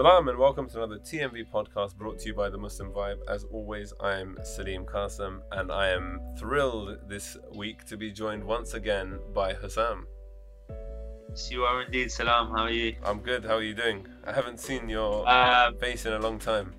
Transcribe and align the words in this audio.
Salam 0.00 0.28
and 0.28 0.38
welcome 0.38 0.66
to 0.66 0.78
another 0.78 0.98
TMV 0.98 1.50
podcast 1.52 1.94
brought 1.94 2.18
to 2.20 2.28
you 2.28 2.34
by 2.34 2.48
the 2.48 2.56
Muslim 2.56 2.90
Vibe. 2.90 3.18
As 3.28 3.44
always, 3.52 3.92
I 4.00 4.18
am 4.18 4.38
Salim 4.42 4.86
Qasim 4.86 5.42
and 5.52 5.70
I 5.70 5.90
am 5.90 6.22
thrilled 6.38 6.96
this 7.06 7.36
week 7.54 7.84
to 7.84 7.98
be 7.98 8.10
joined 8.10 8.42
once 8.42 8.72
again 8.72 9.18
by 9.34 9.52
Hussam. 9.52 10.06
Yes, 11.28 11.50
you 11.50 11.64
are 11.64 11.82
indeed. 11.82 12.10
Salam, 12.10 12.48
how 12.48 12.62
are 12.62 12.70
you? 12.70 12.96
I'm 13.04 13.20
good. 13.20 13.44
How 13.44 13.56
are 13.56 13.62
you 13.62 13.74
doing? 13.74 14.06
I 14.24 14.32
haven't 14.32 14.58
seen 14.58 14.88
your 14.88 15.28
Um, 15.28 15.76
face 15.76 16.06
in 16.06 16.14
a 16.14 16.18
long 16.18 16.38
time. 16.38 16.72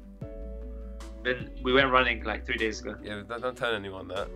been, 1.22 1.52
we 1.62 1.74
went 1.74 1.92
running 1.92 2.24
like 2.24 2.44
three 2.44 2.58
days 2.58 2.82
ago. 2.82 2.96
Yeah, 3.04 3.22
don't, 3.30 3.40
don't 3.40 3.56
tell 3.56 3.76
anyone 3.76 4.08
that. 4.08 4.30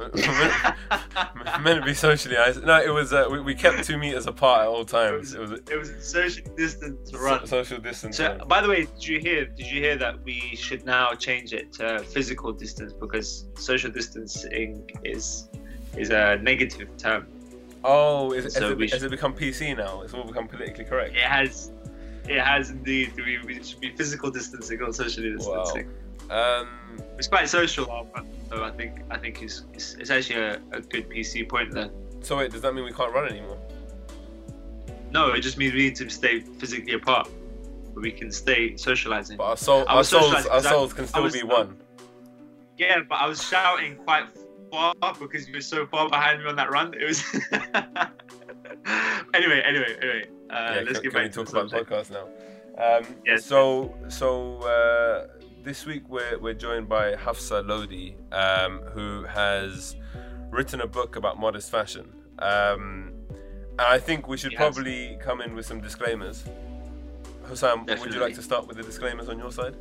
Meant 1.62 1.80
to 1.80 1.84
be 1.84 1.94
socially 1.94 2.36
isolated. 2.36 2.66
No, 2.66 2.80
it 2.80 2.88
was. 2.90 3.12
Uh, 3.12 3.26
we, 3.30 3.40
we 3.40 3.54
kept 3.54 3.84
two 3.84 3.98
meters 3.98 4.26
apart 4.26 4.62
at 4.62 4.68
all 4.68 4.84
times. 4.84 5.34
It 5.34 5.40
was 5.40 5.52
It 5.52 5.76
was 5.78 5.90
a 5.90 6.00
social 6.02 6.44
distance 6.56 7.10
so- 7.10 7.18
run. 7.18 7.46
social 7.46 7.78
distance. 7.78 8.16
So, 8.16 8.38
by 8.48 8.60
the 8.60 8.68
way, 8.68 8.86
did 8.86 9.06
you 9.06 9.20
hear? 9.20 9.46
Did 9.46 9.66
you 9.70 9.80
hear 9.80 9.96
that 9.96 10.22
we 10.24 10.40
should 10.56 10.84
now 10.84 11.12
change 11.14 11.52
it 11.52 11.72
to 11.74 12.00
physical 12.00 12.52
distance 12.52 12.92
because 12.92 13.46
social 13.56 13.90
distancing 13.90 14.90
is 15.04 15.48
is 15.96 16.10
a 16.10 16.38
negative 16.40 16.96
term. 16.96 17.26
oh, 17.84 18.32
is, 18.32 18.54
So 18.54 18.60
has, 18.62 18.70
it, 18.70 18.78
we 18.78 18.88
has 18.88 19.02
it 19.02 19.10
become 19.10 19.34
PC 19.34 19.76
now? 19.76 20.02
It's 20.02 20.14
all 20.14 20.24
become 20.24 20.46
politically 20.48 20.84
correct. 20.84 21.16
It 21.16 21.22
has, 21.22 21.72
it 22.28 22.40
has 22.40 22.70
indeed. 22.70 23.12
We, 23.16 23.38
we 23.44 23.62
should 23.62 23.80
be 23.80 23.90
physical 23.96 24.30
distancing, 24.30 24.78
not 24.78 24.94
socially 24.94 25.34
Wow. 25.36 25.64
Um, 26.30 26.68
It's 27.18 27.28
quite 27.28 27.48
social, 27.48 27.84
so 28.48 28.64
I 28.64 28.70
think 28.70 29.02
I 29.10 29.18
think 29.18 29.42
it's 29.42 29.64
it's, 29.74 29.94
it's 29.94 30.10
actually 30.10 30.40
a, 30.40 30.54
a 30.72 30.80
good 30.80 31.08
PC 31.10 31.48
point 31.48 31.72
there. 31.72 31.90
so 32.22 32.36
wait, 32.38 32.50
does 32.52 32.62
that 32.62 32.72
mean 32.74 32.84
we 32.84 32.92
can't 32.92 33.12
run 33.12 33.28
anymore? 33.28 33.58
No, 35.10 35.32
it 35.32 35.40
just 35.40 35.58
means 35.58 35.72
we 35.74 35.80
need 35.86 35.96
to 35.96 36.08
stay 36.08 36.40
physically 36.60 36.94
apart, 36.94 37.28
but 37.94 38.02
we 38.02 38.12
can 38.12 38.30
stay 38.30 38.76
socializing. 38.76 39.36
But 39.38 39.44
our, 39.44 39.56
soul, 39.56 39.84
our 39.88 40.04
souls, 40.04 40.46
our 40.46 40.62
souls 40.62 40.92
can 40.92 41.06
still 41.06 41.24
was- 41.24 41.34
be 41.34 41.42
one. 41.42 41.76
Yeah, 42.78 43.00
but 43.08 43.16
I 43.16 43.26
was 43.26 43.42
shouting 43.46 43.96
quite 43.96 44.24
far 44.70 44.94
because 45.20 45.46
you 45.48 45.54
were 45.54 45.60
so 45.60 45.86
far 45.86 46.08
behind 46.08 46.42
me 46.42 46.48
on 46.48 46.56
that 46.56 46.70
run. 46.70 46.94
It 46.94 47.04
was. 47.04 47.22
anyway, 49.34 49.62
anyway, 49.66 49.96
anyway. 50.00 50.28
Uh, 50.48 50.54
yeah, 50.54 50.80
let's 50.86 51.00
can, 51.00 51.02
get 51.02 51.02
can 51.02 51.04
we 51.04 51.10
back 51.10 51.32
to 51.32 51.44
talk 51.44 51.46
the 51.50 51.58
about 51.58 51.70
subject. 51.70 51.90
podcast 51.90 52.10
now? 52.10 52.26
Um, 52.98 53.04
Yes. 53.26 53.44
So, 53.44 53.94
so 54.08 54.58
uh, 54.60 55.26
this 55.62 55.84
week 55.84 56.08
we're 56.08 56.38
we're 56.38 56.54
joined 56.54 56.88
by 56.88 57.14
Hafsa 57.14 57.62
Lodi, 57.62 58.14
um, 58.32 58.80
who 58.92 59.24
has 59.24 59.96
written 60.50 60.80
a 60.80 60.86
book 60.86 61.16
about 61.16 61.38
modest 61.38 61.70
fashion. 61.70 62.12
Um, 62.38 63.12
and 63.72 63.80
I 63.80 63.98
think 63.98 64.28
we 64.28 64.36
should 64.36 64.52
has. 64.54 64.74
probably 64.74 65.18
come 65.20 65.40
in 65.40 65.54
with 65.54 65.66
some 65.66 65.80
disclaimers. 65.80 66.44
Hussam, 67.44 67.86
would 67.86 68.14
you 68.14 68.20
like 68.20 68.34
to 68.34 68.42
start 68.42 68.66
with 68.66 68.76
the 68.76 68.82
disclaimers 68.82 69.28
on 69.28 69.38
your 69.38 69.52
side? 69.52 69.76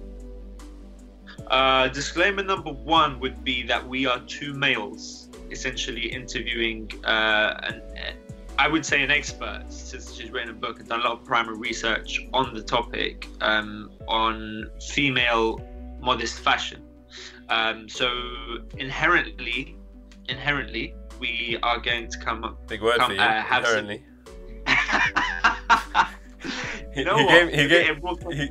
Uh, 1.47 1.88
disclaimer 1.88 2.44
number 2.44 2.72
one 2.72 3.19
would 3.19 3.44
be 3.44 3.63
that 3.63 3.88
we 3.88 4.05
are 4.05 4.19
two 4.22 4.53
males, 4.53 5.30
essentially 5.52 6.07
interviewing 6.07 6.91
uh, 7.05 7.59
an, 7.63 7.81
I 8.59 8.67
would 8.67 8.85
say 8.85 9.02
an 9.03 9.09
expert, 9.09 9.63
since 9.69 10.13
she's 10.13 10.31
written 10.31 10.49
a 10.49 10.53
book 10.53 10.79
and 10.81 10.89
done 10.89 10.99
a 10.99 11.03
lot 11.03 11.13
of 11.13 11.23
primary 11.23 11.57
research 11.57 12.19
on 12.33 12.53
the 12.53 12.61
topic 12.61 13.25
um, 13.39 13.89
on 14.05 14.69
female 14.81 15.61
modest 16.01 16.41
fashion. 16.41 16.83
Um, 17.47 17.88
so 17.88 18.11
inherently, 18.77 19.77
inherently, 20.27 20.93
we 21.21 21.57
are 21.63 21.79
going 21.79 22.09
to 22.09 22.19
come 22.19 22.43
up. 22.43 22.67
Big 22.67 22.81
word 22.81 22.97
Come, 22.97 23.11
for 23.11 23.16
you, 23.16 23.21
uh, 23.21 23.47
some- 23.49 23.63
inherently. 23.63 24.03
He, 26.94 27.01
You 27.01 27.05
know 27.05 27.17
he 27.17 27.25
what? 27.25 27.31
gave, 27.31 27.59
he, 27.59 27.67
gave, 27.67 27.97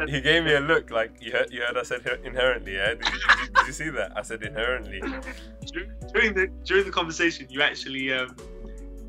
he, 0.06 0.12
he 0.14 0.20
gave 0.20 0.44
me 0.44 0.54
a 0.54 0.60
look 0.60 0.90
like 0.90 1.10
you 1.20 1.32
heard, 1.32 1.50
you 1.50 1.60
heard 1.62 1.76
I 1.76 1.82
said 1.82 2.02
inherently, 2.22 2.74
yeah? 2.74 2.94
Did, 2.94 3.04
you- 3.06 3.10
did, 3.10 3.40
you, 3.40 3.46
did 3.54 3.66
you 3.66 3.72
see 3.72 3.88
that? 3.90 4.12
I 4.16 4.22
said 4.22 4.42
inherently. 4.42 5.00
During 6.12 6.34
the 6.34 6.46
during 6.64 6.84
the 6.84 6.90
conversation, 6.90 7.46
you 7.50 7.60
actually 7.62 8.12
um, 8.12 8.34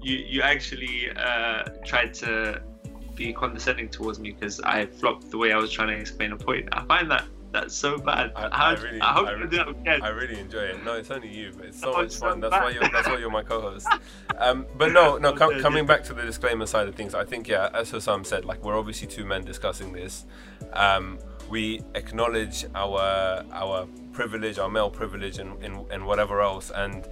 you 0.02 0.18
you 0.18 0.42
actually 0.42 1.12
uh, 1.16 1.64
tried 1.86 2.14
to 2.16 2.62
be 3.16 3.34
condescending 3.34 3.90
towards 3.90 4.20
me 4.20 4.32
because 4.32 4.60
I 4.62 4.86
flopped 4.86 5.30
the 5.30 5.38
way 5.38 5.52
I 5.52 5.58
was 5.58 5.72
trying 5.72 5.90
to 5.90 5.98
explain 5.98 6.32
a 6.32 6.38
point. 6.38 6.70
I 6.72 6.84
find 6.86 7.10
that 7.12 7.26
that's 7.52 7.74
so 7.76 7.98
bad. 7.98 8.32
I- 8.36 8.42
How- 8.56 8.66
I 8.68 8.74
really- 8.76 9.00
hope 9.00 9.28
I 9.28 9.32
you 9.32 9.38
really- 9.38 9.50
do 9.50 9.58
that 9.58 9.68
again. 9.70 10.02
I 10.04 10.10
really 10.10 10.40
enjoy 10.40 10.60
it. 10.60 10.86
No, 10.86 10.94
it's 10.94 11.10
only 11.12 11.30
you, 11.30 11.52
but 11.58 11.66
it's 11.66 11.80
so 11.82 11.90
Oh, 11.94 11.98
much 11.98 12.06
it's 12.06 12.20
fun. 12.20 12.42
so 12.42 12.50
That's 12.50 12.64
why 12.64 12.70
you're 12.72 12.88
that's 12.90 13.08
why 13.08 13.18
you're 13.18 13.32
my 13.32 13.44
co-host. 13.44 13.88
Um, 14.38 14.66
but 14.78 14.94
no, 14.94 15.18
no. 15.18 15.34
Com- 15.34 15.60
coming 15.60 15.86
back 15.86 16.02
to 16.06 16.14
the 16.14 16.22
disclaimer 16.22 16.66
side 16.66 16.88
of 16.88 16.96
things, 16.96 17.14
I 17.14 17.26
think 17.26 17.50
yeah, 17.50 17.70
as 17.74 17.92
Hussam 17.92 18.24
said, 18.26 18.46
like 18.46 18.64
we're 18.64 18.78
obviously 18.78 19.06
two 19.08 19.26
men 19.26 19.44
discussing 19.44 19.92
this. 19.92 20.26
Um, 20.72 21.20
we 21.50 21.82
acknowledge 21.96 22.64
our 22.74 23.44
our 23.52 23.86
privilege, 24.14 24.58
our 24.58 24.70
male 24.70 24.90
privilege, 24.90 25.40
and 25.40 25.62
and, 25.62 25.92
and 25.92 26.06
whatever 26.06 26.40
else, 26.42 26.72
and 26.74 27.06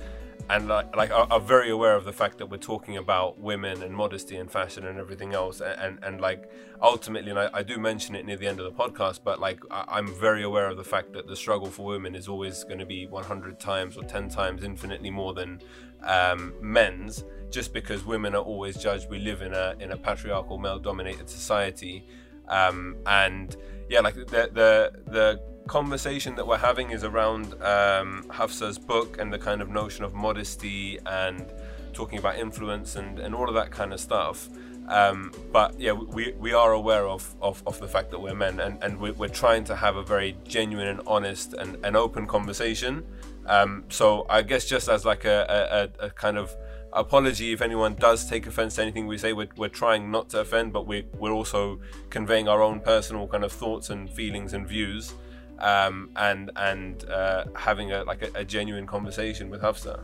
and 0.50 0.68
like, 0.68 0.96
like 0.96 1.12
are, 1.12 1.28
are 1.30 1.40
very 1.40 1.70
aware 1.70 1.96
of 1.96 2.06
the 2.06 2.14
fact 2.14 2.38
that 2.38 2.46
we're 2.46 2.58
talking 2.58 2.98
about 2.98 3.40
women 3.40 3.84
and 3.84 3.94
modesty 3.94 4.38
and 4.38 4.50
fashion 4.50 4.86
and 4.86 4.98
everything 4.98 5.34
else 5.34 5.62
and 5.62 5.80
and, 5.80 6.04
and 6.04 6.22
like 6.22 6.50
ultimately 6.82 7.32
and 7.32 7.40
I, 7.40 7.50
I 7.54 7.64
do 7.64 7.78
mention 7.78 8.16
it 8.16 8.26
near 8.26 8.38
the 8.38 8.48
end 8.48 8.60
of 8.60 8.66
the 8.66 8.84
podcast 8.84 9.20
but 9.24 9.40
like 9.40 9.60
I, 9.72 9.84
i'm 9.90 10.08
very 10.08 10.44
aware 10.44 10.68
of 10.68 10.78
the 10.78 10.84
fact 10.84 11.14
that 11.14 11.28
the 11.28 11.36
struggle 11.36 11.70
for 11.70 11.86
women 11.86 12.16
is 12.16 12.28
always 12.28 12.64
going 12.64 12.80
to 12.80 12.86
be 12.86 13.08
100 13.08 13.60
times 13.60 13.98
or 13.98 14.04
10 14.04 14.30
times 14.30 14.64
infinitely 14.64 15.10
more 15.10 15.34
than 15.34 15.62
um, 16.04 16.54
men's 16.62 17.24
just 17.50 17.74
because 17.74 18.06
women 18.06 18.36
are 18.36 18.44
always 18.44 18.78
judged. 18.78 19.10
We 19.10 19.20
live 19.20 19.42
in 19.42 19.54
a 19.54 19.76
in 19.80 19.92
a 19.92 19.98
patriarchal 19.98 20.58
male 20.58 20.80
dominated 20.80 21.30
society 21.30 22.06
um, 22.48 22.98
and 23.06 23.56
yeah 23.90 24.00
like 24.02 24.16
the 24.16 24.50
the 24.54 24.92
the 25.06 25.42
conversation 25.68 26.36
that 26.36 26.48
we're 26.48 26.58
having 26.58 26.92
is 26.92 27.04
around 27.04 27.54
um, 27.62 28.26
Hafsa's 28.30 28.78
book 28.78 29.20
and 29.20 29.32
the 29.32 29.40
kind 29.40 29.62
of 29.62 29.70
notion 29.70 30.04
of 30.04 30.14
modesty 30.14 31.00
and 31.06 31.46
talking 31.94 32.20
about 32.20 32.38
influence 32.38 32.96
and, 32.96 33.20
and 33.20 33.36
all 33.36 33.48
of 33.48 33.56
that 33.56 33.72
kind 33.72 33.94
of 33.94 34.00
stuff. 34.00 34.50
Um, 34.88 35.34
but 35.52 35.78
yeah, 35.80 35.92
we, 35.92 36.32
we 36.34 36.54
are 36.54 36.72
aware 36.72 37.08
of, 37.08 37.36
of, 37.42 37.62
of 37.68 37.80
the 37.80 37.88
fact 37.88 38.10
that 38.12 38.20
we're 38.20 38.36
men 38.36 38.60
and, 38.62 38.82
and 38.82 39.00
we're, 39.00 39.14
we're 39.14 39.28
trying 39.28 39.66
to 39.66 39.76
have 39.76 39.98
a 39.98 40.04
very 40.04 40.38
genuine 40.46 40.88
and 40.88 41.02
honest 41.06 41.54
and, 41.54 41.78
and 41.84 41.98
open 41.98 42.26
conversation. 42.26 43.06
Um, 43.46 43.84
so 43.90 44.26
I 44.30 44.44
guess 44.44 44.66
just 44.66 44.88
as 44.88 45.06
like 45.06 45.26
a, 45.26 45.92
a, 46.00 46.06
a 46.06 46.10
kind 46.12 46.38
of 46.38 46.56
apology 46.94 47.52
if 47.52 47.62
anyone 47.62 47.96
does 47.96 48.30
take 48.30 48.48
offense 48.48 48.76
to 48.76 48.82
anything 48.82 49.08
we 49.08 49.18
say, 49.18 49.34
we're, 49.34 49.50
we're 49.58 49.68
trying 49.68 50.10
not 50.10 50.30
to 50.30 50.40
offend, 50.40 50.72
but 50.72 50.88
we, 50.88 51.06
we're 51.18 51.34
also 51.34 51.80
conveying 52.10 52.48
our 52.48 52.62
own 52.62 52.80
personal 52.80 53.28
kind 53.28 53.44
of 53.44 53.52
thoughts 53.52 53.90
and 53.90 54.10
feelings 54.10 54.54
and 54.54 54.68
views 54.68 55.14
um, 55.60 56.10
and 56.16 56.52
and 56.56 57.10
uh, 57.10 57.46
having 57.56 57.92
a 57.92 58.04
like 58.04 58.22
a, 58.24 58.40
a 58.40 58.46
genuine 58.46 58.86
conversation 58.88 59.50
with 59.50 59.62
Hafsa. 59.62 60.00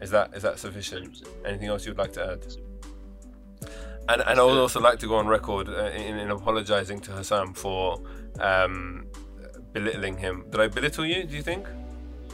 Is 0.00 0.10
that 0.10 0.34
is 0.34 0.42
that 0.42 0.58
sufficient? 0.58 1.22
Anything 1.44 1.68
else 1.68 1.86
you'd 1.86 1.98
like 1.98 2.12
to 2.14 2.32
add? 2.32 2.44
And 4.08 4.20
and 4.22 4.38
I 4.38 4.42
would 4.42 4.58
also 4.58 4.80
like 4.80 4.98
to 5.00 5.06
go 5.08 5.16
on 5.16 5.26
record 5.26 5.68
uh, 5.68 5.90
in, 5.94 6.18
in 6.18 6.30
apologizing 6.30 7.00
to 7.00 7.12
Hussam 7.12 7.54
for 7.56 8.00
um, 8.40 9.06
belittling 9.72 10.18
him. 10.18 10.44
Did 10.50 10.60
I 10.60 10.68
belittle 10.68 11.06
you? 11.06 11.24
Do 11.24 11.34
you 11.34 11.42
think? 11.42 11.66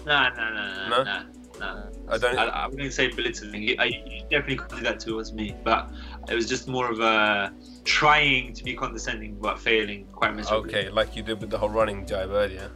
No, 0.07 0.29
no, 0.31 0.55
no, 0.55 0.89
No? 0.89 1.03
no, 1.05 1.05
no. 1.05 1.23
no. 1.61 1.85
I 2.09 2.19
don't- 2.19 2.39
I, 2.39 2.45
I 2.47 2.67
wouldn't 2.67 2.93
say 2.93 3.09
belittling. 3.09 3.63
You, 3.63 3.77
I, 3.79 3.85
you 3.85 4.23
definitely 4.31 4.57
can't 4.57 4.71
do 4.71 4.81
that 4.81 4.99
towards 4.99 5.33
me, 5.33 5.55
but 5.63 5.91
it 6.29 6.35
was 6.35 6.49
just 6.49 6.69
more 6.69 6.91
of 6.91 7.01
a 7.01 7.53
trying 7.85 8.53
to 8.53 8.65
be 8.65 8.75
condescending 8.75 9.37
but 9.41 9.59
failing 9.59 10.07
quite 10.13 10.35
miserably. 10.35 10.71
Okay, 10.71 10.91
like 10.91 11.17
you 11.17 11.23
did 11.23 11.41
with 11.41 11.51
the 11.51 11.59
whole 11.59 11.71
running 11.71 12.07
jibe 12.07 12.31
earlier. 12.31 12.71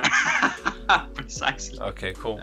Precisely. 1.14 1.78
Okay, 1.80 2.12
cool. 2.14 2.40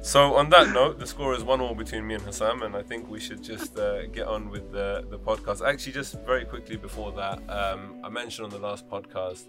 So 0.00 0.34
on 0.34 0.48
that 0.50 0.72
note, 0.72 0.98
the 0.98 1.06
score 1.06 1.34
is 1.34 1.42
one 1.42 1.60
all 1.60 1.74
between 1.74 2.06
me 2.06 2.14
and 2.14 2.22
Hussam, 2.24 2.62
and 2.62 2.76
I 2.76 2.82
think 2.82 3.10
we 3.10 3.20
should 3.20 3.42
just 3.42 3.78
uh, 3.78 4.06
get 4.06 4.26
on 4.26 4.48
with 4.48 4.72
the 4.72 5.04
the 5.10 5.18
podcast. 5.18 5.66
Actually, 5.66 5.92
just 5.92 6.14
very 6.24 6.44
quickly 6.44 6.76
before 6.76 7.12
that, 7.12 7.38
um, 7.50 7.96
I 8.04 8.08
mentioned 8.08 8.44
on 8.46 8.50
the 8.50 8.64
last 8.66 8.88
podcast 8.88 9.46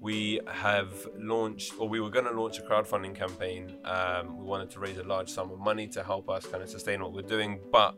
we 0.00 0.40
have 0.48 0.92
launched, 1.16 1.74
or 1.78 1.88
we 1.88 2.00
were 2.00 2.10
going 2.10 2.24
to 2.24 2.32
launch 2.32 2.58
a 2.58 2.62
crowdfunding 2.62 3.14
campaign. 3.14 3.76
Um, 3.84 4.36
we 4.36 4.44
wanted 4.44 4.68
to 4.70 4.80
raise 4.80 4.98
a 4.98 5.04
large 5.04 5.30
sum 5.30 5.52
of 5.52 5.60
money 5.60 5.86
to 5.88 6.02
help 6.02 6.28
us 6.28 6.44
kind 6.44 6.62
of 6.62 6.68
sustain 6.68 7.00
what 7.00 7.12
we're 7.12 7.22
doing, 7.22 7.60
but 7.70 7.94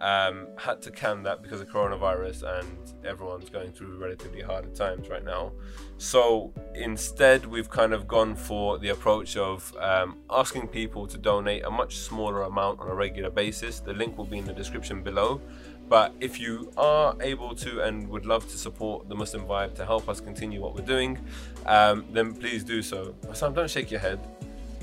um, 0.00 0.48
had 0.56 0.82
to 0.82 0.90
can 0.90 1.22
that 1.22 1.42
because 1.42 1.60
of 1.60 1.68
coronavirus 1.68 2.60
and 2.60 2.92
everyone's 3.04 3.48
going 3.48 3.72
through 3.72 3.98
relatively 3.98 4.42
harder 4.42 4.68
times 4.68 5.08
right 5.08 5.24
now. 5.24 5.52
So 5.98 6.52
instead, 6.74 7.46
we've 7.46 7.70
kind 7.70 7.92
of 7.92 8.06
gone 8.06 8.36
for 8.36 8.78
the 8.78 8.90
approach 8.90 9.36
of 9.36 9.74
um, 9.78 10.18
asking 10.30 10.68
people 10.68 11.06
to 11.06 11.16
donate 11.18 11.64
a 11.64 11.70
much 11.70 11.96
smaller 11.96 12.42
amount 12.42 12.80
on 12.80 12.88
a 12.88 12.94
regular 12.94 13.30
basis. 13.30 13.80
The 13.80 13.94
link 13.94 14.18
will 14.18 14.26
be 14.26 14.38
in 14.38 14.44
the 14.44 14.52
description 14.52 15.02
below. 15.02 15.40
But 15.88 16.14
if 16.20 16.40
you 16.40 16.72
are 16.76 17.16
able 17.20 17.54
to 17.54 17.82
and 17.82 18.08
would 18.08 18.26
love 18.26 18.48
to 18.50 18.58
support 18.58 19.08
the 19.08 19.14
Muslim 19.14 19.46
Vibe 19.46 19.74
to 19.76 19.86
help 19.86 20.08
us 20.08 20.20
continue 20.20 20.60
what 20.60 20.74
we're 20.74 20.84
doing, 20.84 21.18
um, 21.64 22.04
then 22.10 22.34
please 22.34 22.64
do 22.64 22.82
so. 22.82 23.14
Sam, 23.32 23.54
don't 23.54 23.70
shake 23.70 23.90
your 23.92 24.00
head. 24.00 24.18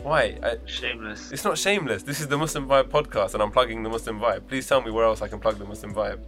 Why? 0.04 0.38
I, 0.44 0.58
Shameless. 0.66 1.32
it's 1.32 1.46
not 1.46 1.58
shameless. 1.58 2.04
This 2.04 2.20
is 2.20 2.28
the 2.28 2.38
Muslim 2.38 2.68
Vibe 2.68 2.90
podcast, 2.90 3.34
and 3.34 3.42
I'm 3.42 3.52
plugging 3.52 3.84
the 3.84 3.90
Muslim 3.90 4.20
Vibe. 4.20 4.48
Please 4.48 4.68
tell 4.68 4.82
me 4.82 4.92
where 4.92 5.06
else 5.06 5.22
I 5.22 5.30
can 5.30 5.40
plug 5.40 5.58
the 5.58 5.66
Muslim 5.66 5.94
Vibe. 5.94 6.20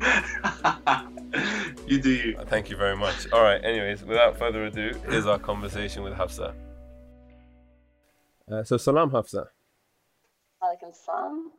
You 1.86 2.00
do 2.00 2.10
you. 2.10 2.36
Thank 2.46 2.70
you 2.70 2.76
very 2.76 2.96
much. 2.96 3.30
All 3.32 3.42
right. 3.42 3.62
Anyways, 3.62 4.04
without 4.04 4.38
further 4.38 4.64
ado, 4.64 4.92
here's 5.08 5.26
our 5.26 5.38
conversation 5.38 6.02
with 6.02 6.14
Hafsa. 6.14 6.54
Uh, 8.50 8.62
so, 8.62 8.76
salam, 8.76 9.10
Hafsa. 9.10 9.48
Alaikum 10.62 10.94
salam. 10.94 11.50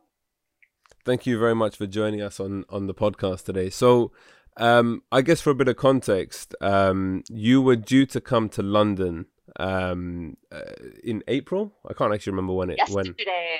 Thank 1.04 1.26
you 1.26 1.38
very 1.38 1.54
much 1.54 1.76
for 1.76 1.86
joining 1.86 2.22
us 2.22 2.40
on 2.40 2.64
on 2.68 2.86
the 2.86 2.94
podcast 2.94 3.44
today. 3.44 3.70
So, 3.70 4.12
um, 4.56 5.02
I 5.12 5.22
guess 5.22 5.40
for 5.40 5.50
a 5.50 5.54
bit 5.54 5.68
of 5.68 5.76
context, 5.76 6.54
um, 6.60 7.22
you 7.30 7.62
were 7.62 7.76
due 7.76 8.06
to 8.06 8.20
come 8.20 8.48
to 8.50 8.62
London 8.62 9.26
um, 9.58 10.36
uh, 10.52 10.60
in 11.02 11.22
April. 11.28 11.72
I 11.88 11.92
can't 11.94 12.12
actually 12.12 12.32
remember 12.32 12.52
when 12.52 12.70
it 12.70 12.78
yesterday. 12.78 13.14
when. 13.26 13.58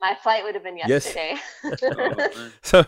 My 0.00 0.16
flight 0.22 0.44
would 0.44 0.54
have 0.54 0.64
been 0.64 0.76
yesterday. 0.76 1.36
Yes. 1.64 2.44
so, 2.62 2.84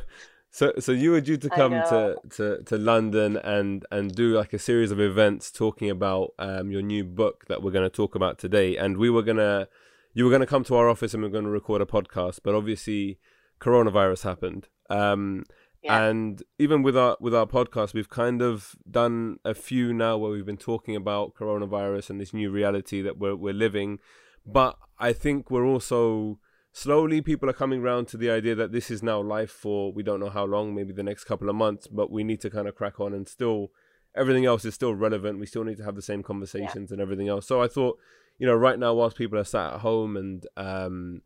so, 0.50 0.72
so 0.78 0.92
you 0.92 1.12
were 1.12 1.20
due 1.20 1.36
to 1.36 1.48
come 1.48 1.72
to, 1.72 2.16
to, 2.36 2.62
to 2.64 2.78
London 2.78 3.36
and, 3.36 3.84
and 3.90 4.14
do 4.14 4.34
like 4.34 4.52
a 4.52 4.58
series 4.58 4.90
of 4.90 5.00
events 5.00 5.50
talking 5.50 5.90
about 5.90 6.34
um, 6.38 6.70
your 6.70 6.82
new 6.82 7.04
book 7.04 7.46
that 7.48 7.62
we're 7.62 7.70
going 7.70 7.88
to 7.88 7.94
talk 7.94 8.14
about 8.14 8.38
today. 8.38 8.76
And 8.76 8.96
we 8.96 9.10
were 9.10 9.22
gonna, 9.22 9.68
you 10.14 10.24
were 10.24 10.30
gonna 10.30 10.46
come 10.46 10.64
to 10.64 10.76
our 10.76 10.88
office 10.88 11.14
and 11.14 11.22
we 11.22 11.28
are 11.28 11.32
going 11.32 11.44
to 11.44 11.50
record 11.50 11.80
a 11.80 11.86
podcast. 11.86 12.40
But 12.42 12.54
obviously, 12.54 13.18
coronavirus 13.60 14.24
happened. 14.24 14.68
Um, 14.90 15.44
yeah. 15.82 16.04
And 16.04 16.42
even 16.58 16.82
with 16.82 16.96
our 16.96 17.16
with 17.20 17.34
our 17.34 17.46
podcast, 17.46 17.94
we've 17.94 18.08
kind 18.08 18.42
of 18.42 18.74
done 18.90 19.38
a 19.44 19.54
few 19.54 19.92
now 19.92 20.16
where 20.18 20.30
we've 20.30 20.46
been 20.46 20.56
talking 20.56 20.96
about 20.96 21.34
coronavirus 21.34 22.10
and 22.10 22.20
this 22.20 22.34
new 22.34 22.50
reality 22.50 23.00
that 23.02 23.18
we're 23.18 23.36
we're 23.36 23.54
living. 23.54 23.98
But 24.44 24.76
I 24.98 25.12
think 25.12 25.50
we're 25.50 25.66
also 25.66 26.40
slowly 26.72 27.20
people 27.20 27.48
are 27.48 27.54
coming 27.54 27.80
around 27.80 28.08
to 28.08 28.16
the 28.16 28.30
idea 28.30 28.54
that 28.54 28.72
this 28.72 28.90
is 28.90 29.02
now 29.02 29.20
life 29.20 29.50
for 29.50 29.92
we 29.92 30.02
don't 30.02 30.20
know 30.20 30.30
how 30.30 30.44
long, 30.44 30.74
maybe 30.74 30.92
the 30.92 31.02
next 31.02 31.24
couple 31.24 31.48
of 31.48 31.54
months, 31.54 31.86
but 31.86 32.10
we 32.10 32.24
need 32.24 32.40
to 32.40 32.50
kind 32.50 32.66
of 32.68 32.74
crack 32.74 32.98
on 32.98 33.12
and 33.12 33.28
still 33.28 33.70
everything 34.16 34.46
else 34.46 34.64
is 34.64 34.74
still 34.74 34.94
relevant. 34.94 35.38
We 35.38 35.46
still 35.46 35.64
need 35.64 35.76
to 35.78 35.84
have 35.84 35.94
the 35.94 36.02
same 36.02 36.22
conversations 36.22 36.90
yeah. 36.90 36.94
and 36.94 37.00
everything 37.00 37.28
else. 37.28 37.46
So 37.46 37.62
I 37.62 37.68
thought, 37.68 37.98
you 38.38 38.46
know, 38.46 38.54
right 38.54 38.78
now 38.78 38.94
whilst 38.94 39.16
people 39.16 39.38
are 39.38 39.44
sat 39.44 39.74
at 39.74 39.80
home 39.80 40.16
and 40.16 40.46
um 40.56 41.22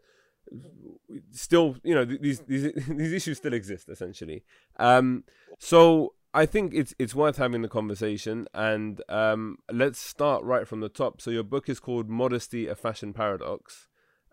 still, 1.30 1.76
you 1.82 1.94
know, 1.94 2.04
these 2.04 2.40
these 2.40 2.72
these 2.88 3.12
issues 3.12 3.38
still 3.38 3.54
exist 3.54 3.88
essentially. 3.88 4.44
Um 4.78 5.24
so 5.58 6.14
I 6.34 6.46
think 6.46 6.72
it's 6.74 6.94
it's 6.98 7.14
worth 7.14 7.36
having 7.36 7.60
the 7.60 7.68
conversation, 7.68 8.48
and 8.54 9.02
um, 9.10 9.58
let's 9.70 9.98
start 9.98 10.42
right 10.42 10.66
from 10.66 10.80
the 10.80 10.88
top. 10.88 11.20
So 11.20 11.30
your 11.30 11.42
book 11.42 11.68
is 11.68 11.78
called 11.78 12.08
"Modesty: 12.08 12.68
A 12.68 12.74
Fashion 12.74 13.12
Paradox," 13.12 13.86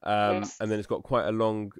Um, 0.03 0.37
yes. 0.37 0.57
And 0.59 0.71
then 0.71 0.79
it's 0.79 0.87
got 0.87 1.03
quite 1.03 1.25
a 1.25 1.31
long, 1.31 1.71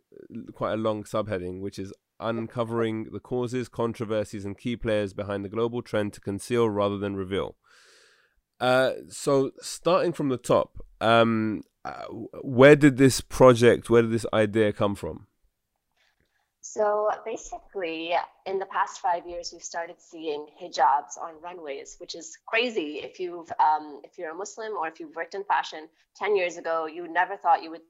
quite 0.53 0.73
a 0.73 0.77
long 0.77 1.03
subheading, 1.03 1.61
which 1.61 1.79
is 1.79 1.93
uncovering 2.19 3.05
the 3.11 3.19
causes, 3.19 3.69
controversies, 3.69 4.45
and 4.45 4.57
key 4.57 4.75
players 4.75 5.13
behind 5.13 5.45
the 5.45 5.49
global 5.49 5.81
trend 5.81 6.13
to 6.13 6.21
conceal 6.21 6.69
rather 6.69 6.97
than 6.97 7.15
reveal. 7.15 7.55
Uh, 8.59 8.91
so 9.07 9.51
starting 9.61 10.11
from 10.11 10.27
the 10.27 10.37
top, 10.37 10.85
um, 10.99 11.63
uh, 11.85 12.05
where 12.43 12.75
did 12.75 12.97
this 12.97 13.21
project, 13.21 13.89
where 13.89 14.01
did 14.01 14.11
this 14.11 14.25
idea 14.33 14.73
come 14.73 14.95
from? 14.95 15.27
So 16.61 17.09
basically, 17.25 18.13
in 18.45 18.59
the 18.59 18.65
past 18.65 18.99
five 18.99 19.25
years, 19.25 19.51
we've 19.51 19.63
started 19.63 19.95
seeing 19.99 20.45
hijabs 20.61 21.17
on 21.19 21.41
runways, 21.41 21.95
which 21.99 22.15
is 22.15 22.37
crazy. 22.45 22.99
If 23.01 23.19
you've 23.19 23.51
um, 23.59 24.01
if 24.03 24.17
you're 24.17 24.31
a 24.31 24.35
Muslim 24.35 24.73
or 24.73 24.87
if 24.87 24.99
you've 24.99 25.15
worked 25.15 25.35
in 25.35 25.43
fashion, 25.45 25.87
ten 26.15 26.35
years 26.35 26.57
ago, 26.57 26.85
you 26.85 27.07
never 27.07 27.37
thought 27.37 27.63
you 27.63 27.71
would 27.71 27.81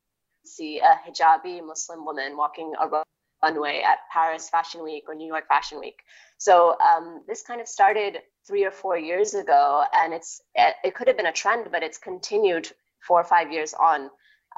see 0.45 0.79
a 0.79 0.99
hijabi 1.05 1.65
Muslim 1.65 2.05
woman 2.05 2.37
walking 2.37 2.73
a 2.79 3.03
runway 3.43 3.81
at 3.85 3.99
Paris 4.11 4.49
Fashion 4.49 4.83
Week 4.83 5.05
or 5.07 5.15
New 5.15 5.27
York 5.27 5.47
Fashion 5.47 5.79
Week. 5.79 6.03
So 6.37 6.77
um, 6.79 7.23
this 7.27 7.41
kind 7.41 7.61
of 7.61 7.67
started 7.67 8.19
three 8.47 8.65
or 8.65 8.71
four 8.71 8.97
years 8.97 9.33
ago, 9.33 9.83
and 9.93 10.13
it's 10.13 10.41
it, 10.55 10.75
it, 10.83 10.95
could 10.95 11.07
have 11.07 11.17
been 11.17 11.25
a 11.25 11.31
trend, 11.31 11.67
but 11.71 11.83
it's 11.83 11.97
continued 11.97 12.71
four 13.07 13.19
or 13.19 13.23
five 13.23 13.51
years 13.51 13.73
on. 13.73 14.09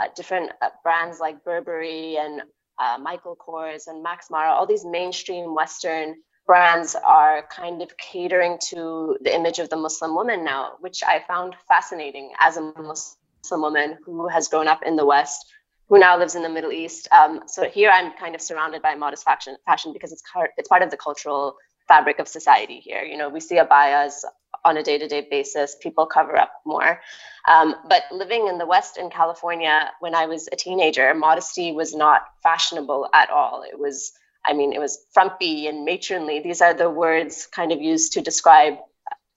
Uh, 0.02 0.08
different 0.16 0.52
uh, 0.62 0.70
brands 0.84 1.20
like 1.20 1.44
Burberry 1.44 2.18
and 2.18 2.42
uh, 2.80 2.98
Michael 3.00 3.36
Kors 3.36 3.88
and 3.88 4.02
Max 4.02 4.30
Mara, 4.32 4.52
all 4.52 4.66
these 4.66 4.86
mainstream 4.86 5.54
Western 5.54 6.16
brands 6.48 6.96
are 6.96 7.46
kind 7.52 7.82
of 7.82 7.96
catering 7.98 8.58
to 8.70 9.18
the 9.22 9.34
image 9.34 9.60
of 9.60 9.70
the 9.70 9.76
Muslim 9.76 10.16
woman 10.16 10.44
now, 10.44 10.74
which 10.80 11.04
I 11.06 11.24
found 11.28 11.56
fascinating 11.68 12.32
as 12.40 12.58
a 12.58 12.62
Muslim 12.62 13.62
woman 13.62 13.98
who 14.06 14.28
has 14.28 14.48
grown 14.48 14.68
up 14.68 14.82
in 14.84 14.96
the 14.96 15.06
West 15.06 15.46
who 15.92 16.00
now 16.00 16.18
lives 16.18 16.36
in 16.36 16.42
the 16.42 16.50
Middle 16.50 16.72
East. 16.72 17.10
Um, 17.12 17.42
so 17.48 17.70
here 17.70 17.90
I'm 17.90 18.14
kind 18.14 18.34
of 18.34 18.42
surrounded 18.42 18.82
by 18.82 18.96
modest 18.96 19.26
fashion, 19.26 19.58
fashion 19.66 19.92
because 19.92 20.14
it's 20.14 20.24
part, 20.32 20.52
it's 20.56 20.70
part 20.70 20.84
of 20.84 20.90
the 20.90 20.96
cultural 20.96 21.58
fabric 21.90 22.18
of 22.20 22.30
society 22.30 22.80
here. 22.80 23.04
You 23.04 23.18
know, 23.18 23.28
we 23.28 23.42
see 23.42 23.58
abayas 23.58 24.24
on 24.63 24.78
a 24.78 24.84
day-to-day 24.84 25.28
basis. 25.30 25.75
People 25.81 26.06
cover 26.06 26.38
up 26.38 26.62
more. 26.66 27.02
Um, 27.48 27.75
but 27.90 28.04
living 28.12 28.48
in 28.48 28.58
the 28.58 28.66
West 28.66 28.98
in 28.98 29.10
California, 29.10 29.92
when 30.00 30.13
I 30.13 30.25
was 30.25 30.48
a 30.52 30.56
teenager, 30.56 31.13
modesty 31.13 31.72
was 31.72 31.96
not 31.96 32.22
fashionable 32.44 33.10
at 33.13 33.30
all. 33.30 33.63
It 33.63 33.80
was, 33.80 34.12
I 34.46 34.54
mean, 34.54 34.74
it 34.74 34.80
was 34.80 35.06
frumpy 35.13 35.68
and 35.68 35.86
matronly. 35.86 36.40
These 36.40 36.62
are 36.62 36.74
the 36.74 36.90
words 36.90 37.48
kind 37.48 37.72
of 37.72 37.81
used 37.81 38.13
to 38.13 38.22
describe 38.22 38.75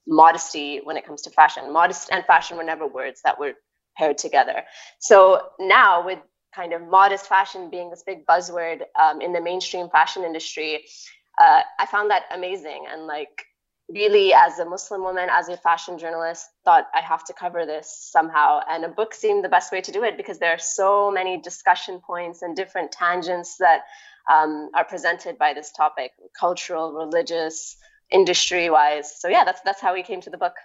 modesty 0.07 0.81
when 0.83 0.97
it 0.97 1.05
comes 1.05 1.23
to 1.23 1.31
fashion. 1.31 1.73
Modest 1.73 2.09
and 2.11 2.23
fashion 2.25 2.57
were 2.57 2.63
never 2.63 2.85
words 2.85 3.21
that 3.23 3.39
were 3.39 3.53
paired 3.97 4.17
together. 4.17 4.63
So 4.99 5.41
now 5.59 6.05
with 6.05 6.19
kind 6.53 6.73
of 6.73 6.81
modest 6.83 7.25
fashion 7.27 7.69
being 7.69 7.89
this 7.89 8.03
big 8.05 8.25
buzzword 8.25 8.81
um, 9.01 9.21
in 9.21 9.33
the 9.33 9.41
mainstream 9.41 9.89
fashion 9.89 10.23
industry, 10.23 10.85
uh, 11.41 11.61
I 11.79 11.85
found 11.87 12.11
that 12.11 12.23
amazing. 12.31 12.85
And 12.91 13.07
like, 13.07 13.45
really, 13.89 14.33
as 14.33 14.59
a 14.59 14.65
Muslim 14.65 15.01
woman, 15.01 15.29
as 15.31 15.49
a 15.49 15.57
fashion 15.57 15.97
journalist, 15.97 16.47
thought 16.63 16.87
I 16.93 17.01
have 17.01 17.23
to 17.25 17.33
cover 17.33 17.65
this 17.65 18.09
somehow. 18.11 18.61
And 18.69 18.83
a 18.83 18.89
book 18.89 19.13
seemed 19.13 19.43
the 19.43 19.49
best 19.49 19.71
way 19.71 19.81
to 19.81 19.91
do 19.91 20.03
it 20.03 20.17
because 20.17 20.39
there 20.39 20.51
are 20.51 20.59
so 20.59 21.11
many 21.11 21.39
discussion 21.39 21.99
points 21.99 22.41
and 22.41 22.55
different 22.55 22.91
tangents 22.91 23.57
that 23.57 23.81
um, 24.31 24.71
are 24.73 24.85
presented 24.85 25.37
by 25.37 25.53
this 25.53 25.71
topic 25.71 26.11
cultural, 26.39 26.93
religious, 26.93 27.77
industry 28.11 28.69
wise. 28.69 29.19
So, 29.19 29.27
yeah, 29.27 29.43
that's, 29.43 29.61
that's 29.61 29.81
how 29.81 29.93
we 29.93 30.03
came 30.03 30.21
to 30.21 30.29
the 30.29 30.37
book. 30.37 30.55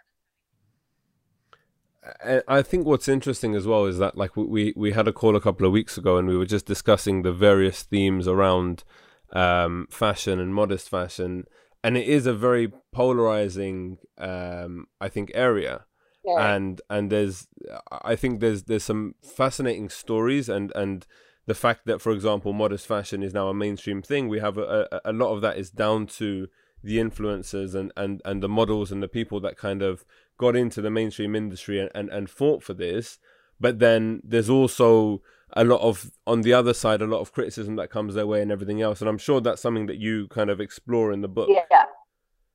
I 2.49 2.63
think 2.63 2.87
what's 2.87 3.09
interesting 3.09 3.55
as 3.55 3.67
well 3.67 3.85
is 3.85 3.99
that 3.99 4.17
like 4.17 4.35
we 4.35 4.73
we 4.75 4.93
had 4.93 5.07
a 5.07 5.13
call 5.13 5.37
a 5.37 5.41
couple 5.41 5.67
of 5.67 5.73
weeks 5.73 5.99
ago 5.99 6.17
and 6.17 6.27
we 6.27 6.37
were 6.37 6.47
just 6.47 6.65
discussing 6.65 7.23
the 7.23 7.33
various 7.33 7.83
themes 7.83 8.27
around 8.27 8.85
um, 9.33 9.87
fashion 9.91 10.41
and 10.41 10.55
modest 10.55 10.89
fashion, 10.89 11.45
and 11.83 11.97
it 11.97 12.07
is 12.07 12.27
a 12.27 12.35
very 12.35 12.73
polarizing, 12.93 13.99
um, 14.19 14.87
I 15.01 15.09
think, 15.09 15.31
area. 15.35 15.87
Yeah. 16.25 16.55
And 16.55 16.81
and 16.91 17.11
there's 17.11 17.49
I 17.91 18.15
think 18.15 18.41
there's 18.41 18.65
there's 18.65 18.85
some 18.85 19.15
fascinating 19.23 19.89
stories 19.89 20.51
and 20.51 20.71
and 20.75 21.07
the 21.47 21.55
fact 21.55 21.87
that 21.87 22.03
for 22.03 22.13
example 22.13 22.53
modest 22.53 22.87
fashion 22.87 23.23
is 23.23 23.33
now 23.33 23.49
a 23.49 23.55
mainstream 23.55 24.03
thing. 24.03 24.29
We 24.29 24.41
have 24.41 24.59
a, 24.59 24.87
a, 24.93 25.01
a 25.07 25.13
lot 25.13 25.33
of 25.33 25.41
that 25.41 25.57
is 25.57 25.71
down 25.71 26.07
to 26.19 26.49
the 26.83 26.99
influencers 26.99 27.75
and, 27.75 27.93
and, 27.97 28.23
and 28.25 28.43
the 28.43 28.49
models 28.49 28.91
and 28.91 29.03
the 29.03 29.09
people 29.09 29.41
that 29.41 29.57
kind 29.57 29.83
of 29.83 30.05
got 30.39 30.57
into 30.57 30.81
the 30.81 30.91
mainstream 30.91 31.35
industry 31.35 31.79
and, 31.79 31.91
and, 31.95 32.09
and 32.11 32.31
fought 32.31 32.63
for 32.63 32.75
this. 32.75 33.19
But 33.59 33.79
then 33.79 34.21
there's 34.25 34.49
also 34.49 35.23
a 35.55 35.65
lot 35.65 35.81
of, 35.81 36.11
on 36.27 36.43
the 36.43 36.53
other 36.53 36.75
side, 36.75 37.03
a 37.03 37.07
lot 37.07 37.21
of 37.21 37.33
criticism 37.33 37.77
that 37.77 37.91
comes 37.91 38.15
their 38.15 38.27
way 38.27 38.43
and 38.43 38.53
everything 38.53 38.81
else. 38.83 39.01
And 39.01 39.09
I'm 39.09 39.19
sure 39.19 39.41
that's 39.41 39.63
something 39.63 39.87
that 39.87 39.99
you 39.99 40.29
kind 40.29 40.51
of 40.51 40.61
explore 40.61 41.13
in 41.13 41.21
the 41.21 41.29
book. 41.29 41.49
Yeah. 41.51 41.85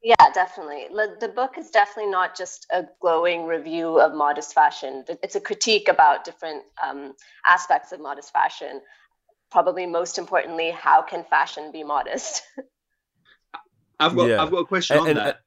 Yeah, 0.05 0.13
definitely. 0.35 0.85
The 1.19 1.29
book 1.29 1.57
is 1.57 1.71
definitely 1.71 2.11
not 2.11 2.37
just 2.37 2.67
a 2.71 2.83
glowing 3.01 3.47
review 3.47 3.99
of 3.99 4.13
modest 4.13 4.53
fashion. 4.53 5.03
It's 5.23 5.33
a 5.33 5.39
critique 5.39 5.87
about 5.89 6.23
different 6.23 6.61
um, 6.87 7.15
aspects 7.43 7.91
of 7.91 7.99
modest 7.99 8.31
fashion. 8.31 8.81
Probably 9.49 9.87
most 9.87 10.19
importantly, 10.19 10.69
how 10.69 11.01
can 11.01 11.23
fashion 11.23 11.71
be 11.71 11.83
modest? 11.83 12.43
I've 13.99 14.15
got, 14.15 14.29
yeah. 14.29 14.43
I've 14.43 14.51
got 14.51 14.59
a 14.59 14.65
question 14.65 14.97
and, 14.97 15.01
on 15.01 15.09
and, 15.09 15.17
that. 15.17 15.39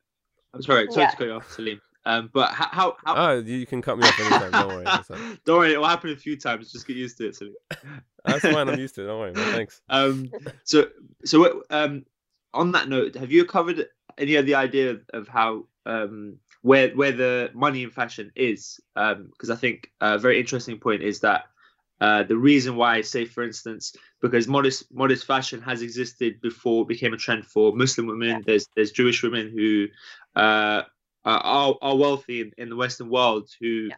I'm 0.52 0.62
sorry, 0.62 0.88
sorry 0.90 1.02
yeah. 1.04 1.10
to 1.10 1.16
cut 1.16 1.26
you 1.28 1.32
off, 1.34 1.52
Salim. 1.52 1.80
Um, 2.08 2.30
but 2.32 2.52
how, 2.52 2.68
how, 2.70 2.96
how... 3.04 3.14
Oh, 3.16 3.38
you 3.38 3.66
can 3.66 3.82
cut 3.82 3.98
me 3.98 4.08
off 4.08 4.18
anytime. 4.18 4.50
Don't 4.50 4.68
worry. 4.68 4.84
don't 5.44 5.58
worry. 5.58 5.74
It 5.74 5.78
will 5.78 5.86
happen 5.86 6.08
a 6.08 6.16
few 6.16 6.38
times. 6.38 6.72
Just 6.72 6.86
get 6.86 6.96
used 6.96 7.18
to 7.18 7.28
it. 7.28 7.36
So. 7.36 7.48
That's 8.24 8.40
fine. 8.40 8.66
I'm 8.66 8.78
used 8.78 8.94
to 8.94 9.02
it. 9.02 9.06
Don't 9.08 9.20
worry. 9.20 9.32
Man. 9.32 9.52
Thanks. 9.52 9.82
Um, 9.90 10.32
so, 10.64 10.86
so 11.26 11.64
um, 11.68 12.06
on 12.54 12.72
that 12.72 12.88
note, 12.88 13.14
have 13.16 13.30
you 13.30 13.44
covered 13.44 13.88
any 14.16 14.36
of 14.36 14.46
the 14.46 14.54
idea 14.54 14.96
of 15.12 15.28
how 15.28 15.66
um, 15.84 16.38
where 16.62 16.88
where 16.96 17.12
the 17.12 17.50
money 17.52 17.82
in 17.82 17.90
fashion 17.90 18.32
is? 18.34 18.80
Because 18.94 19.50
um, 19.50 19.52
I 19.52 19.56
think 19.56 19.90
a 20.00 20.18
very 20.18 20.40
interesting 20.40 20.78
point 20.78 21.02
is 21.02 21.20
that 21.20 21.44
uh, 22.00 22.22
the 22.22 22.38
reason 22.38 22.76
why, 22.76 23.02
say 23.02 23.26
for 23.26 23.44
instance, 23.44 23.94
because 24.22 24.48
modest 24.48 24.90
modest 24.90 25.26
fashion 25.26 25.60
has 25.60 25.82
existed 25.82 26.40
before 26.40 26.84
it 26.84 26.88
became 26.88 27.12
a 27.12 27.18
trend 27.18 27.44
for 27.44 27.76
Muslim 27.76 28.06
women. 28.06 28.28
Yeah. 28.28 28.40
There's 28.46 28.66
there's 28.74 28.92
Jewish 28.92 29.22
women 29.22 29.50
who 29.50 29.88
uh, 30.34 30.84
uh, 31.28 31.40
are, 31.42 31.74
are 31.82 31.96
wealthy 31.96 32.40
in, 32.40 32.52
in 32.56 32.70
the 32.70 32.76
Western 32.76 33.10
world 33.10 33.50
who 33.60 33.90
yeah. 33.90 33.94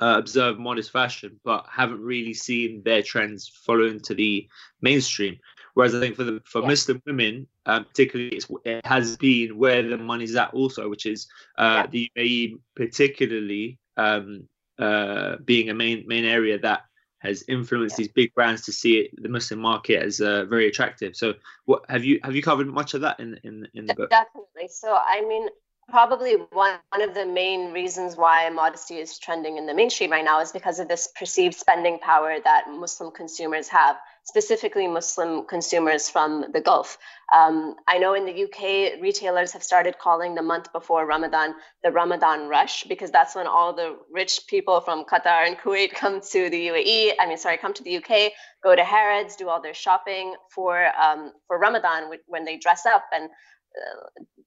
uh, 0.00 0.16
observe 0.18 0.58
modest 0.58 0.90
fashion, 0.90 1.38
but 1.44 1.66
haven't 1.70 2.00
really 2.00 2.32
seen 2.32 2.82
their 2.84 3.02
trends 3.02 3.48
follow 3.66 3.86
into 3.86 4.14
the 4.14 4.48
mainstream. 4.80 5.38
Whereas 5.74 5.94
I 5.94 6.00
think 6.00 6.16
for 6.16 6.24
the 6.24 6.40
for 6.46 6.62
yeah. 6.62 6.68
Muslim 6.68 7.02
women, 7.04 7.46
um, 7.66 7.84
particularly, 7.84 8.40
it 8.64 8.86
has 8.86 9.18
been 9.18 9.58
where 9.58 9.82
the 9.82 9.98
money's 9.98 10.34
at 10.36 10.54
also, 10.54 10.88
which 10.88 11.04
is 11.04 11.28
uh, 11.58 11.84
yeah. 11.84 11.86
the 11.86 12.10
UAE, 12.16 12.58
particularly 12.74 13.78
um, 13.98 14.48
uh, 14.78 15.36
being 15.44 15.68
a 15.68 15.74
main 15.74 16.04
main 16.06 16.24
area 16.24 16.58
that 16.60 16.84
has 17.18 17.44
influenced 17.46 17.98
yeah. 17.98 18.04
these 18.04 18.12
big 18.12 18.34
brands 18.34 18.62
to 18.62 18.72
see 18.72 19.00
it, 19.00 19.10
the 19.22 19.28
Muslim 19.28 19.60
market 19.60 20.02
as 20.02 20.20
uh, 20.20 20.46
very 20.46 20.66
attractive. 20.66 21.14
So, 21.14 21.34
what 21.66 21.84
have 21.90 22.04
you 22.04 22.20
have 22.24 22.34
you 22.34 22.42
covered 22.42 22.68
much 22.68 22.94
of 22.94 23.02
that 23.02 23.20
in 23.20 23.38
in 23.44 23.68
in 23.74 23.84
the 23.84 23.94
book? 23.94 24.10
Definitely. 24.10 24.68
So, 24.70 24.96
I 24.96 25.20
mean, 25.28 25.48
probably 25.88 26.34
one, 26.52 26.78
one 26.90 27.02
of 27.02 27.14
the 27.14 27.24
main 27.24 27.72
reasons 27.72 28.16
why 28.16 28.48
modesty 28.50 28.96
is 28.96 29.18
trending 29.18 29.56
in 29.56 29.66
the 29.66 29.74
mainstream 29.74 30.10
right 30.10 30.24
now 30.24 30.40
is 30.40 30.52
because 30.52 30.78
of 30.78 30.88
this 30.88 31.08
perceived 31.18 31.54
spending 31.54 31.98
power 31.98 32.36
that 32.44 32.64
Muslim 32.68 33.10
consumers 33.10 33.68
have, 33.68 33.96
specifically 34.24 34.86
Muslim 34.86 35.46
consumers 35.46 36.10
from 36.10 36.44
the 36.52 36.60
Gulf. 36.60 36.98
Um, 37.34 37.76
I 37.86 37.98
know 37.98 38.12
in 38.12 38.26
the 38.26 38.44
UK, 38.44 39.00
retailers 39.00 39.52
have 39.52 39.62
started 39.62 39.98
calling 39.98 40.34
the 40.34 40.42
month 40.42 40.70
before 40.72 41.06
Ramadan 41.06 41.54
the 41.82 41.90
Ramadan 41.90 42.48
rush 42.48 42.84
because 42.84 43.10
that's 43.10 43.34
when 43.34 43.46
all 43.46 43.72
the 43.72 43.96
rich 44.10 44.42
people 44.46 44.80
from 44.82 45.04
Qatar 45.04 45.46
and 45.46 45.56
Kuwait 45.56 45.94
come 45.94 46.20
to 46.32 46.50
the 46.50 46.68
UAE. 46.68 47.12
I 47.18 47.26
mean, 47.26 47.38
sorry, 47.38 47.56
come 47.56 47.72
to 47.72 47.82
the 47.82 47.96
UK, 47.96 48.32
go 48.62 48.76
to 48.76 48.84
Harrods, 48.84 49.36
do 49.36 49.48
all 49.48 49.62
their 49.62 49.74
shopping 49.74 50.34
for 50.50 50.90
um, 51.02 51.32
for 51.46 51.58
Ramadan 51.58 52.10
when 52.26 52.44
they 52.44 52.58
dress 52.58 52.84
up 52.84 53.04
and 53.12 53.30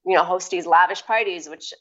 you 0.06 0.16
know 0.16 0.24
host 0.24 0.52
these 0.52 0.66
lavish 0.66 1.06
parties 1.06 1.48
which 1.48 1.74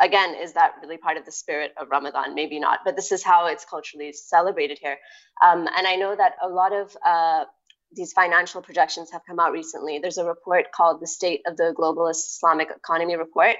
again 0.00 0.34
is 0.34 0.52
that 0.54 0.72
really 0.82 0.96
part 0.96 1.16
of 1.16 1.24
the 1.24 1.32
spirit 1.32 1.72
of 1.80 1.88
ramadan? 1.90 2.34
Maybe 2.34 2.58
not 2.58 2.80
but 2.84 2.96
this 2.96 3.12
is 3.12 3.22
how 3.22 3.46
it's 3.46 3.64
culturally 3.64 4.12
celebrated 4.12 4.78
here. 4.80 4.96
Um, 5.44 5.68
and 5.76 5.86
i 5.86 5.96
know 5.96 6.14
that 6.16 6.32
a 6.42 6.48
lot 6.48 6.72
of 6.72 6.96
uh, 7.04 7.44
these 7.92 8.12
financial 8.12 8.60
projections 8.60 9.10
have 9.10 9.22
come 9.26 9.40
out 9.40 9.50
recently. 9.52 9.98
There's 9.98 10.18
a 10.18 10.24
report 10.24 10.72
called 10.72 11.00
the 11.00 11.06
state 11.06 11.40
of 11.46 11.56
the 11.56 11.74
globalist 11.78 12.36
islamic 12.36 12.68
economy 12.70 13.16
report 13.16 13.56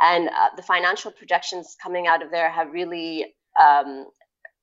and 0.00 0.28
uh, 0.28 0.50
the 0.56 0.62
financial 0.62 1.10
projections 1.10 1.76
coming 1.82 2.06
out 2.06 2.22
of 2.22 2.30
there 2.30 2.50
have 2.50 2.72
really 2.72 3.34
um, 3.60 4.06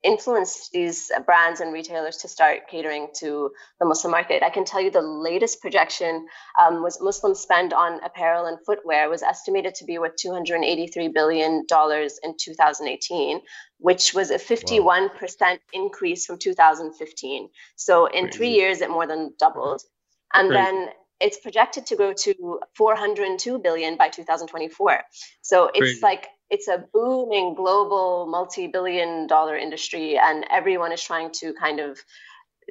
influenced 0.04 0.72
these 0.72 1.12
brands 1.26 1.60
and 1.60 1.74
retailers 1.74 2.18
to 2.18 2.28
start 2.28 2.68
catering 2.70 3.08
to 3.16 3.52
the 3.80 3.86
Muslim 3.86 4.12
market. 4.12 4.44
I 4.44 4.50
can 4.50 4.64
tell 4.64 4.82
you 4.82 4.92
the 4.92 5.02
latest 5.02 5.62
projection 5.62 6.26
um, 6.60 6.82
was 6.82 7.02
Muslim 7.02 7.36
spend 7.36 7.74
on 7.74 8.02
apparel 8.04 8.46
and 8.46 8.58
footwear 8.66 9.10
was 9.10 9.24
estimated 9.24 9.76
to 9.76 9.86
be 9.86 9.98
worth 9.98 10.16
283 10.16 11.10
billion 11.10 11.66
dollars 11.68 12.20
in 12.24 12.34
2018, 12.38 13.42
which 13.80 14.14
was 14.14 14.32
a 14.32 14.38
51% 14.38 15.10
wow. 15.42 15.58
increase 15.74 16.26
from 16.26 16.38
2015. 16.38 17.50
So 17.76 18.06
in 18.06 18.26
Crazy. 18.26 18.38
three 18.38 18.52
years, 18.52 18.82
it 18.82 18.90
more 18.90 19.08
than 19.08 19.34
doubled. 19.38 19.82
And 20.34 20.50
Crazy. 20.50 20.64
then 20.64 20.90
it's 21.20 21.38
projected 21.38 21.86
to 21.88 21.96
go 21.98 22.14
to 22.14 22.60
402 22.76 23.60
billion 23.60 23.98
by 23.98 24.08
2024. 24.08 25.02
So 25.42 25.68
it's 25.68 25.80
Crazy. 25.80 26.00
like 26.02 26.28
it's 26.50 26.68
a 26.68 26.84
booming 26.94 27.56
global 27.56 28.28
multi-billion 28.28 29.28
dollar 29.28 29.58
industry 29.58 30.18
and 30.18 30.46
everyone 30.50 30.92
is 30.92 31.02
trying 31.04 31.32
to 31.32 31.54
kind 31.54 31.80
of 31.80 32.00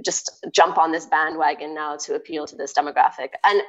just 0.04 0.46
jump 0.52 0.78
on 0.78 0.92
this 0.92 1.06
bandwagon 1.06 1.74
now 1.74 1.96
to 1.96 2.14
appeal 2.14 2.46
to 2.46 2.56
this 2.56 2.72
demographic. 2.72 3.30
And 3.44 3.62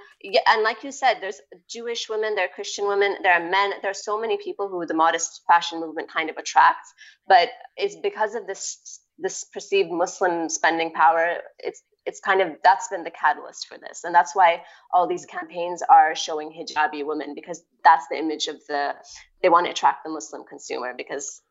and 0.48 0.63
like 0.63 0.84
you 0.84 0.92
said 0.92 1.16
there's 1.22 1.42
jewish 1.70 2.10
women 2.10 2.36
there 2.36 2.46
are 2.46 2.54
christian 2.54 2.88
women 2.88 3.18
there 3.24 3.34
are 3.34 3.50
men 3.50 3.72
there 3.82 3.92
are 3.92 3.96
so 3.96 4.20
many 4.20 4.38
people 4.44 4.68
who 4.70 4.86
the 4.86 4.94
modest 4.94 5.42
fashion 5.48 5.80
movement 5.80 6.12
kind 6.12 6.30
of 6.30 6.38
attracts. 6.38 6.94
But 7.28 7.50
it's 7.78 7.96
because 7.96 8.36
of 8.36 8.48
this 8.48 9.01
this 9.18 9.44
perceived 9.46 9.92
muslim 9.92 10.50
spending 10.50 10.92
power 10.94 11.38
it's 11.60 11.82
it's 12.06 12.20
kind 12.20 12.41
of 12.41 12.56
that's 12.63 12.88
been 12.88 13.03
the 13.03 13.12
catalyst 13.12 13.68
for 13.68 13.77
this. 13.77 14.03
And 14.03 14.13
that's 14.13 14.36
why 14.36 14.63
all 14.94 15.08
these 15.08 15.25
campaigns 15.25 15.82
are 15.89 16.15
showing 16.15 16.51
hijabi 16.51 17.06
women 17.06 17.36
because 17.36 17.63
that's 17.84 18.08
the 18.10 18.18
image 18.18 18.48
of 18.48 18.58
the 18.68 18.96
they 19.41 19.50
want 19.50 19.65
to 19.65 19.72
attract 19.72 20.03
the 20.03 20.10
muslim 20.10 20.44
consumer 20.44 20.94
because 20.96 21.41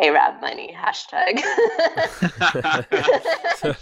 arab 0.00 0.40
money 0.40 0.76
hashtag. 0.76 1.40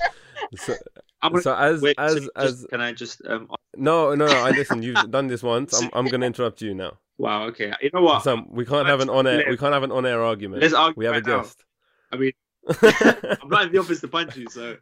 So, 0.57 0.57
so, 0.57 1.41
so 1.41 1.57
as 1.57 1.81
wait, 1.81 1.97
as 1.99 2.13
so 2.13 2.29
as 2.37 2.51
just, 2.51 2.69
can 2.69 2.81
i 2.81 2.93
just 2.93 3.23
um 3.27 3.49
no 3.77 4.15
no 4.15 4.27
no 4.27 4.45
i 4.45 4.51
listen 4.51 4.83
you've 4.83 5.11
done 5.11 5.27
this 5.27 5.43
once. 5.43 5.81
I'm, 5.81 5.91
I'm 5.93 6.07
gonna 6.07 6.27
interrupt 6.27 6.61
you 6.61 6.75
now. 6.75 6.99
Wow 7.19 7.47
okay. 7.47 7.73
You 7.81 7.91
know 7.95 8.03
what? 8.03 8.25
So 8.25 8.45
we 8.51 8.67
can't 8.67 8.87
have 8.87 9.01
an 9.01 9.09
on-air 9.09 9.45
we 9.49 9.57
can't 9.57 9.73
have 9.73 9.85
an 9.85 9.93
on-air 9.93 10.23
argument. 10.23 10.63
Let's 10.63 10.75
argue 10.75 10.99
we 10.99 11.05
have 11.07 11.15
right 11.15 11.23
a 11.23 11.43
guest. 11.43 11.65
Now. 12.13 12.19
i 12.19 12.21
mean 12.21 12.33
i'm 13.43 13.49
not 13.49 13.67
in 13.67 13.73
the 13.73 13.79
office 13.79 14.01
to 14.01 14.09
punch 14.09 14.37
you 14.37 14.49
so 14.51 14.77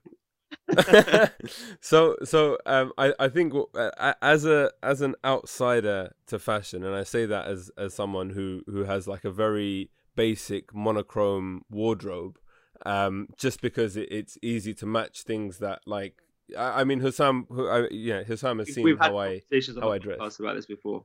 so 1.81 2.17
so 2.25 2.59
um, 2.67 2.93
I 2.99 3.13
I 3.19 3.29
think 3.29 3.53
uh, 3.75 4.13
as 4.23 4.45
a 4.45 4.71
as 4.83 5.01
an 5.01 5.15
outsider 5.25 6.15
to 6.27 6.39
fashion, 6.39 6.85
and 6.85 6.95
I 6.95 7.05
say 7.05 7.27
that 7.27 7.47
as 7.47 7.71
as 7.77 7.95
someone 7.95 8.31
who 8.31 8.63
who 8.67 8.85
has 8.85 9.07
like 9.07 9.25
a 9.25 9.31
very 9.31 9.91
basic 10.15 10.75
monochrome 10.75 11.65
wardrobe, 11.71 12.39
um, 12.87 13.29
just 13.37 13.61
because 13.61 13.97
it, 13.97 14.09
it's 14.11 14.39
easy 14.43 14.75
to 14.75 14.87
match 14.87 15.23
things 15.23 15.59
that 15.59 15.81
like 15.87 16.23
I, 16.57 16.81
I 16.81 16.85
mean 16.85 17.01
Hussam, 17.01 17.47
who 17.49 17.69
I, 17.69 17.89
yeah 17.91 18.23
Hussam 18.23 18.59
has 18.59 18.73
seen 18.73 18.85
We've 18.85 18.99
how 18.99 19.19
I 19.19 19.43
how 19.81 19.93
I 19.93 19.99
dress. 19.99 20.39
about 20.39 20.57
this 20.57 20.67
before. 20.67 21.05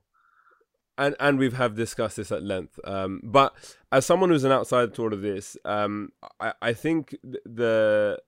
And, 0.96 1.14
and 1.20 1.38
we've 1.38 1.52
have 1.52 1.76
discussed 1.76 2.16
this 2.16 2.32
at 2.32 2.42
length. 2.42 2.80
Um, 2.82 3.20
but 3.22 3.54
as 3.92 4.04
someone 4.04 4.30
who's 4.30 4.42
an 4.42 4.50
outsider 4.50 4.90
to 4.90 5.02
all 5.02 5.12
of 5.12 5.22
this, 5.22 5.56
um, 5.64 6.10
I, 6.40 6.52
I 6.60 6.72
think 6.72 7.16
the 7.22 8.18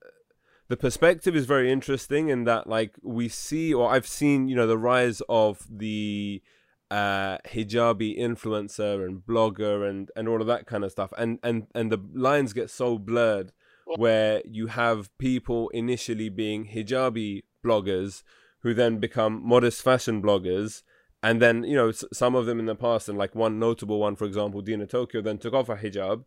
the 0.71 0.77
perspective 0.77 1.35
is 1.35 1.45
very 1.45 1.69
interesting 1.69 2.29
in 2.29 2.45
that 2.45 2.65
like 2.65 2.95
we 3.03 3.27
see 3.27 3.73
or 3.73 3.91
I've 3.91 4.07
seen 4.07 4.47
you 4.47 4.55
know 4.55 4.65
the 4.65 4.77
rise 4.77 5.21
of 5.27 5.67
the 5.69 6.41
uh, 6.89 7.39
hijabi 7.45 8.17
influencer 8.17 9.05
and 9.05 9.19
blogger 9.19 9.89
and 9.89 10.09
and 10.15 10.29
all 10.29 10.39
of 10.39 10.47
that 10.47 10.67
kind 10.67 10.85
of 10.85 10.91
stuff. 10.93 11.11
And 11.17 11.39
and 11.43 11.67
and 11.75 11.91
the 11.91 11.99
lines 12.13 12.53
get 12.53 12.69
so 12.69 12.97
blurred 12.97 13.51
where 13.97 14.41
you 14.45 14.67
have 14.67 15.09
people 15.17 15.67
initially 15.73 16.29
being 16.29 16.69
hijabi 16.69 17.41
bloggers 17.65 18.23
who 18.61 18.73
then 18.73 18.97
become 18.97 19.45
modest 19.45 19.81
fashion 19.81 20.21
bloggers. 20.21 20.83
And 21.21 21.41
then 21.41 21.65
you 21.65 21.75
know 21.75 21.91
some 21.91 22.33
of 22.33 22.45
them 22.45 22.59
in 22.59 22.65
the 22.65 22.75
past 22.75 23.09
and 23.09 23.17
like 23.17 23.35
one 23.35 23.59
notable 23.59 23.99
one 23.99 24.15
for 24.15 24.23
example 24.23 24.61
Dina 24.61 24.87
Tokio 24.87 25.21
then 25.21 25.37
took 25.37 25.53
off 25.53 25.67
a 25.67 25.75
hijab. 25.75 26.23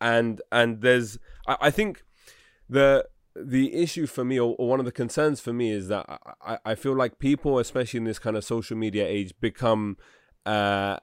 And 0.00 0.40
and 0.52 0.80
there's 0.80 1.18
I, 1.48 1.56
I 1.62 1.70
think 1.72 2.04
the 2.68 3.04
the 3.34 3.74
issue 3.74 4.06
for 4.06 4.24
me, 4.24 4.38
or, 4.38 4.54
or, 4.58 4.68
one 4.68 4.80
of 4.80 4.86
the 4.86 4.92
concerns 4.92 5.40
for 5.40 5.52
me, 5.52 5.70
is 5.70 5.88
that 5.88 6.06
I, 6.42 6.58
I 6.64 6.74
feel 6.74 6.94
like 6.94 7.18
people, 7.18 7.58
especially 7.58 7.98
in 7.98 8.04
this 8.04 8.18
kind 8.18 8.36
of 8.36 8.44
social 8.44 8.76
media 8.76 9.06
age, 9.06 9.32
become 9.40 9.96
uh, 10.46 10.98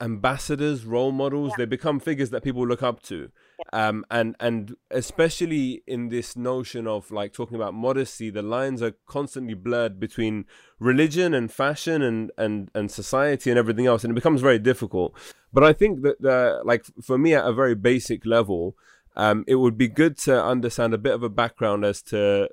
ambassadors, 0.00 0.84
role 0.84 1.12
models. 1.12 1.50
Yeah. 1.50 1.56
They 1.58 1.64
become 1.66 2.00
figures 2.00 2.30
that 2.30 2.42
people 2.42 2.66
look 2.66 2.82
up 2.82 3.02
to, 3.04 3.30
yeah. 3.58 3.88
um, 3.88 4.04
and 4.10 4.34
and 4.40 4.74
especially 4.90 5.82
in 5.86 6.08
this 6.08 6.36
notion 6.36 6.86
of 6.86 7.10
like 7.10 7.32
talking 7.32 7.56
about 7.56 7.74
modesty, 7.74 8.28
the 8.30 8.42
lines 8.42 8.82
are 8.82 8.94
constantly 9.06 9.54
blurred 9.54 10.00
between 10.00 10.44
religion 10.80 11.34
and 11.34 11.52
fashion 11.52 12.02
and 12.02 12.32
and 12.36 12.70
and 12.74 12.90
society 12.90 13.50
and 13.50 13.58
everything 13.58 13.86
else, 13.86 14.02
and 14.02 14.10
it 14.10 14.14
becomes 14.14 14.40
very 14.40 14.58
difficult. 14.58 15.14
But 15.52 15.62
I 15.62 15.72
think 15.72 16.02
that 16.02 16.20
the 16.20 16.62
like 16.64 16.84
for 17.00 17.16
me 17.16 17.34
at 17.34 17.46
a 17.46 17.52
very 17.52 17.76
basic 17.76 18.26
level 18.26 18.76
um, 19.16 19.44
it 19.46 19.56
would 19.56 19.76
be 19.76 19.88
good 19.88 20.16
to 20.18 20.42
understand 20.42 20.94
a 20.94 20.98
bit 20.98 21.14
of 21.14 21.22
a 21.22 21.28
background 21.28 21.84
as 21.84 22.02
to 22.02 22.48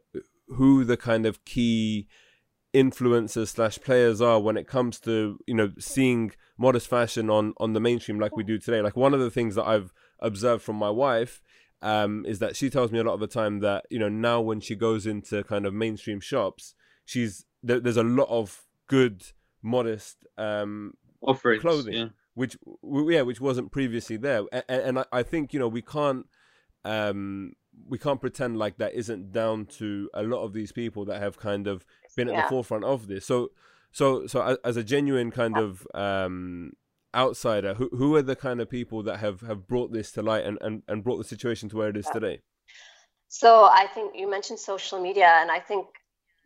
who 0.48 0.84
the 0.84 0.98
kind 0.98 1.26
of 1.26 1.46
key 1.46 2.08
influencers 2.74 3.48
slash 3.48 3.80
players 3.80 4.22
are 4.22 4.40
when 4.40 4.56
it 4.56 4.68
comes 4.68 5.00
to 5.00 5.40
you 5.48 5.56
know 5.56 5.72
seeing 5.80 6.32
modest 6.58 6.88
fashion 6.88 7.30
on 7.30 7.54
on 7.58 7.74
the 7.74 7.80
mainstream 7.80 8.20
like 8.20 8.36
we 8.36 8.44
do 8.44 8.60
today 8.60 8.80
like 8.80 8.96
one 8.96 9.14
of 9.14 9.20
the 9.20 9.32
things 9.32 9.56
that 9.56 9.66
i've 9.66 9.92
observed 10.20 10.62
from 10.64 10.76
my 10.76 10.90
wife 10.90 11.42
um, 11.82 12.26
is 12.28 12.40
that 12.40 12.58
she 12.58 12.70
tells 12.70 12.92
me 12.92 13.00
a 13.00 13.04
lot 13.04 13.14
of 13.14 13.22
the 13.22 13.28
time 13.28 13.62
that 13.62 13.86
you 13.90 13.98
know 13.98 14.10
now 14.10 14.42
when 14.42 14.60
she 14.60 14.76
goes 14.76 15.08
into 15.08 15.44
kind 15.46 15.66
of 15.66 15.74
mainstream 15.74 16.20
shops 16.20 16.76
she's 17.06 17.46
there, 17.64 17.80
there's 17.80 17.98
a 17.98 18.04
lot 18.04 18.28
of 18.30 18.66
good 18.88 19.24
modest 19.64 20.18
um 20.38 20.94
offerings 21.22 21.62
clothing 21.62 21.94
yeah. 21.94 22.08
which 22.36 22.58
yeah 23.08 23.22
which 23.22 23.42
wasn't 23.42 23.72
previously 23.72 24.18
there 24.18 24.44
and, 24.52 24.64
and 24.68 25.00
I, 25.00 25.06
I 25.12 25.24
think 25.24 25.54
you 25.54 25.60
know 25.60 25.70
we 25.70 25.82
can't 25.82 26.26
um, 26.86 27.54
we 27.88 27.98
can't 27.98 28.22
pretend 28.22 28.58
like 28.58 28.78
that 28.78 28.94
isn't 28.94 29.32
down 29.32 29.66
to 29.66 30.10
a 30.14 30.24
lot 30.24 30.44
of 30.44 30.54
these 30.54 30.72
people 30.72 31.06
that 31.06 31.22
have 31.22 31.38
kind 31.38 31.68
of 31.68 31.86
been 32.16 32.30
at 32.30 32.36
yeah. 32.36 32.44
the 32.44 32.50
forefront 32.50 32.84
of 32.84 33.08
this. 33.08 33.26
So, 33.26 33.52
so, 33.92 34.28
so 34.28 34.58
as 34.64 34.78
a 34.78 34.84
genuine 34.84 35.32
kind 35.32 35.56
yeah. 35.56 35.64
of 35.64 35.88
um, 35.94 36.74
outsider, 37.16 37.74
who 37.76 37.90
who 37.90 38.16
are 38.16 38.22
the 38.22 38.36
kind 38.36 38.62
of 38.62 38.70
people 38.70 39.04
that 39.04 39.20
have 39.20 39.42
have 39.42 39.68
brought 39.68 39.92
this 39.92 40.12
to 40.14 40.22
light 40.22 40.46
and 40.46 40.58
and, 40.62 40.84
and 40.88 41.04
brought 41.04 41.18
the 41.18 41.24
situation 41.24 41.70
to 41.70 41.78
where 41.78 41.90
it 41.90 41.98
is 41.98 42.06
yeah. 42.08 42.14
today? 42.14 42.42
So 43.28 43.66
I 43.66 43.88
think 43.94 44.14
you 44.16 44.30
mentioned 44.30 44.60
social 44.60 45.02
media, 45.02 45.28
and 45.28 45.52
I 45.52 45.60
think 45.60 45.88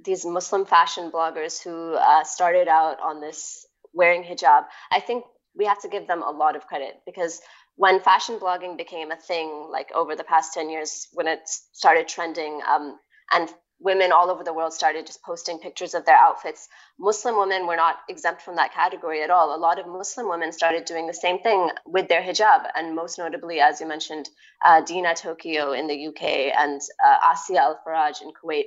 these 0.04 0.26
Muslim 0.26 0.66
fashion 0.66 1.12
bloggers 1.12 1.62
who 1.62 1.94
uh, 1.94 2.24
started 2.24 2.68
out 2.68 3.00
on 3.00 3.22
this 3.22 3.66
wearing 3.94 4.24
hijab, 4.24 4.66
I 4.92 5.00
think 5.00 5.24
we 5.56 5.66
have 5.66 5.82
to 5.82 5.88
give 5.88 6.08
them 6.08 6.24
a 6.24 6.32
lot 6.32 6.56
of 6.56 6.68
credit 6.68 7.02
because 7.06 7.40
when 7.76 8.00
fashion 8.00 8.38
blogging 8.40 8.78
became 8.78 9.12
a 9.12 9.16
thing, 9.16 9.68
like 9.72 9.92
over 9.94 10.16
the 10.16 10.24
past 10.24 10.54
10 10.54 10.70
years, 10.70 11.08
when 11.14 11.28
it 11.28 11.42
started 11.48 12.08
trending, 12.08 12.62
um, 12.68 13.00
and 13.34 13.50
women 13.80 14.12
all 14.12 14.30
over 14.30 14.44
the 14.44 14.54
world 14.54 14.74
started 14.74 15.06
just 15.06 15.22
posting 15.24 15.60
pictures 15.60 15.94
of 15.94 16.06
their 16.06 16.16
outfits. 16.16 16.70
Muslim 17.00 17.38
women 17.38 17.68
were 17.68 17.76
not 17.76 17.98
exempt 18.08 18.42
from 18.42 18.56
that 18.56 18.74
category 18.74 19.22
at 19.22 19.30
all. 19.30 19.56
A 19.56 19.58
lot 19.58 19.80
of 19.80 19.88
Muslim 19.88 20.30
women 20.30 20.52
started 20.52 20.86
doing 20.86 21.08
the 21.08 21.14
same 21.14 21.40
thing 21.40 21.70
with 21.86 22.08
their 22.08 22.22
hijab, 22.22 22.70
and 22.76 22.96
most 22.96 23.18
notably, 23.18 23.60
as 23.60 23.82
you 23.82 23.88
mentioned, 23.88 24.30
uh, 24.66 24.82
Dina 24.82 25.14
Tokio 25.14 25.78
in 25.78 25.88
the 25.88 26.08
UK 26.08 26.56
and 26.58 26.80
uh, 27.06 27.34
Ascia 27.34 27.58
Al 27.58 27.80
Faraj 27.86 28.22
in 28.22 28.32
Kuwait. 28.32 28.66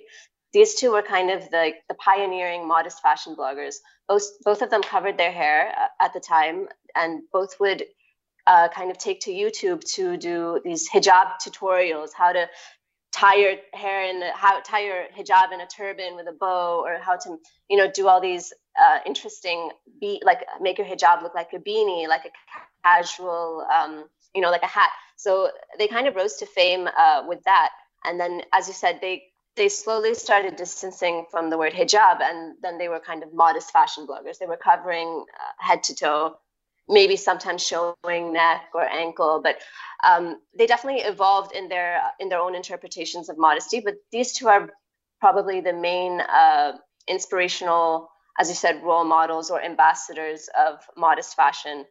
These 0.52 0.75
two 0.75 0.92
were 0.92 1.02
kind 1.02 1.30
of 1.30 1.48
the, 1.50 1.72
the 1.88 1.94
pioneering 1.94 2.66
modest 2.66 3.00
fashion 3.02 3.34
bloggers. 3.36 3.76
Both, 4.08 4.25
both 4.44 4.62
of 4.62 4.70
them 4.70 4.82
covered 4.82 5.18
their 5.18 5.32
hair 5.32 5.75
uh, 5.78 6.04
at 6.04 6.12
the 6.12 6.20
time, 6.20 6.68
and 6.94 7.22
both 7.32 7.58
would 7.60 7.84
uh, 8.47 8.69
kind 8.69 8.91
of 8.91 8.99
take 8.99 9.21
to 9.21 9.31
YouTube 9.31 9.83
to 9.95 10.17
do 10.17 10.61
these 10.65 10.88
hijab 10.88 11.33
tutorials, 11.45 12.11
how 12.17 12.33
to 12.33 12.49
tie 13.12 13.37
your 13.37 13.55
hair 13.73 14.05
in 14.11 14.23
how 14.35 14.61
tie 14.61 14.85
your 14.85 15.05
hijab 15.17 15.53
in 15.53 15.61
a 15.61 15.67
turban 15.67 16.17
with 16.17 16.29
a 16.29 16.33
bow 16.33 16.83
or 16.85 16.99
how 16.99 17.17
to 17.17 17.38
you 17.71 17.76
know 17.76 17.91
do 17.91 18.09
all 18.09 18.21
these 18.21 18.53
uh, 18.81 18.99
interesting 19.07 19.71
be 20.00 20.21
like 20.25 20.45
make 20.61 20.76
your 20.76 20.87
hijab 20.87 21.23
look 21.23 21.35
like 21.35 21.53
a 21.55 21.59
beanie 21.59 22.07
like 22.07 22.26
a 22.26 22.31
casual 22.85 23.67
um, 23.75 24.05
you 24.35 24.41
know 24.41 24.50
like 24.50 24.62
a 24.62 24.67
hat. 24.67 24.91
So 25.17 25.50
they 25.79 25.88
kind 25.88 26.07
of 26.07 26.15
rose 26.15 26.37
to 26.37 26.47
fame 26.47 26.88
uh, 26.99 27.23
with 27.26 27.43
that. 27.45 27.71
And 28.05 28.21
then 28.21 28.43
as 28.53 28.69
you 28.69 28.75
said 28.75 28.99
they 29.00 29.25
they 29.57 29.71
slowly 29.71 30.15
started 30.15 30.57
distancing 30.57 31.25
from 31.31 31.49
the 31.49 31.57
word 31.57 31.73
hijab 31.73 32.21
and 32.21 32.57
then 32.62 32.76
they 32.76 32.88
were 32.88 33.00
kind 33.00 33.23
of 33.23 33.33
modest 33.33 33.71
fashion 33.71 34.07
bloggers. 34.07 34.38
They 34.38 34.47
were 34.47 34.59
covering 34.59 35.25
uh, 35.41 35.53
head 35.59 35.83
to 35.85 35.95
toe 35.95 36.37
maybe 36.88 37.16
sometimes 37.16 37.66
showing 37.66 38.33
neck 38.33 38.62
or 38.75 38.83
ankle 38.83 39.40
but 39.43 39.57
um, 40.07 40.40
they 40.57 40.66
definitely 40.66 41.02
evolved 41.02 41.52
in 41.52 41.69
their 41.69 42.00
in 42.21 42.28
their 42.28 42.40
own 42.40 42.55
interpretations 42.55 43.28
of 43.28 43.38
modesty 43.38 43.81
but 43.81 43.95
these 44.12 44.33
two 44.33 44.49
are 44.49 44.71
probably 45.21 45.61
the 45.61 45.73
main 45.73 46.21
uh, 46.21 46.73
inspirational 47.09 48.09
as 48.38 48.49
you 48.49 48.55
said 48.55 48.83
role 48.83 49.05
models 49.05 49.50
or 49.50 49.62
ambassadors 49.62 50.49
of 50.57 50.78
modest 50.97 51.35
fashion 51.35 51.85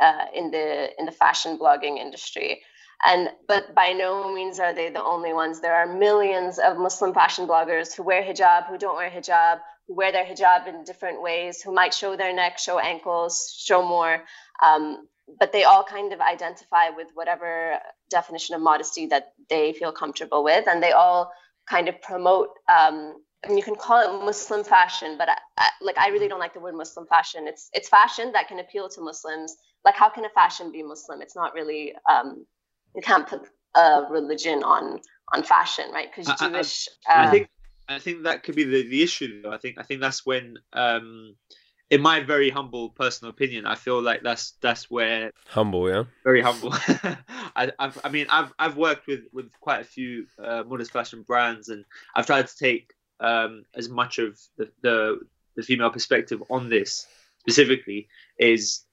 uh, 0.00 0.26
in 0.34 0.50
the 0.50 0.98
in 0.98 1.06
the 1.06 1.12
fashion 1.12 1.58
blogging 1.58 1.98
industry. 1.98 2.62
And 3.04 3.30
but 3.46 3.74
by 3.74 3.92
no 3.92 4.32
means 4.32 4.58
are 4.58 4.72
they 4.72 4.90
the 4.90 5.04
only 5.04 5.32
ones. 5.32 5.60
There 5.60 5.74
are 5.74 5.86
millions 5.86 6.58
of 6.58 6.78
muslim 6.78 7.12
fashion 7.12 7.46
bloggers 7.46 7.94
who 7.94 8.02
wear 8.02 8.22
hijab 8.22 8.66
who 8.66 8.78
don't 8.78 8.96
wear 8.96 9.10
hijab 9.10 9.60
who 9.86 9.94
wear 9.94 10.12
their 10.12 10.24
hijab 10.24 10.66
in 10.66 10.84
different 10.84 11.22
ways 11.22 11.62
who 11.62 11.72
might 11.72 11.94
show 11.94 12.16
their 12.16 12.34
neck 12.34 12.58
show 12.58 12.78
ankles 12.78 13.54
show 13.58 13.86
more 13.86 14.22
um, 14.62 15.06
but 15.38 15.52
they 15.52 15.64
all 15.64 15.82
kind 15.82 16.12
of 16.12 16.20
identify 16.20 16.90
with 16.90 17.08
whatever 17.14 17.78
definition 18.10 18.54
of 18.54 18.60
modesty 18.60 19.06
that 19.06 19.32
they 19.48 19.72
feel 19.72 19.92
comfortable 19.92 20.44
with 20.44 20.66
and 20.68 20.82
they 20.82 20.92
all 20.92 21.30
kind 21.68 21.88
of 21.88 22.00
promote 22.00 22.50
um, 22.68 23.16
I 23.44 23.48
mean, 23.48 23.58
you 23.58 23.64
can 23.64 23.76
call 23.76 24.00
it 24.00 24.24
Muslim 24.24 24.64
fashion, 24.64 25.16
but 25.18 25.28
I, 25.28 25.36
I, 25.58 25.68
like 25.80 25.98
I 25.98 26.08
really 26.08 26.26
don't 26.26 26.40
like 26.40 26.54
the 26.54 26.60
word 26.60 26.74
Muslim 26.74 27.06
fashion. 27.06 27.46
It's 27.46 27.70
it's 27.72 27.88
fashion 27.88 28.32
that 28.32 28.48
can 28.48 28.58
appeal 28.58 28.88
to 28.88 29.00
Muslims. 29.00 29.56
Like, 29.84 29.94
how 29.94 30.08
can 30.08 30.24
a 30.24 30.28
fashion 30.30 30.72
be 30.72 30.82
Muslim? 30.82 31.22
It's 31.22 31.36
not 31.36 31.54
really. 31.54 31.94
Um, 32.10 32.44
you 32.94 33.02
can't 33.02 33.26
put 33.26 33.42
a 33.74 34.02
religion 34.10 34.64
on 34.64 35.00
on 35.32 35.42
fashion, 35.42 35.90
right? 35.92 36.08
Because 36.10 36.34
Jewish. 36.40 36.88
I, 37.06 37.12
I, 37.12 37.26
uh, 37.26 37.30
think 37.30 37.48
I 37.88 37.98
think 37.98 38.24
that 38.24 38.42
could 38.42 38.56
be 38.56 38.64
the, 38.64 38.88
the 38.88 39.02
issue. 39.02 39.42
Though. 39.42 39.52
I 39.52 39.58
think 39.58 39.78
I 39.78 39.82
think 39.82 40.00
that's 40.00 40.26
when 40.26 40.58
um, 40.72 41.36
in 41.90 42.00
my 42.00 42.20
very 42.20 42.50
humble 42.50 42.90
personal 42.90 43.30
opinion, 43.30 43.66
I 43.66 43.76
feel 43.76 44.02
like 44.02 44.22
that's 44.22 44.52
that's 44.60 44.90
where 44.90 45.30
humble, 45.48 45.88
yeah, 45.88 46.04
very 46.24 46.42
humble. 46.42 46.72
I, 47.56 47.72
I've, 47.78 48.00
I 48.04 48.08
mean, 48.08 48.26
I've 48.28 48.52
I've 48.58 48.76
worked 48.76 49.06
with 49.06 49.20
with 49.32 49.50
quite 49.60 49.80
a 49.80 49.84
few 49.84 50.26
uh, 50.42 50.64
modest 50.66 50.92
fashion 50.92 51.22
brands, 51.22 51.68
and 51.68 51.84
I've 52.14 52.26
tried 52.26 52.48
to 52.48 52.56
take 52.56 52.92
um, 53.20 53.64
as 53.74 53.88
much 53.88 54.18
of 54.18 54.38
the, 54.56 54.70
the 54.82 55.20
the 55.54 55.62
female 55.62 55.90
perspective 55.90 56.42
on 56.50 56.68
this 56.68 57.06
specifically. 57.40 58.08
Is 58.38 58.84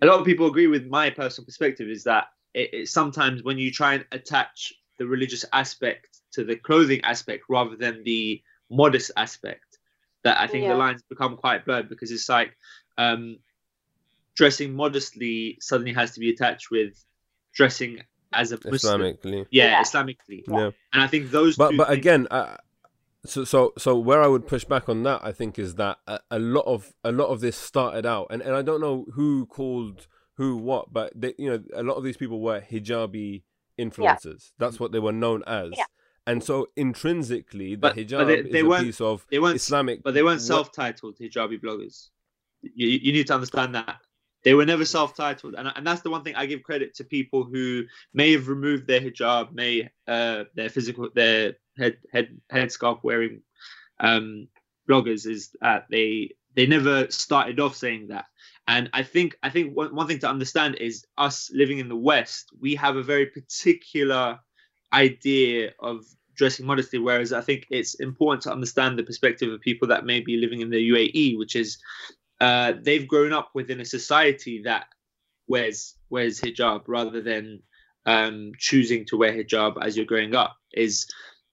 a 0.00 0.06
lot 0.06 0.18
of 0.18 0.24
people 0.24 0.46
agree 0.46 0.66
with 0.66 0.86
my 0.86 1.10
personal 1.10 1.44
perspective 1.44 1.88
is 1.88 2.04
that 2.04 2.28
it, 2.54 2.70
it 2.72 2.88
sometimes 2.88 3.42
when 3.42 3.58
you 3.58 3.70
try 3.70 3.94
and 3.94 4.06
attach 4.12 4.72
the 5.00 5.06
religious 5.06 5.46
aspect 5.54 6.20
to 6.32 6.44
the 6.44 6.56
clothing 6.56 7.00
aspect 7.04 7.44
rather 7.48 7.74
than 7.74 8.04
the 8.04 8.42
modest 8.70 9.10
aspect 9.16 9.78
that 10.24 10.38
I 10.38 10.46
think 10.46 10.64
yeah. 10.64 10.72
the 10.72 10.76
lines 10.76 11.02
become 11.08 11.38
quite 11.38 11.64
blurred 11.64 11.88
because 11.88 12.10
it's 12.10 12.28
like 12.28 12.54
um, 12.98 13.38
dressing 14.36 14.74
modestly 14.74 15.56
suddenly 15.58 15.94
has 15.94 16.12
to 16.12 16.20
be 16.20 16.28
attached 16.28 16.70
with 16.70 17.02
dressing 17.54 18.02
as 18.34 18.52
a 18.52 18.58
Muslim. 18.62 19.00
Islamically. 19.00 19.46
Yeah, 19.50 19.70
yeah. 19.70 19.82
Islamically. 19.82 20.44
Yeah. 20.46 20.70
And 20.92 21.02
I 21.02 21.06
think 21.06 21.30
those. 21.30 21.56
But 21.56 21.74
but 21.78 21.88
things... 21.88 21.98
again, 21.98 22.26
uh, 22.30 22.58
so 23.24 23.44
so 23.44 23.72
so 23.78 23.98
where 23.98 24.22
I 24.22 24.26
would 24.26 24.46
push 24.46 24.66
back 24.66 24.90
on 24.90 25.02
that, 25.04 25.22
I 25.24 25.32
think, 25.32 25.58
is 25.58 25.76
that 25.76 25.96
a, 26.06 26.20
a, 26.30 26.38
lot 26.38 26.66
of 26.66 26.92
a 27.02 27.10
lot 27.10 27.28
of 27.28 27.40
this 27.40 27.56
started 27.56 28.04
out, 28.04 28.26
and, 28.28 28.42
and 28.42 28.54
I 28.54 28.60
don't 28.60 28.82
know 28.82 29.06
who 29.14 29.46
called 29.46 30.06
who 30.34 30.58
what, 30.58 30.92
but 30.92 31.18
they, 31.18 31.32
you 31.38 31.48
know, 31.48 31.62
a 31.74 31.82
lot 31.82 31.94
of 31.94 32.04
these 32.04 32.18
people 32.18 32.42
were 32.42 32.60
hijabi 32.60 33.44
influencers. 33.84 34.42
Yeah. 34.50 34.58
That's 34.58 34.78
what 34.80 34.92
they 34.92 34.98
were 34.98 35.12
known 35.12 35.42
as. 35.46 35.72
Yeah. 35.76 35.84
And 36.26 36.44
so 36.44 36.68
intrinsically, 36.76 37.70
the 37.74 37.78
but, 37.78 37.96
hijab 37.96 38.18
but 38.18 38.26
they, 38.26 38.42
they 38.42 38.60
is 38.60 38.80
a 38.80 38.84
piece 38.84 39.00
of 39.00 39.26
they 39.30 39.38
weren't, 39.38 39.56
Islamic. 39.56 40.02
But 40.02 40.14
they 40.14 40.22
weren't 40.22 40.42
self-titled 40.42 41.18
hijabi 41.18 41.60
bloggers. 41.60 42.10
You, 42.62 42.88
you 42.88 43.12
need 43.12 43.26
to 43.28 43.34
understand 43.34 43.74
that 43.74 43.96
they 44.44 44.54
were 44.54 44.66
never 44.66 44.84
self-titled, 44.84 45.54
and 45.56 45.72
and 45.74 45.86
that's 45.86 46.02
the 46.02 46.10
one 46.10 46.22
thing 46.22 46.36
I 46.36 46.46
give 46.46 46.62
credit 46.62 46.94
to 46.96 47.04
people 47.04 47.44
who 47.44 47.84
may 48.12 48.32
have 48.32 48.48
removed 48.48 48.86
their 48.86 49.00
hijab, 49.00 49.52
may 49.52 49.90
uh, 50.06 50.44
their 50.54 50.68
physical 50.68 51.08
their 51.14 51.54
head 51.76 51.96
head 52.12 52.38
headscarf 52.52 53.00
wearing 53.02 53.42
um, 53.98 54.48
bloggers 54.88 55.26
is 55.26 55.50
that 55.60 55.86
they 55.90 56.34
they 56.54 56.66
never 56.66 57.10
started 57.10 57.60
off 57.60 57.76
saying 57.76 58.08
that. 58.08 58.26
And 58.70 58.88
I 58.92 59.02
think 59.02 59.36
I 59.42 59.50
think 59.50 59.76
one, 59.76 59.92
one 59.96 60.06
thing 60.06 60.20
to 60.20 60.28
understand 60.28 60.76
is 60.76 61.04
us 61.18 61.50
living 61.52 61.78
in 61.80 61.88
the 61.88 61.96
West, 61.96 62.50
we 62.60 62.76
have 62.76 62.94
a 62.94 63.02
very 63.02 63.26
particular 63.26 64.38
idea 64.92 65.72
of 65.80 66.04
dressing 66.36 66.66
modestly. 66.66 67.00
Whereas 67.00 67.32
I 67.32 67.40
think 67.40 67.66
it's 67.70 67.94
important 67.94 68.44
to 68.44 68.52
understand 68.52 68.96
the 68.96 69.02
perspective 69.02 69.52
of 69.52 69.60
people 69.60 69.88
that 69.88 70.06
may 70.06 70.20
be 70.20 70.36
living 70.36 70.60
in 70.60 70.70
the 70.70 70.90
UAE, 70.90 71.36
which 71.36 71.56
is 71.56 71.78
uh, 72.40 72.74
they've 72.80 73.08
grown 73.08 73.32
up 73.32 73.50
within 73.54 73.80
a 73.80 73.84
society 73.84 74.62
that 74.62 74.86
wears 75.48 75.96
wears 76.08 76.40
hijab 76.40 76.82
rather 76.86 77.20
than 77.20 77.60
um, 78.06 78.52
choosing 78.56 79.04
to 79.06 79.16
wear 79.16 79.32
hijab 79.32 79.84
as 79.84 79.96
you're 79.96 80.06
growing 80.06 80.36
up. 80.36 80.56
Is 80.72 81.08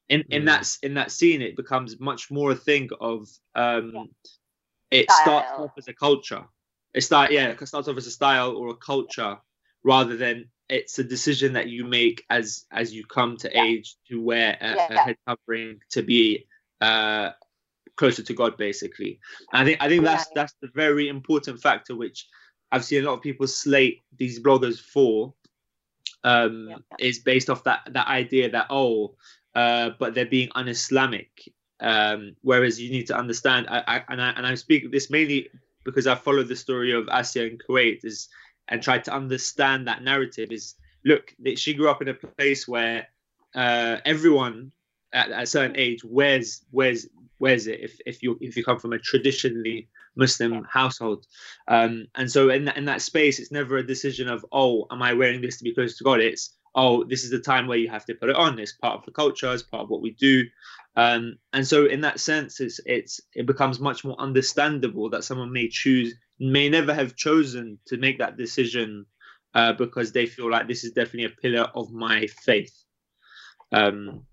in 0.08 0.24
in 0.30 0.44
mm. 0.44 0.46
that 0.46 0.70
in 0.84 0.94
that 0.94 1.12
scene, 1.12 1.42
it 1.42 1.56
becomes 1.56 2.00
much 2.00 2.30
more 2.30 2.52
a 2.52 2.56
thing 2.56 2.90
of 3.02 3.28
um, 3.56 4.10
it 4.92 5.10
style. 5.10 5.24
starts 5.24 5.52
off 5.58 5.72
as 5.80 5.88
a 5.88 5.94
culture. 5.96 6.46
It 6.98 7.04
start 7.04 7.32
yeah, 7.32 7.50
it 7.50 7.68
starts 7.68 7.88
off 7.88 7.96
as 7.98 8.08
a 8.08 8.12
style 8.12 8.58
or 8.58 8.70
a 8.70 8.76
culture 8.76 9.38
rather 9.84 10.18
than 10.18 10.50
it's 10.68 10.98
a 10.98 11.04
decision 11.04 11.54
that 11.54 11.70
you 11.70 11.86
make 11.86 12.26
as 12.32 12.66
as 12.72 12.92
you 12.92 13.06
come 13.06 13.38
to 13.38 13.52
yeah. 13.54 13.64
age 13.66 13.96
to 14.10 14.20
wear 14.20 14.58
a, 14.60 14.76
yeah. 14.76 14.88
a, 14.90 14.98
head 14.98 15.18
covering 15.28 15.80
to 15.92 16.02
be 16.02 16.48
uh, 16.82 17.30
closer 17.98 18.24
to 18.24 18.34
God, 18.34 18.58
basically. 18.58 19.20
And 19.54 19.62
I 19.62 19.66
think 19.66 19.78
I 19.80 19.90
think 19.90 20.06
that's 20.06 20.26
that's 20.34 20.56
the 20.60 20.70
very 20.74 21.08
important 21.08 21.62
factor 21.62 21.96
which 21.96 22.28
I've 22.72 22.84
seen 22.84 23.04
a 23.04 23.06
lot 23.06 23.14
of 23.14 23.22
people 23.22 23.46
slate 23.46 24.02
these 24.18 24.40
bloggers 24.40 24.80
for. 24.80 25.36
Um, 26.24 26.84
is 27.00 27.20
based 27.20 27.48
off 27.48 27.64
that 27.66 27.82
that 27.92 28.08
idea 28.08 28.50
that 28.50 28.68
oh, 28.72 29.14
uh, 29.54 29.92
but 30.00 30.16
they're 30.16 30.26
being 30.26 30.50
un-Islamic. 30.56 31.30
Um, 31.80 32.36
whereas 32.42 32.82
you 32.82 32.90
need 32.90 33.06
to 33.08 33.16
understand, 33.16 33.68
I, 33.70 33.84
I, 33.86 34.04
and 34.10 34.20
I 34.20 34.30
and 34.32 34.48
I 34.48 34.56
speak 34.56 34.92
this 34.92 35.12
mainly 35.12 35.52
because 35.88 36.06
I 36.06 36.16
follow 36.16 36.44
the 36.44 36.56
story 36.56 36.94
of 36.94 37.06
Ascia 37.08 37.50
in 37.50 37.58
Kuwait. 37.58 38.04
Is 38.04 38.28
and 38.70 38.84
tried 38.84 39.06
to 39.06 39.14
understand 39.14 39.88
that 39.88 40.04
narrative 40.04 40.52
is 40.52 40.76
look 41.06 41.34
that 41.40 41.58
she 41.58 41.74
grew 41.74 41.90
up 41.90 42.02
in 42.02 42.10
a 42.10 42.14
place 42.14 42.68
where 42.68 43.08
uh, 43.56 43.98
everyone 44.06 44.72
at, 45.14 45.32
at, 45.32 45.44
a 45.44 45.46
certain 45.46 45.78
age 45.78 46.04
wears 46.04 46.62
wears 46.72 47.08
wears 47.40 47.68
it 47.68 47.80
if, 47.80 48.00
if 48.06 48.22
you 48.22 48.38
if 48.42 48.58
you 48.58 48.64
come 48.64 48.80
from 48.80 48.94
a 48.94 49.00
traditionally 49.00 49.88
Muslim 50.16 50.64
household, 50.64 51.26
um, 51.68 52.08
and 52.16 52.30
so 52.30 52.50
in 52.50 52.66
that, 52.66 52.76
in 52.78 52.86
that 52.86 53.02
space, 53.02 53.40
it's 53.40 53.52
never 53.52 53.78
a 53.78 53.86
decision 53.86 54.28
of 54.28 54.46
oh, 54.52 54.88
am 54.92 55.02
I 55.02 55.14
wearing 55.14 55.42
this 55.42 55.58
to 55.58 55.64
be 55.64 55.74
close 55.74 55.98
to 55.98 56.04
God? 56.04 56.20
It's 56.20 56.57
oh, 56.78 57.04
this 57.04 57.24
is 57.24 57.32
the 57.32 57.40
time 57.40 57.68
where 57.68 57.78
you 57.78 57.90
have 57.90 58.06
to 58.06 58.14
put 58.14 58.30
it 58.30 58.36
on. 58.36 58.60
It's 58.60 58.74
part 58.74 59.00
of 59.00 59.04
the 59.04 59.12
culture. 59.12 59.52
It's 59.52 59.64
part 59.64 59.84
of 59.84 59.90
what 59.90 60.02
we 60.02 60.12
do, 60.12 60.46
um, 60.96 61.38
and 61.52 61.68
so 61.68 61.86
in 61.86 62.02
that 62.02 62.20
sense, 62.20 62.62
it's 62.62 62.80
it's 62.86 63.20
it 63.34 63.46
becomes 63.46 63.80
much 63.80 64.06
more 64.06 64.16
understandable 64.20 65.10
that 65.10 65.24
someone 65.24 65.52
may 65.52 65.68
choose 65.68 66.16
may 66.40 66.70
never 66.70 66.94
have 66.94 67.16
chosen 67.16 67.80
to 67.88 67.98
make 67.98 68.20
that 68.20 68.38
decision 68.38 69.06
uh, 69.56 69.74
because 69.74 70.12
they 70.12 70.28
feel 70.28 70.50
like 70.50 70.68
this 70.68 70.84
is 70.84 70.92
definitely 70.92 71.26
a 71.26 71.42
pillar 71.42 71.68
of 71.76 71.92
my 71.92 72.28
faith. 72.28 72.74
Um, 73.72 74.26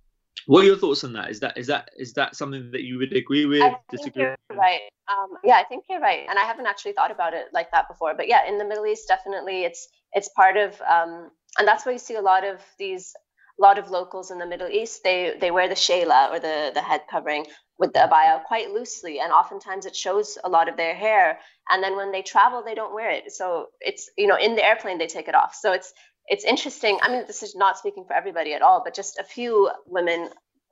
what 0.47 0.63
are 0.63 0.67
your 0.67 0.77
thoughts 0.77 1.05
on 1.05 1.15
that? 1.15 1.31
Is 1.31 1.41
that 1.41 1.57
is 1.57 1.67
that 1.69 1.91
is 1.97 2.13
that 2.15 2.37
something 2.37 2.71
that 2.73 2.83
you 2.83 2.99
would 2.99 3.17
agree 3.17 3.47
with? 3.47 3.63
I 3.63 3.77
disagree? 3.91 4.25
You're 4.25 4.37
right. 4.51 4.81
Um, 5.09 5.37
yeah, 5.43 5.57
I 5.57 5.65
think 5.65 5.85
you're 5.89 6.01
right, 6.01 6.27
and 6.29 6.39
I 6.39 6.43
haven't 6.43 6.67
actually 6.67 6.93
thought 6.93 7.11
about 7.11 7.35
it 7.35 7.47
like 7.53 7.71
that 7.73 7.89
before. 7.89 8.15
But 8.15 8.29
yeah, 8.29 8.47
in 8.49 8.59
the 8.59 8.65
Middle 8.65 8.87
East, 8.87 9.09
definitely, 9.09 9.65
it's 9.65 9.89
it's 10.13 10.29
part 10.31 10.57
of, 10.57 10.81
um, 10.83 11.31
and 11.59 11.67
that's 11.67 11.85
why 11.87 11.93
you 11.93 11.99
see 11.99 12.17
a 12.17 12.23
lot 12.23 12.45
of 12.45 12.61
these 12.79 13.15
a 13.59 13.63
lot 13.63 13.79
of 13.79 13.89
locals 13.91 14.33
in 14.33 14.39
the 14.39 14.47
Middle 14.47 14.69
East 14.69 15.03
they 15.05 15.35
they 15.41 15.51
wear 15.51 15.69
the 15.69 15.75
shayla 15.75 16.31
or 16.31 16.41
the 16.41 16.71
the 16.75 16.83
head 16.83 17.03
covering 17.11 17.47
with 17.79 17.93
the 17.93 18.01
abaya 18.01 18.43
quite 18.45 18.71
loosely, 18.71 19.19
and 19.21 19.33
oftentimes 19.33 19.87
it 19.87 19.97
shows 19.97 20.39
a 20.45 20.49
lot 20.49 20.69
of 20.69 20.77
their 20.77 20.95
hair. 20.95 21.39
And 21.69 21.83
then 21.83 21.97
when 21.97 22.13
they 22.13 22.23
travel, 22.23 22.63
they 22.63 22.75
don't 22.75 22.95
wear 22.95 23.11
it. 23.11 23.33
So 23.33 23.67
it's 23.81 24.11
you 24.17 24.27
know 24.27 24.37
in 24.37 24.55
the 24.55 24.65
airplane 24.65 24.99
they 24.99 25.07
take 25.07 25.29
it 25.29 25.35
off. 25.35 25.55
So 25.55 25.73
it's 25.73 25.93
it's 26.27 26.45
interesting. 26.45 26.99
I 27.03 27.11
mean, 27.11 27.25
this 27.27 27.43
is 27.43 27.55
not 27.55 27.77
speaking 27.77 28.05
for 28.07 28.15
everybody 28.15 28.55
at 28.55 28.63
all, 28.63 28.83
but 28.85 28.95
just 28.95 29.19
a 29.19 29.25
few 29.25 29.71
women 29.87 30.31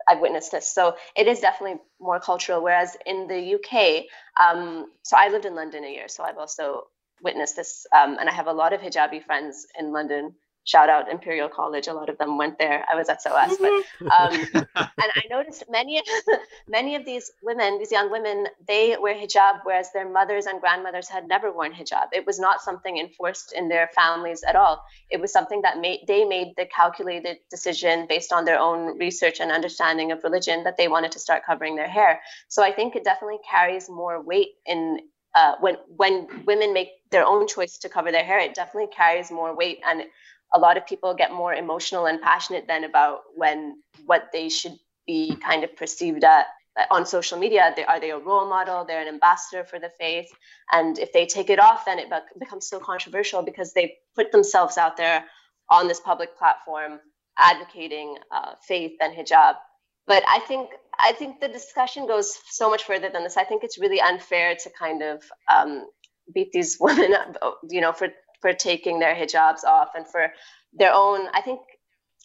I've 0.09 0.21
witnessed 0.21 0.53
this. 0.53 0.73
So 0.73 0.97
it 1.17 1.27
is 1.27 1.41
definitely 1.41 1.79
more 2.01 2.21
cultural. 2.21 2.63
Whereas 2.63 2.97
in 3.07 3.27
the 3.29 3.55
UK, 3.57 4.05
um, 4.43 4.87
so 5.03 5.17
I 5.19 5.29
lived 5.29 5.45
in 5.45 5.55
London 5.55 5.85
a 5.85 5.89
year, 5.89 6.09
so 6.09 6.25
I've 6.25 6.39
also 6.39 6.85
witnessed 7.23 7.57
this, 7.57 7.87
um, 7.95 8.17
and 8.19 8.29
I 8.29 8.33
have 8.33 8.49
a 8.49 8.53
lot 8.53 8.73
of 8.73 8.81
hijabi 8.81 9.23
friends 9.23 9.67
in 9.79 9.93
London 9.93 10.35
shout 10.65 10.89
out 10.89 11.11
Imperial 11.11 11.49
College. 11.49 11.89
A 11.89 11.93
lot 11.93 12.09
of 12.09 12.19
them 12.19 12.39
went 12.39 12.59
there. 12.59 12.85
I 12.91 12.95
was 12.95 13.09
at 13.09 13.23
SOAS, 13.23 13.57
but 13.59 13.73
um, 14.03 14.49
and 14.55 15.11
I 15.15 15.23
noticed 15.31 15.65
many 15.69 16.03
many 16.69 16.95
of 16.95 17.05
these 17.05 17.31
women, 17.43 17.79
these 17.79 17.93
young 17.93 18.11
women, 18.11 18.47
they 18.67 18.97
wear 19.01 19.15
hijab, 19.15 19.61
whereas 19.65 19.93
their 19.93 20.09
mothers 20.09 20.47
and 20.47 20.61
grandmothers 20.61 21.09
had 21.09 21.29
never 21.29 21.53
worn 21.53 21.73
hijab. 21.73 22.09
It 22.13 22.27
was 22.27 22.39
not 22.39 22.61
something 22.61 22.99
enforced 22.99 23.53
in 23.53 23.69
their 23.69 23.89
families 23.95 24.43
at 24.47 24.57
all. 24.57 24.85
It 25.11 25.21
was 25.21 25.33
something 25.33 25.63
that 25.63 25.81
made 25.81 26.01
they 26.07 26.25
made 26.25 26.55
the 26.57 26.67
calculated 26.67 27.39
decision 27.51 28.07
based 28.09 28.33
on 28.33 28.45
their 28.45 28.59
own 28.59 28.99
research 28.99 29.41
and 29.41 29.51
understanding 29.51 30.13
of 30.13 30.23
religion 30.25 30.65
that 30.65 30.77
they 30.77 30.89
wanted 30.89 31.13
to 31.13 31.19
start 31.19 31.45
covering 31.45 31.77
their 31.77 31.89
hair. 31.89 32.21
So 32.49 32.63
I 32.63 32.73
think 32.73 32.97
it 32.97 33.05
definitely 33.05 33.41
carries 33.49 33.89
more 33.89 34.23
weight 34.23 34.51
in 34.67 34.99
uh, 35.35 35.55
when 35.61 35.77
when 35.97 36.29
women 36.47 36.73
make 36.73 36.89
their 37.11 37.27
own 37.27 37.47
choice 37.47 37.79
to 37.79 37.89
cover 37.89 38.13
their 38.13 38.25
hair, 38.25 38.39
it 38.39 38.55
definitely 38.55 38.91
carries 38.95 39.31
more 39.31 39.55
weight 39.57 39.81
and 39.87 40.05
a 40.55 40.59
lot 40.59 40.77
of 40.77 40.87
people 40.87 41.15
get 41.15 41.33
more 41.33 41.55
emotional 41.55 42.07
and 42.07 42.21
passionate 42.21 42.67
then 42.67 42.85
about 42.85 43.21
when 43.35 43.77
what 44.07 44.29
they 44.33 44.49
should 44.49 44.77
be 45.07 45.37
kind 45.37 45.65
of 45.65 45.75
perceived 45.77 46.25
at 46.25 46.47
on 46.91 47.05
social 47.05 47.39
media. 47.39 47.73
They, 47.77 47.85
are 47.85 48.01
they 48.01 48.11
a 48.11 48.19
role 48.19 48.49
model? 48.49 48.85
They're 48.85 49.03
an 49.03 49.09
ambassador 49.09 49.65
for 49.65 49.79
the 49.79 49.91
faith. 50.01 50.31
And 50.73 50.99
if 50.99 51.13
they 51.13 51.27
take 51.27 51.51
it 51.51 51.61
off 51.61 51.85
then 51.85 51.99
it 51.99 52.09
becomes 52.39 52.67
so 52.69 52.79
controversial 52.79 53.43
because 53.43 53.73
they 53.73 53.97
put 54.15 54.33
themselves 54.33 54.79
out 54.79 54.97
there 54.97 55.25
on 55.71 55.89
this 55.89 56.01
public 56.01 56.37
platform 56.37 57.01
advocating 57.39 58.17
uh, 58.31 58.53
faith 58.67 58.93
and 59.01 59.15
hijab. 59.15 59.55
But 60.07 60.23
i 60.27 60.41
think 60.41 60.71
i 60.99 61.13
think 61.13 61.41
the 61.41 61.49
discussion 61.49 62.07
goes 62.07 62.37
so 62.49 62.69
much 62.69 62.85
further 62.85 63.09
than 63.09 63.23
this. 63.23 63.37
I 63.37 63.45
think 63.45 63.65
it's 63.65 63.79
really 63.79 64.01
unfair 64.01 64.57
to 64.57 64.71
kind 64.71 65.03
of 65.03 65.23
um, 65.53 65.87
beat 66.35 66.53
these 66.53 66.77
women 66.81 67.15
up 67.15 67.61
you 67.69 67.81
know 67.81 67.93
for 67.93 68.09
for 68.43 68.53
taking 68.53 68.99
their 68.99 69.15
hijabs 69.15 69.65
off 69.65 69.91
and 69.95 70.07
for 70.07 70.33
their 70.75 70.93
own 70.93 71.29
i 71.35 71.41
think 71.41 71.61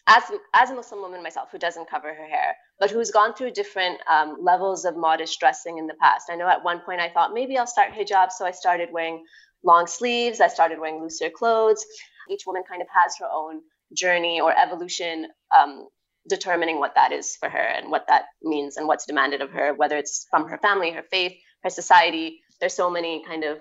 as 0.07 0.23
as 0.53 0.69
a 0.69 0.75
muslim 0.75 1.01
woman 1.01 1.23
myself 1.23 1.49
who 1.51 1.57
doesn't 1.57 1.89
cover 1.89 2.13
her 2.13 2.27
hair 2.27 2.55
but 2.79 2.91
who's 2.91 3.11
gone 3.11 3.33
through 3.33 3.51
different 3.51 3.99
um, 4.11 4.37
levels 4.41 4.85
of 4.85 4.97
modest 4.97 5.39
dressing 5.39 5.77
in 5.77 5.87
the 5.87 5.93
past 6.01 6.29
i 6.29 6.35
know 6.35 6.47
at 6.47 6.63
one 6.63 6.79
point 6.81 6.99
i 7.01 7.09
thought 7.09 7.33
maybe 7.33 7.57
i'll 7.57 7.67
start 7.67 7.93
hijab 7.93 8.31
so 8.31 8.45
i 8.45 8.51
started 8.51 8.89
wearing 8.91 9.23
long 9.63 9.87
sleeves 9.87 10.41
i 10.41 10.47
started 10.47 10.79
wearing 10.79 11.01
looser 11.01 11.29
clothes. 11.29 11.85
Each 12.29 12.43
woman 12.45 12.63
kind 12.69 12.81
of 12.81 12.89
has 12.93 13.15
her 13.19 13.27
own 13.31 13.61
journey 13.93 14.41
or 14.41 14.53
evolution 14.57 15.27
um, 15.57 15.87
determining 16.29 16.79
what 16.79 16.95
that 16.95 17.13
is 17.13 17.37
for 17.37 17.49
her 17.49 17.57
and 17.57 17.89
what 17.89 18.05
that 18.09 18.25
means 18.43 18.75
and 18.77 18.85
what's 18.87 19.05
demanded 19.05 19.41
of 19.41 19.51
her 19.51 19.73
whether 19.73 19.97
it's 19.97 20.27
from 20.29 20.49
her 20.49 20.57
family 20.57 20.91
her 20.91 21.03
faith 21.09 21.33
her 21.63 21.69
society. 21.69 22.41
There's 22.59 22.73
so 22.73 22.89
many 22.89 23.23
kind 23.25 23.43
of 23.43 23.59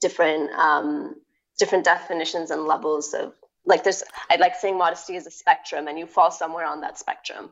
different 0.00 0.50
um, 0.52 1.14
different 1.58 1.84
definitions 1.84 2.50
and 2.50 2.64
levels 2.64 3.14
of 3.14 3.32
like 3.64 3.84
there's 3.84 4.02
I 4.30 4.36
like 4.36 4.54
saying 4.54 4.78
modesty 4.78 5.16
is 5.16 5.26
a 5.26 5.30
spectrum 5.30 5.88
and 5.88 5.98
you 5.98 6.06
fall 6.06 6.30
somewhere 6.30 6.66
on 6.66 6.80
that 6.82 6.98
spectrum. 6.98 7.50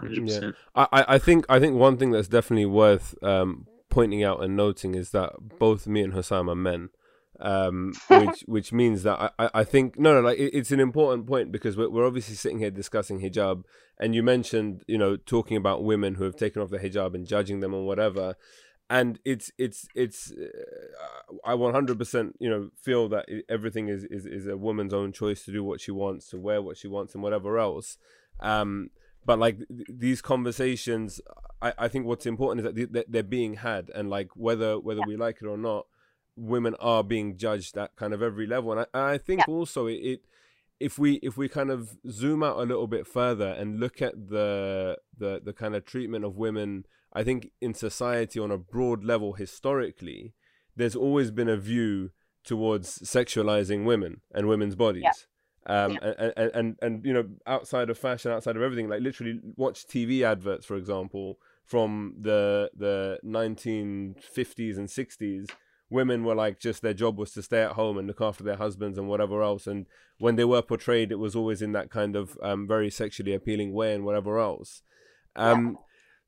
100%. 0.00 0.42
Yeah. 0.42 0.50
I, 0.74 1.04
I 1.08 1.18
think 1.18 1.44
I 1.48 1.58
think 1.58 1.76
one 1.76 1.96
thing 1.96 2.12
that's 2.12 2.28
definitely 2.28 2.66
worth 2.66 3.14
um, 3.22 3.66
pointing 3.90 4.22
out 4.22 4.42
and 4.42 4.56
noting 4.56 4.94
is 4.94 5.10
that 5.10 5.32
both 5.58 5.86
me 5.86 6.02
and 6.02 6.14
Hussam 6.14 6.48
are 6.48 6.54
men. 6.54 6.90
Um, 7.40 7.92
which 8.08 8.40
which 8.46 8.72
means 8.72 9.04
that 9.04 9.32
I, 9.38 9.50
I 9.54 9.64
think 9.64 9.96
no 9.96 10.12
no 10.12 10.20
like 10.20 10.38
it, 10.38 10.50
it's 10.54 10.72
an 10.72 10.80
important 10.80 11.26
point 11.28 11.52
because 11.52 11.76
we're, 11.76 11.88
we're 11.88 12.06
obviously 12.06 12.34
sitting 12.34 12.58
here 12.58 12.70
discussing 12.72 13.20
hijab 13.20 13.62
and 14.00 14.12
you 14.12 14.24
mentioned 14.24 14.82
you 14.88 14.98
know 14.98 15.16
talking 15.16 15.56
about 15.56 15.84
women 15.84 16.16
who 16.16 16.24
have 16.24 16.34
taken 16.34 16.60
off 16.60 16.70
the 16.70 16.80
hijab 16.80 17.14
and 17.14 17.28
judging 17.28 17.60
them 17.60 17.74
or 17.74 17.86
whatever 17.86 18.34
and 18.90 19.18
it's 19.24 19.50
it's 19.58 19.86
it's 19.94 20.32
uh, 20.32 21.34
i 21.44 21.52
100% 21.52 22.32
you 22.40 22.48
know 22.48 22.70
feel 22.80 23.08
that 23.08 23.26
everything 23.48 23.88
is, 23.88 24.04
is 24.04 24.24
is 24.24 24.46
a 24.46 24.56
woman's 24.56 24.94
own 24.94 25.12
choice 25.12 25.44
to 25.44 25.52
do 25.52 25.62
what 25.62 25.80
she 25.80 25.90
wants 25.90 26.28
to 26.28 26.38
wear 26.38 26.62
what 26.62 26.76
she 26.76 26.88
wants 26.88 27.14
and 27.14 27.22
whatever 27.22 27.58
else. 27.58 27.98
Um 28.40 28.90
but 29.26 29.38
like 29.38 29.58
th- 29.58 29.88
these 29.90 30.22
conversations 30.22 31.20
I, 31.60 31.72
I 31.76 31.88
think 31.88 32.06
what's 32.06 32.26
important 32.26 32.66
is 32.66 32.88
that 32.92 33.06
they're 33.10 33.22
being 33.22 33.54
had 33.54 33.90
and 33.94 34.08
like 34.08 34.30
whether 34.34 34.78
whether 34.78 35.02
we 35.06 35.16
like 35.16 35.38
it 35.42 35.46
or 35.46 35.58
not 35.58 35.86
women 36.36 36.74
are 36.78 37.02
being 37.02 37.36
judged 37.36 37.76
at 37.76 37.96
kind 37.96 38.14
of 38.14 38.22
every 38.22 38.46
level. 38.46 38.72
And 38.72 38.86
i, 38.94 39.12
I 39.14 39.18
think 39.18 39.40
yeah. 39.40 39.52
also 39.52 39.86
it, 39.86 39.94
it 39.94 40.20
if 40.80 40.98
we 40.98 41.14
if 41.16 41.36
we 41.36 41.48
kind 41.48 41.70
of 41.70 41.98
zoom 42.08 42.42
out 42.42 42.56
a 42.56 42.62
little 42.62 42.86
bit 42.86 43.06
further 43.06 43.48
and 43.48 43.80
look 43.80 44.00
at 44.00 44.28
the 44.28 44.96
the 45.16 45.42
the 45.44 45.52
kind 45.52 45.74
of 45.74 45.84
treatment 45.84 46.24
of 46.24 46.36
women 46.36 46.86
I 47.12 47.24
think 47.24 47.50
in 47.60 47.74
society 47.74 48.38
on 48.38 48.50
a 48.50 48.58
broad 48.58 49.04
level 49.04 49.34
historically, 49.34 50.34
there's 50.76 50.96
always 50.96 51.30
been 51.30 51.48
a 51.48 51.56
view 51.56 52.10
towards 52.44 52.98
sexualizing 53.00 53.84
women 53.84 54.20
and 54.32 54.48
women's 54.48 54.74
bodies. 54.74 55.04
Yeah. 55.04 55.84
Um, 55.84 55.92
yeah. 55.92 56.12
And, 56.18 56.32
and, 56.36 56.50
and, 56.54 56.76
and, 56.80 57.04
you 57.04 57.12
know, 57.12 57.28
outside 57.46 57.90
of 57.90 57.98
fashion, 57.98 58.30
outside 58.30 58.56
of 58.56 58.62
everything, 58.62 58.88
like 58.88 59.02
literally 59.02 59.40
watch 59.56 59.86
TV 59.86 60.22
adverts, 60.22 60.64
for 60.64 60.76
example, 60.76 61.38
from 61.64 62.14
the, 62.18 62.70
the 62.74 63.18
1950s 63.24 64.78
and 64.78 64.88
60s, 64.88 65.50
women 65.90 66.24
were 66.24 66.34
like 66.34 66.58
just 66.58 66.82
their 66.82 66.94
job 66.94 67.18
was 67.18 67.32
to 67.32 67.42
stay 67.42 67.62
at 67.62 67.72
home 67.72 67.98
and 67.98 68.06
look 68.06 68.20
after 68.20 68.44
their 68.44 68.56
husbands 68.56 68.96
and 68.96 69.08
whatever 69.08 69.42
else. 69.42 69.66
And 69.66 69.86
when 70.18 70.36
they 70.36 70.44
were 70.44 70.62
portrayed, 70.62 71.12
it 71.12 71.18
was 71.18 71.36
always 71.36 71.60
in 71.60 71.72
that 71.72 71.90
kind 71.90 72.16
of 72.16 72.38
um, 72.42 72.66
very 72.66 72.90
sexually 72.90 73.34
appealing 73.34 73.72
way 73.72 73.94
and 73.94 74.04
whatever 74.04 74.38
else. 74.38 74.82
Um. 75.36 75.78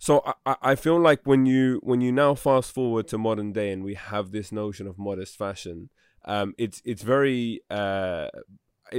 So 0.01 0.25
I, 0.47 0.57
I 0.63 0.75
feel 0.77 0.99
like 0.99 1.21
when 1.25 1.45
you 1.45 1.79
when 1.83 2.01
you 2.01 2.11
now 2.11 2.35
fast 2.35 2.73
forward 2.73 3.07
to 3.09 3.19
modern 3.19 3.53
day 3.53 3.71
and 3.71 3.85
we 3.85 3.95
have 3.95 4.33
this 4.33 4.51
notion 4.51 4.87
of 4.87 4.99
modest 4.99 5.37
fashion, 5.37 5.91
um, 6.25 6.55
it's 6.57 6.81
it's 6.87 7.03
very 7.03 7.61
uh, 7.71 8.29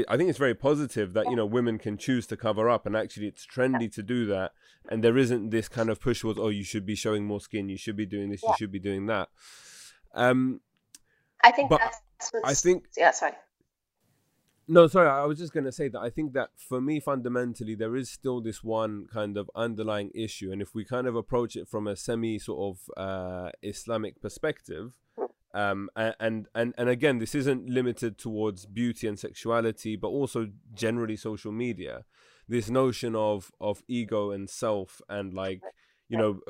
I 0.07 0.15
think 0.15 0.29
it's 0.29 0.37
very 0.37 0.53
positive 0.53 1.13
that 1.13 1.27
you 1.27 1.35
know 1.35 1.45
women 1.47 1.79
can 1.79 1.97
choose 1.97 2.27
to 2.27 2.37
cover 2.37 2.69
up, 2.69 2.85
and 2.85 2.95
actually 2.95 3.25
it's 3.25 3.47
trendy 3.47 3.91
to 3.95 4.03
do 4.03 4.27
that, 4.27 4.51
and 4.89 5.03
there 5.03 5.17
isn't 5.17 5.49
this 5.49 5.67
kind 5.67 5.89
of 5.89 5.99
push 5.99 6.21
towards 6.21 6.37
oh 6.37 6.49
you 6.49 6.63
should 6.63 6.85
be 6.85 6.95
showing 6.95 7.25
more 7.25 7.41
skin, 7.41 7.67
you 7.67 7.77
should 7.77 7.97
be 7.97 8.05
doing 8.05 8.29
this, 8.29 8.41
yeah. 8.43 8.51
you 8.51 8.55
should 8.59 8.71
be 8.71 8.79
doing 8.79 9.07
that. 9.07 9.29
Um, 10.13 10.61
I 11.43 11.49
think 11.49 11.71
that's 11.71 12.31
I 12.45 12.53
think 12.53 12.85
yeah 12.95 13.09
sorry. 13.09 13.33
No, 14.73 14.87
sorry, 14.87 15.09
I 15.09 15.25
was 15.25 15.37
just 15.37 15.51
going 15.51 15.65
to 15.65 15.71
say 15.73 15.89
that 15.89 15.99
I 15.99 16.09
think 16.09 16.31
that 16.31 16.51
for 16.55 16.79
me, 16.79 17.01
fundamentally, 17.01 17.75
there 17.75 17.93
is 17.93 18.09
still 18.09 18.39
this 18.39 18.63
one 18.63 19.05
kind 19.11 19.35
of 19.35 19.51
underlying 19.53 20.11
issue. 20.15 20.49
And 20.49 20.61
if 20.61 20.73
we 20.73 20.85
kind 20.85 21.07
of 21.07 21.15
approach 21.17 21.57
it 21.57 21.67
from 21.67 21.87
a 21.87 21.97
semi 21.97 22.39
sort 22.39 22.77
of 22.77 22.89
uh, 22.95 23.49
Islamic 23.61 24.21
perspective, 24.21 24.93
um, 25.53 25.89
and, 25.97 26.47
and, 26.55 26.73
and 26.77 26.87
again, 26.87 27.17
this 27.17 27.35
isn't 27.35 27.69
limited 27.69 28.17
towards 28.17 28.65
beauty 28.65 29.09
and 29.09 29.19
sexuality, 29.19 29.97
but 29.97 30.07
also 30.07 30.47
generally 30.73 31.17
social 31.17 31.51
media. 31.51 32.05
This 32.47 32.69
notion 32.69 33.13
of, 33.13 33.51
of 33.59 33.83
ego 33.89 34.31
and 34.31 34.49
self 34.49 35.01
and 35.09 35.33
like, 35.33 35.59
you 36.11 36.17
know, 36.17 36.41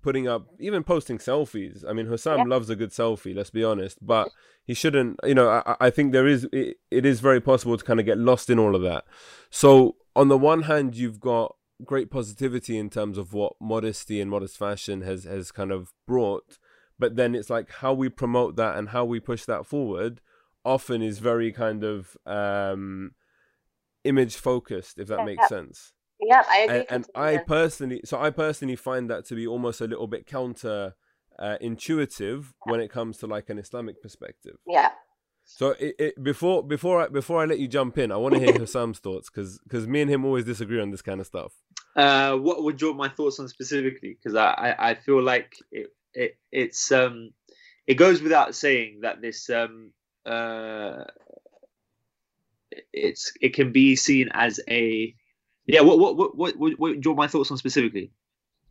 putting 0.00 0.26
up, 0.26 0.46
even 0.58 0.82
posting 0.82 1.18
selfies. 1.18 1.84
I 1.86 1.92
mean, 1.92 2.06
Hussam 2.06 2.38
yeah. 2.38 2.44
loves 2.44 2.70
a 2.70 2.76
good 2.76 2.90
selfie, 2.90 3.34
let's 3.34 3.50
be 3.50 3.62
honest, 3.62 3.98
but 4.00 4.30
he 4.64 4.72
shouldn't, 4.72 5.20
you 5.22 5.34
know, 5.34 5.62
I, 5.66 5.76
I 5.80 5.90
think 5.90 6.12
there 6.12 6.26
is, 6.26 6.48
it, 6.50 6.78
it 6.90 7.04
is 7.04 7.20
very 7.20 7.40
possible 7.40 7.76
to 7.76 7.84
kind 7.84 8.00
of 8.00 8.06
get 8.06 8.16
lost 8.16 8.48
in 8.48 8.58
all 8.58 8.74
of 8.74 8.80
that. 8.82 9.04
So, 9.50 9.96
on 10.16 10.28
the 10.28 10.38
one 10.38 10.62
hand, 10.62 10.96
you've 10.96 11.20
got 11.20 11.54
great 11.84 12.10
positivity 12.10 12.78
in 12.78 12.88
terms 12.88 13.18
of 13.18 13.34
what 13.34 13.54
modesty 13.60 14.18
and 14.18 14.30
modest 14.30 14.56
fashion 14.56 15.02
has, 15.02 15.24
has 15.24 15.52
kind 15.52 15.70
of 15.70 15.92
brought, 16.06 16.58
but 16.98 17.16
then 17.16 17.34
it's 17.34 17.50
like 17.50 17.70
how 17.70 17.92
we 17.92 18.08
promote 18.08 18.56
that 18.56 18.78
and 18.78 18.90
how 18.90 19.04
we 19.04 19.20
push 19.20 19.44
that 19.44 19.66
forward 19.66 20.22
often 20.64 21.02
is 21.02 21.18
very 21.18 21.52
kind 21.52 21.84
of 21.84 22.16
um, 22.24 23.12
image 24.04 24.36
focused, 24.36 24.98
if 24.98 25.08
that 25.08 25.18
yeah, 25.18 25.24
makes 25.24 25.42
yeah. 25.42 25.48
sense. 25.48 25.92
Yeah, 26.22 26.42
I 26.48 26.58
agree. 26.60 26.76
And, 26.76 26.86
and 26.90 27.06
I 27.14 27.38
personally, 27.38 28.00
so 28.04 28.20
I 28.20 28.30
personally 28.30 28.76
find 28.76 29.10
that 29.10 29.24
to 29.26 29.34
be 29.34 29.46
almost 29.46 29.80
a 29.80 29.86
little 29.86 30.06
bit 30.06 30.26
counter 30.26 30.94
uh, 31.38 31.56
intuitive 31.60 32.54
yeah. 32.64 32.72
when 32.72 32.80
it 32.80 32.90
comes 32.90 33.18
to 33.18 33.26
like 33.26 33.50
an 33.50 33.58
Islamic 33.58 34.00
perspective. 34.00 34.56
Yeah. 34.66 34.90
So 35.44 35.70
it, 35.80 35.96
it, 35.98 36.22
before 36.22 36.62
before 36.62 37.02
I, 37.02 37.08
before 37.08 37.42
I 37.42 37.46
let 37.46 37.58
you 37.58 37.66
jump 37.66 37.98
in, 37.98 38.12
I 38.12 38.16
want 38.16 38.34
to 38.34 38.40
hear 38.40 38.52
Hussam's 38.52 39.00
thoughts 39.00 39.28
because 39.28 39.58
because 39.64 39.88
me 39.88 40.00
and 40.00 40.10
him 40.10 40.24
always 40.24 40.44
disagree 40.44 40.80
on 40.80 40.90
this 40.92 41.02
kind 41.02 41.20
of 41.20 41.26
stuff. 41.26 41.52
Uh, 41.96 42.36
what 42.36 42.62
would 42.62 42.80
you 42.80 42.88
want 42.88 42.98
my 42.98 43.08
thoughts 43.08 43.40
on 43.40 43.48
specifically? 43.48 44.16
Because 44.16 44.36
I, 44.36 44.46
I, 44.52 44.90
I 44.90 44.94
feel 44.94 45.20
like 45.20 45.56
it, 45.72 45.88
it 46.14 46.38
it's 46.52 46.92
um 46.92 47.30
it 47.86 47.94
goes 47.94 48.22
without 48.22 48.54
saying 48.54 49.00
that 49.02 49.20
this 49.20 49.50
um 49.50 49.90
uh 50.24 51.04
it's 52.92 53.32
it 53.40 53.52
can 53.52 53.72
be 53.72 53.96
seen 53.96 54.28
as 54.32 54.60
a 54.70 55.14
yeah, 55.72 55.80
what 55.80 55.98
what 55.98 56.16
what 56.16 56.36
what, 56.36 56.56
what, 56.56 56.78
what 56.78 56.88
do 56.92 57.00
you 57.02 57.10
want 57.10 57.16
my 57.16 57.26
thoughts 57.26 57.50
on 57.50 57.56
specifically? 57.56 58.12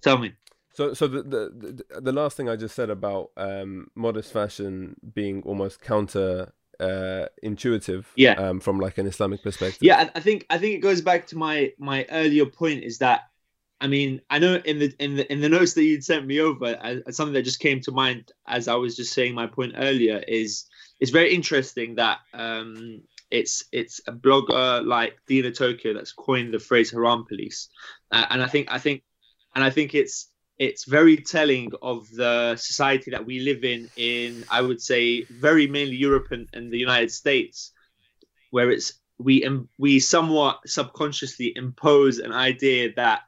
Tell 0.01 0.19
me. 0.19 0.33
So, 0.73 0.93
so 0.93 1.07
the, 1.07 1.23
the 1.23 1.83
the, 1.89 2.01
the 2.01 2.11
last 2.11 2.37
thing 2.37 2.47
I 2.47 2.55
just 2.55 2.75
said 2.75 2.91
about 2.91 3.31
um, 3.35 3.87
modest 3.95 4.31
fashion 4.31 4.95
being 5.13 5.41
almost 5.41 5.81
counter 5.81 6.53
uh, 6.79 7.25
intuitive, 7.41 8.11
yeah, 8.15 8.33
um, 8.33 8.59
from 8.59 8.79
like 8.79 8.99
an 8.99 9.07
Islamic 9.07 9.41
perspective. 9.41 9.81
Yeah, 9.81 10.09
I 10.13 10.19
think 10.19 10.45
I 10.51 10.59
think 10.59 10.75
it 10.75 10.79
goes 10.79 11.01
back 11.01 11.25
to 11.27 11.37
my 11.37 11.73
my 11.79 12.05
earlier 12.11 12.45
point 12.45 12.83
is 12.83 12.99
that 12.99 13.21
I 13.81 13.87
mean 13.87 14.21
I 14.29 14.37
know 14.37 14.55
in 14.63 14.77
the 14.77 14.93
in 14.99 15.15
the 15.15 15.31
in 15.31 15.41
the 15.41 15.49
notes 15.49 15.73
that 15.73 15.83
you'd 15.83 16.03
sent 16.03 16.27
me 16.27 16.39
over, 16.39 16.77
uh, 16.79 17.11
something 17.11 17.33
that 17.33 17.43
just 17.43 17.59
came 17.59 17.81
to 17.81 17.91
mind 17.91 18.31
as 18.47 18.67
I 18.67 18.75
was 18.75 18.95
just 18.95 19.13
saying 19.13 19.33
my 19.33 19.47
point 19.47 19.73
earlier 19.75 20.23
is 20.27 20.65
it's 20.99 21.11
very 21.11 21.33
interesting 21.33 21.95
that 21.95 22.19
um, 22.31 23.01
it's 23.31 23.63
it's 23.71 24.01
a 24.07 24.11
blogger 24.11 24.85
like 24.85 25.17
Dina 25.27 25.51
Tokio 25.51 25.93
that's 25.93 26.11
coined 26.11 26.53
the 26.53 26.59
phrase 26.59 26.91
haram 26.91 27.25
police, 27.27 27.69
uh, 28.11 28.25
and 28.29 28.43
I 28.43 28.47
think 28.47 28.71
I 28.71 28.77
think 28.77 29.03
and 29.55 29.63
I 29.63 29.69
think 29.69 29.95
it's 29.95 30.31
it's 30.61 30.85
very 30.85 31.17
telling 31.17 31.71
of 31.81 32.07
the 32.11 32.55
society 32.55 33.09
that 33.09 33.25
we 33.25 33.39
live 33.39 33.63
in 33.63 33.89
in 33.95 34.45
i 34.51 34.61
would 34.61 34.79
say 34.79 35.23
very 35.23 35.65
mainly 35.65 35.95
europe 35.95 36.27
and, 36.29 36.47
and 36.53 36.71
the 36.71 36.77
united 36.77 37.11
states 37.11 37.71
where 38.51 38.69
it's 38.69 38.93
we 39.17 39.35
we 39.79 39.99
somewhat 39.99 40.59
subconsciously 40.67 41.51
impose 41.55 42.19
an 42.19 42.31
idea 42.31 42.93
that 42.95 43.21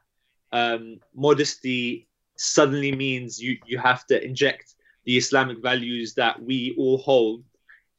um, 0.52 1.00
modesty 1.14 2.06
suddenly 2.36 2.92
means 2.92 3.40
you 3.42 3.58
you 3.66 3.78
have 3.78 4.06
to 4.06 4.24
inject 4.24 4.74
the 5.04 5.16
islamic 5.16 5.60
values 5.60 6.14
that 6.14 6.40
we 6.40 6.74
all 6.78 6.98
hold 6.98 7.42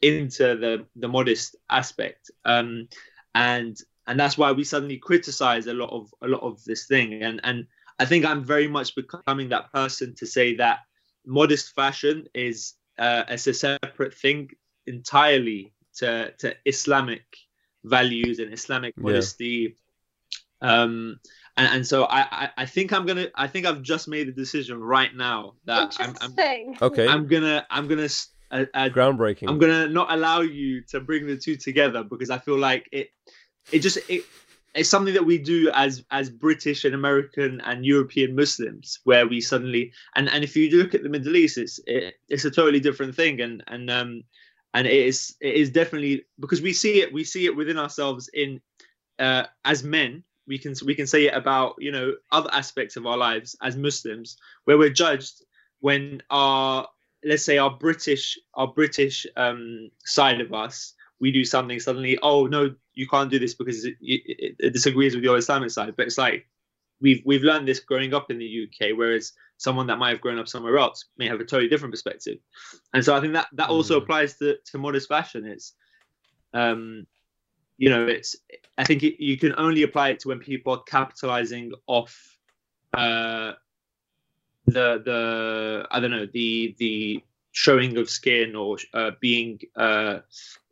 into 0.05 0.55
the 0.55 0.85
the 0.95 1.07
modest 1.07 1.55
aspect 1.69 2.31
um, 2.45 2.87
and 3.33 3.77
and 4.07 4.19
that's 4.19 4.37
why 4.37 4.51
we 4.51 4.63
suddenly 4.63 4.97
criticize 4.97 5.67
a 5.67 5.73
lot 5.73 5.89
of 5.89 6.13
a 6.21 6.27
lot 6.27 6.41
of 6.41 6.63
this 6.65 6.85
thing 6.87 7.23
and 7.23 7.41
and 7.43 7.65
I 7.97 8.05
think 8.05 8.25
I'm 8.25 8.43
very 8.43 8.67
much 8.67 8.95
becoming 8.95 9.49
that 9.49 9.71
person 9.71 10.15
to 10.15 10.25
say 10.25 10.55
that 10.57 10.79
modest 11.25 11.73
fashion 11.73 12.27
is 12.33 12.73
uh, 12.99 13.23
as 13.27 13.47
a 13.47 13.53
separate 13.53 14.13
thing 14.13 14.51
entirely 14.85 15.73
to 15.97 16.33
to 16.39 16.55
Islamic 16.65 17.23
values 17.83 18.39
and 18.39 18.53
Islamic 18.53 18.97
modesty. 18.97 19.75
Yeah. 20.61 20.81
Um, 20.81 21.19
and, 21.57 21.67
and 21.67 21.87
so 21.87 22.03
I, 22.03 22.21
I, 22.21 22.49
I 22.57 22.65
think 22.65 22.91
I'm 22.91 23.05
gonna 23.05 23.27
I 23.35 23.47
think 23.47 23.65
I've 23.65 23.81
just 23.81 24.07
made 24.07 24.27
the 24.27 24.33
decision 24.33 24.81
right 24.81 25.15
now 25.15 25.53
that 25.65 25.95
I'm, 25.99 26.15
I'm 26.21 26.75
okay 26.81 27.07
I'm 27.07 27.27
gonna 27.27 27.65
I'm 27.69 27.87
gonna 27.87 28.09
groundbreaking. 28.51 29.49
I'm 29.49 29.59
gonna 29.59 29.87
not 29.87 30.11
allow 30.11 30.41
you 30.41 30.81
to 30.89 30.99
bring 30.99 31.27
the 31.27 31.37
two 31.37 31.55
together 31.55 32.03
because 32.03 32.29
I 32.29 32.39
feel 32.39 32.57
like 32.57 32.87
it 32.91 33.09
it 33.71 33.79
just 33.79 33.97
it 34.09 34.23
it's 34.73 34.89
something 34.89 35.13
that 35.13 35.25
we 35.25 35.37
do 35.37 35.71
as 35.73 36.03
as 36.11 36.29
British 36.29 36.85
and 36.85 36.93
American 36.93 37.61
and 37.61 37.85
European 37.85 38.35
Muslims, 38.35 38.99
where 39.03 39.27
we 39.27 39.41
suddenly 39.41 39.93
and 40.15 40.29
and 40.29 40.43
if 40.43 40.55
you 40.55 40.69
look 40.77 40.93
at 40.93 41.03
the 41.03 41.09
Middle 41.09 41.35
East, 41.35 41.57
it's 41.57 41.79
it, 41.87 42.15
it's 42.29 42.45
a 42.45 42.51
totally 42.51 42.79
different 42.79 43.15
thing, 43.15 43.41
and 43.41 43.63
and 43.67 43.89
um 43.89 44.23
and 44.75 44.85
it 44.85 44.93
is 44.93 45.35
it 45.39 45.55
is 45.55 45.69
definitely 45.69 46.25
because 46.39 46.61
we 46.61 46.73
see 46.73 47.01
it 47.01 47.13
we 47.13 47.23
see 47.23 47.45
it 47.45 47.55
within 47.55 47.79
ourselves 47.79 48.29
in 48.33 48.61
uh, 49.17 49.45
as 49.63 49.83
men 49.83 50.23
we 50.47 50.59
can 50.59 50.75
we 50.85 50.93
can 50.93 51.07
say 51.07 51.27
it 51.27 51.33
about 51.33 51.75
you 51.79 51.91
know 51.91 52.13
other 52.31 52.49
aspects 52.51 52.97
of 52.97 53.05
our 53.05 53.17
lives 53.17 53.55
as 53.63 53.77
Muslims 53.77 54.37
where 54.65 54.77
we're 54.77 54.89
judged 54.89 55.43
when 55.79 56.21
our 56.29 56.87
let's 57.25 57.43
say 57.43 57.57
our 57.57 57.71
British 57.71 58.37
our 58.53 58.67
British 58.67 59.25
um, 59.35 59.89
side 60.03 60.41
of 60.41 60.53
us 60.53 60.93
we 61.19 61.31
do 61.31 61.43
something 61.43 61.79
suddenly 61.79 62.17
oh 62.21 62.45
no 62.45 62.73
you 62.93 63.07
can't 63.07 63.31
do 63.31 63.39
this 63.39 63.53
because 63.53 63.85
it, 63.85 63.95
it, 64.01 64.55
it, 64.59 64.73
disagrees 64.73 65.15
with 65.15 65.23
your 65.23 65.37
islamic 65.37 65.69
side. 65.69 65.95
But 65.97 66.07
it's 66.07 66.17
like 66.17 66.47
we've 67.01 67.21
we've 67.25 67.43
learned 67.43 67.67
this 67.67 67.79
growing 67.79 68.13
up 68.13 68.31
in 68.31 68.37
the 68.37 68.67
uk 68.67 68.97
whereas 68.97 69.33
someone 69.57 69.87
that 69.87 69.97
might 69.97 70.09
have 70.09 70.21
grown 70.21 70.39
up 70.39 70.47
somewhere 70.47 70.77
else 70.77 71.05
may 71.17 71.27
have 71.27 71.39
a 71.39 71.45
totally 71.45 71.69
different 71.69 71.93
perspective. 71.93 72.37
And 72.93 73.03
so 73.03 73.15
i 73.15 73.21
think 73.21 73.33
that 73.33 73.47
that 73.53 73.69
also 73.69 73.99
mm. 73.99 74.03
applies 74.03 74.37
to, 74.37 74.57
to 74.71 74.77
modest 74.77 75.09
fashion. 75.09 75.45
It's 75.45 75.73
um 76.53 77.05
you 77.77 77.89
know 77.89 78.05
it's 78.05 78.35
i 78.77 78.83
think 78.83 79.03
it, 79.03 79.21
you 79.21 79.37
can 79.37 79.53
only 79.57 79.83
apply 79.83 80.09
it 80.09 80.19
to 80.21 80.29
when 80.29 80.39
people 80.39 80.73
are 80.73 80.83
capitalizing 80.83 81.73
off 81.87 82.37
uh 82.93 83.51
the 84.67 85.01
the 85.05 85.87
i 85.91 85.99
don't 85.99 86.11
know 86.11 86.27
the 86.33 86.75
the 86.79 87.23
showing 87.51 87.97
of 87.97 88.09
skin 88.09 88.55
or 88.55 88.77
uh, 88.93 89.11
being 89.21 89.57
uh, 89.77 90.19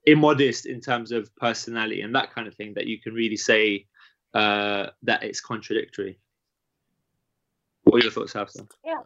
immodest 0.05 0.65
in 0.65 0.81
terms 0.81 1.13
of 1.13 1.33
personality 1.37 2.01
and 2.01 2.13
that 2.13 2.33
kind 2.35 2.45
of 2.45 2.53
thing 2.55 2.73
that 2.73 2.87
you 2.87 2.99
can 2.99 3.13
really 3.13 3.37
say 3.37 3.85
uh, 4.33 4.87
that 5.03 5.23
it's 5.23 5.39
contradictory. 5.39 6.17
What 7.83 8.01
are 8.01 8.03
your 8.03 8.11
thoughts, 8.11 8.33
Hafsa? 8.33 8.67
Yeah. 8.83 9.01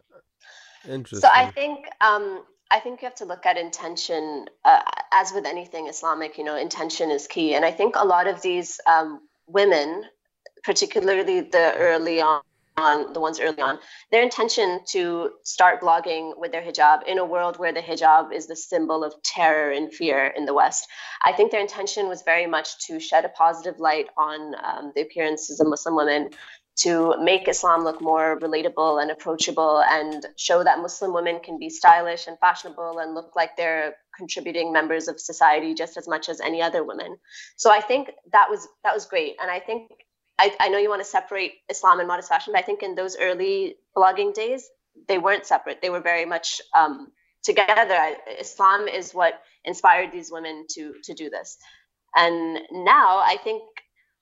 Interesting. 0.87 1.19
So 1.19 1.29
I 1.33 1.51
think 1.51 1.85
um, 2.01 2.43
I 2.71 2.79
think 2.79 3.01
you 3.01 3.07
have 3.07 3.15
to 3.15 3.25
look 3.25 3.45
at 3.45 3.57
intention. 3.57 4.47
Uh, 4.63 4.81
as 5.11 5.33
with 5.33 5.45
anything 5.45 5.87
Islamic, 5.87 6.37
you 6.37 6.43
know, 6.43 6.55
intention 6.55 7.11
is 7.11 7.27
key, 7.27 7.55
and 7.55 7.65
I 7.65 7.71
think 7.71 7.95
a 7.97 8.05
lot 8.05 8.27
of 8.27 8.41
these 8.41 8.79
um, 8.87 9.21
women, 9.47 10.03
particularly 10.63 11.41
the 11.41 11.73
early 11.75 12.21
on 12.21 12.41
on 12.77 13.13
the 13.13 13.19
ones 13.19 13.39
early 13.39 13.61
on, 13.61 13.79
their 14.11 14.21
intention 14.21 14.79
to 14.89 15.31
start 15.43 15.81
blogging 15.81 16.37
with 16.37 16.51
their 16.51 16.61
hijab 16.61 17.03
in 17.07 17.17
a 17.17 17.25
world 17.25 17.57
where 17.57 17.73
the 17.73 17.81
hijab 17.81 18.31
is 18.31 18.47
the 18.47 18.55
symbol 18.55 19.03
of 19.03 19.13
terror 19.23 19.71
and 19.71 19.93
fear 19.93 20.27
in 20.27 20.45
the 20.45 20.53
West. 20.53 20.87
I 21.23 21.33
think 21.33 21.51
their 21.51 21.61
intention 21.61 22.07
was 22.07 22.21
very 22.21 22.45
much 22.45 22.85
to 22.87 22.99
shed 22.99 23.25
a 23.25 23.29
positive 23.29 23.79
light 23.79 24.07
on 24.17 24.53
um, 24.63 24.91
the 24.95 25.01
appearances 25.01 25.59
of 25.59 25.67
Muslim 25.67 25.95
women, 25.95 26.29
to 26.77 27.15
make 27.19 27.47
Islam 27.47 27.83
look 27.83 27.99
more 28.01 28.39
relatable 28.39 29.01
and 29.01 29.09
approachable, 29.09 29.81
and 29.81 30.27
show 30.35 30.63
that 30.63 30.77
Muslim 30.79 31.11
women 31.11 31.39
can 31.39 31.57
be 31.57 31.69
stylish 31.71 32.27
and 32.27 32.37
fashionable 32.39 32.99
and 32.99 33.15
look 33.15 33.35
like 33.35 33.57
they're 33.57 33.95
contributing 34.15 34.71
members 34.71 35.07
of 35.07 35.19
society 35.19 35.73
just 35.73 35.97
as 35.97 36.07
much 36.07 36.29
as 36.29 36.39
any 36.39 36.61
other 36.61 36.83
women. 36.83 37.17
So 37.55 37.71
I 37.71 37.81
think 37.81 38.11
that 38.31 38.47
was 38.51 38.67
that 38.83 38.93
was 38.93 39.07
great, 39.07 39.37
and 39.41 39.49
I 39.49 39.59
think 39.59 39.89
I, 40.39 40.55
I 40.59 40.69
know 40.69 40.77
you 40.77 40.89
want 40.89 41.01
to 41.01 41.09
separate 41.09 41.53
Islam 41.69 41.99
and 41.99 42.07
modest 42.07 42.29
fashion, 42.29 42.53
but 42.53 42.59
I 42.59 42.63
think 42.63 42.83
in 42.83 42.95
those 42.95 43.17
early 43.17 43.75
blogging 43.95 44.33
days, 44.33 44.69
they 45.07 45.17
weren't 45.17 45.45
separate. 45.45 45.81
They 45.81 45.89
were 45.89 45.99
very 45.99 46.25
much 46.25 46.61
um, 46.77 47.11
together. 47.43 48.15
Islam 48.39 48.87
is 48.87 49.13
what 49.13 49.33
inspired 49.65 50.11
these 50.11 50.31
women 50.31 50.65
to 50.71 50.93
to 51.03 51.13
do 51.13 51.29
this. 51.29 51.57
And 52.15 52.59
now 52.71 53.19
I 53.19 53.37
think 53.43 53.63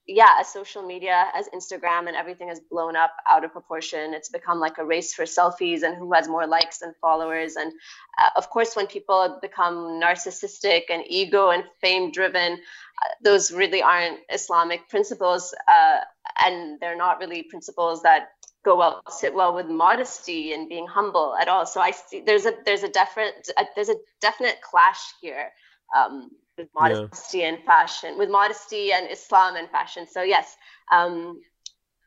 yeah, 0.08 0.36
as 0.40 0.54
social 0.54 0.84
media, 0.84 1.26
as 1.34 1.50
Instagram 1.50 2.08
and 2.08 2.16
everything 2.16 2.48
has 2.50 2.60
blown 2.60 2.96
up 2.96 3.12
out 3.28 3.44
of 3.44 3.52
proportion, 3.52 4.14
it's 4.14 4.30
become 4.30 4.60
like 4.60 4.78
a 4.78 4.86
race 4.86 5.14
for 5.14 5.24
selfies 5.24 5.82
and 5.82 5.96
who 5.98 6.14
has 6.14 6.28
more 6.28 6.46
likes 6.46 6.82
and 6.82 6.94
followers. 7.02 7.56
And 7.56 7.74
uh, 8.20 8.30
of 8.36 8.50
course, 8.50 8.76
when 8.76 8.86
people 8.86 9.40
become 9.42 10.00
narcissistic 10.00 10.84
and 10.90 11.04
ego 11.08 11.50
and 11.50 11.64
fame 11.82 12.12
driven, 12.12 12.54
uh, 12.54 13.10
those 13.24 13.52
really 13.52 13.82
aren't 13.82 14.20
Islamic 14.32 14.88
principles, 14.90 15.56
uh, 15.68 16.00
and 16.44 16.80
they're 16.80 16.98
not 16.98 17.20
really 17.20 17.42
principles 17.44 18.04
that 18.04 18.30
go 18.64 18.76
well 18.76 19.02
sit 19.10 19.34
well 19.34 19.54
with 19.54 19.68
modesty 19.68 20.54
and 20.54 20.70
being 20.70 20.88
humble 20.88 21.36
at 21.40 21.48
all. 21.48 21.66
So 21.66 21.82
I 21.82 21.92
see 21.92 22.22
there's 22.22 22.46
a 22.46 22.54
there's 22.66 22.84
a 22.84 22.90
definite 22.90 23.50
a, 23.58 23.66
there's 23.76 23.90
a 23.90 23.96
definite 24.22 24.62
clash 24.62 25.02
here. 25.22 25.52
Um, 25.96 26.30
with 26.58 26.68
modesty 26.74 27.40
yeah. 27.40 27.50
and 27.50 27.64
fashion, 27.64 28.18
with 28.18 28.30
modesty 28.30 28.92
and 28.94 29.10
Islam 29.12 29.56
and 29.56 29.70
fashion. 29.70 30.08
So 30.10 30.24
yes, 30.24 30.56
um, 30.92 31.42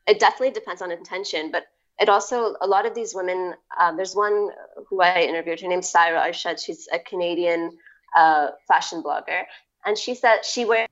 it 0.07 0.19
definitely 0.19 0.51
depends 0.51 0.81
on 0.81 0.91
intention, 0.91 1.51
but 1.51 1.65
it 1.99 2.09
also 2.09 2.55
a 2.61 2.67
lot 2.67 2.85
of 2.85 2.95
these 2.95 3.13
women. 3.13 3.53
Um, 3.79 3.97
there's 3.97 4.15
one 4.15 4.49
who 4.87 5.01
I 5.01 5.21
interviewed. 5.21 5.61
Her 5.61 5.67
name's 5.67 5.91
Saira 5.91 6.27
Arshad. 6.27 6.63
She's 6.63 6.87
a 6.91 6.99
Canadian 6.99 7.71
uh, 8.15 8.49
fashion 8.67 9.03
blogger, 9.03 9.43
and 9.85 9.97
she 9.97 10.15
said 10.15 10.45
she 10.45 10.65
wears 10.65 10.87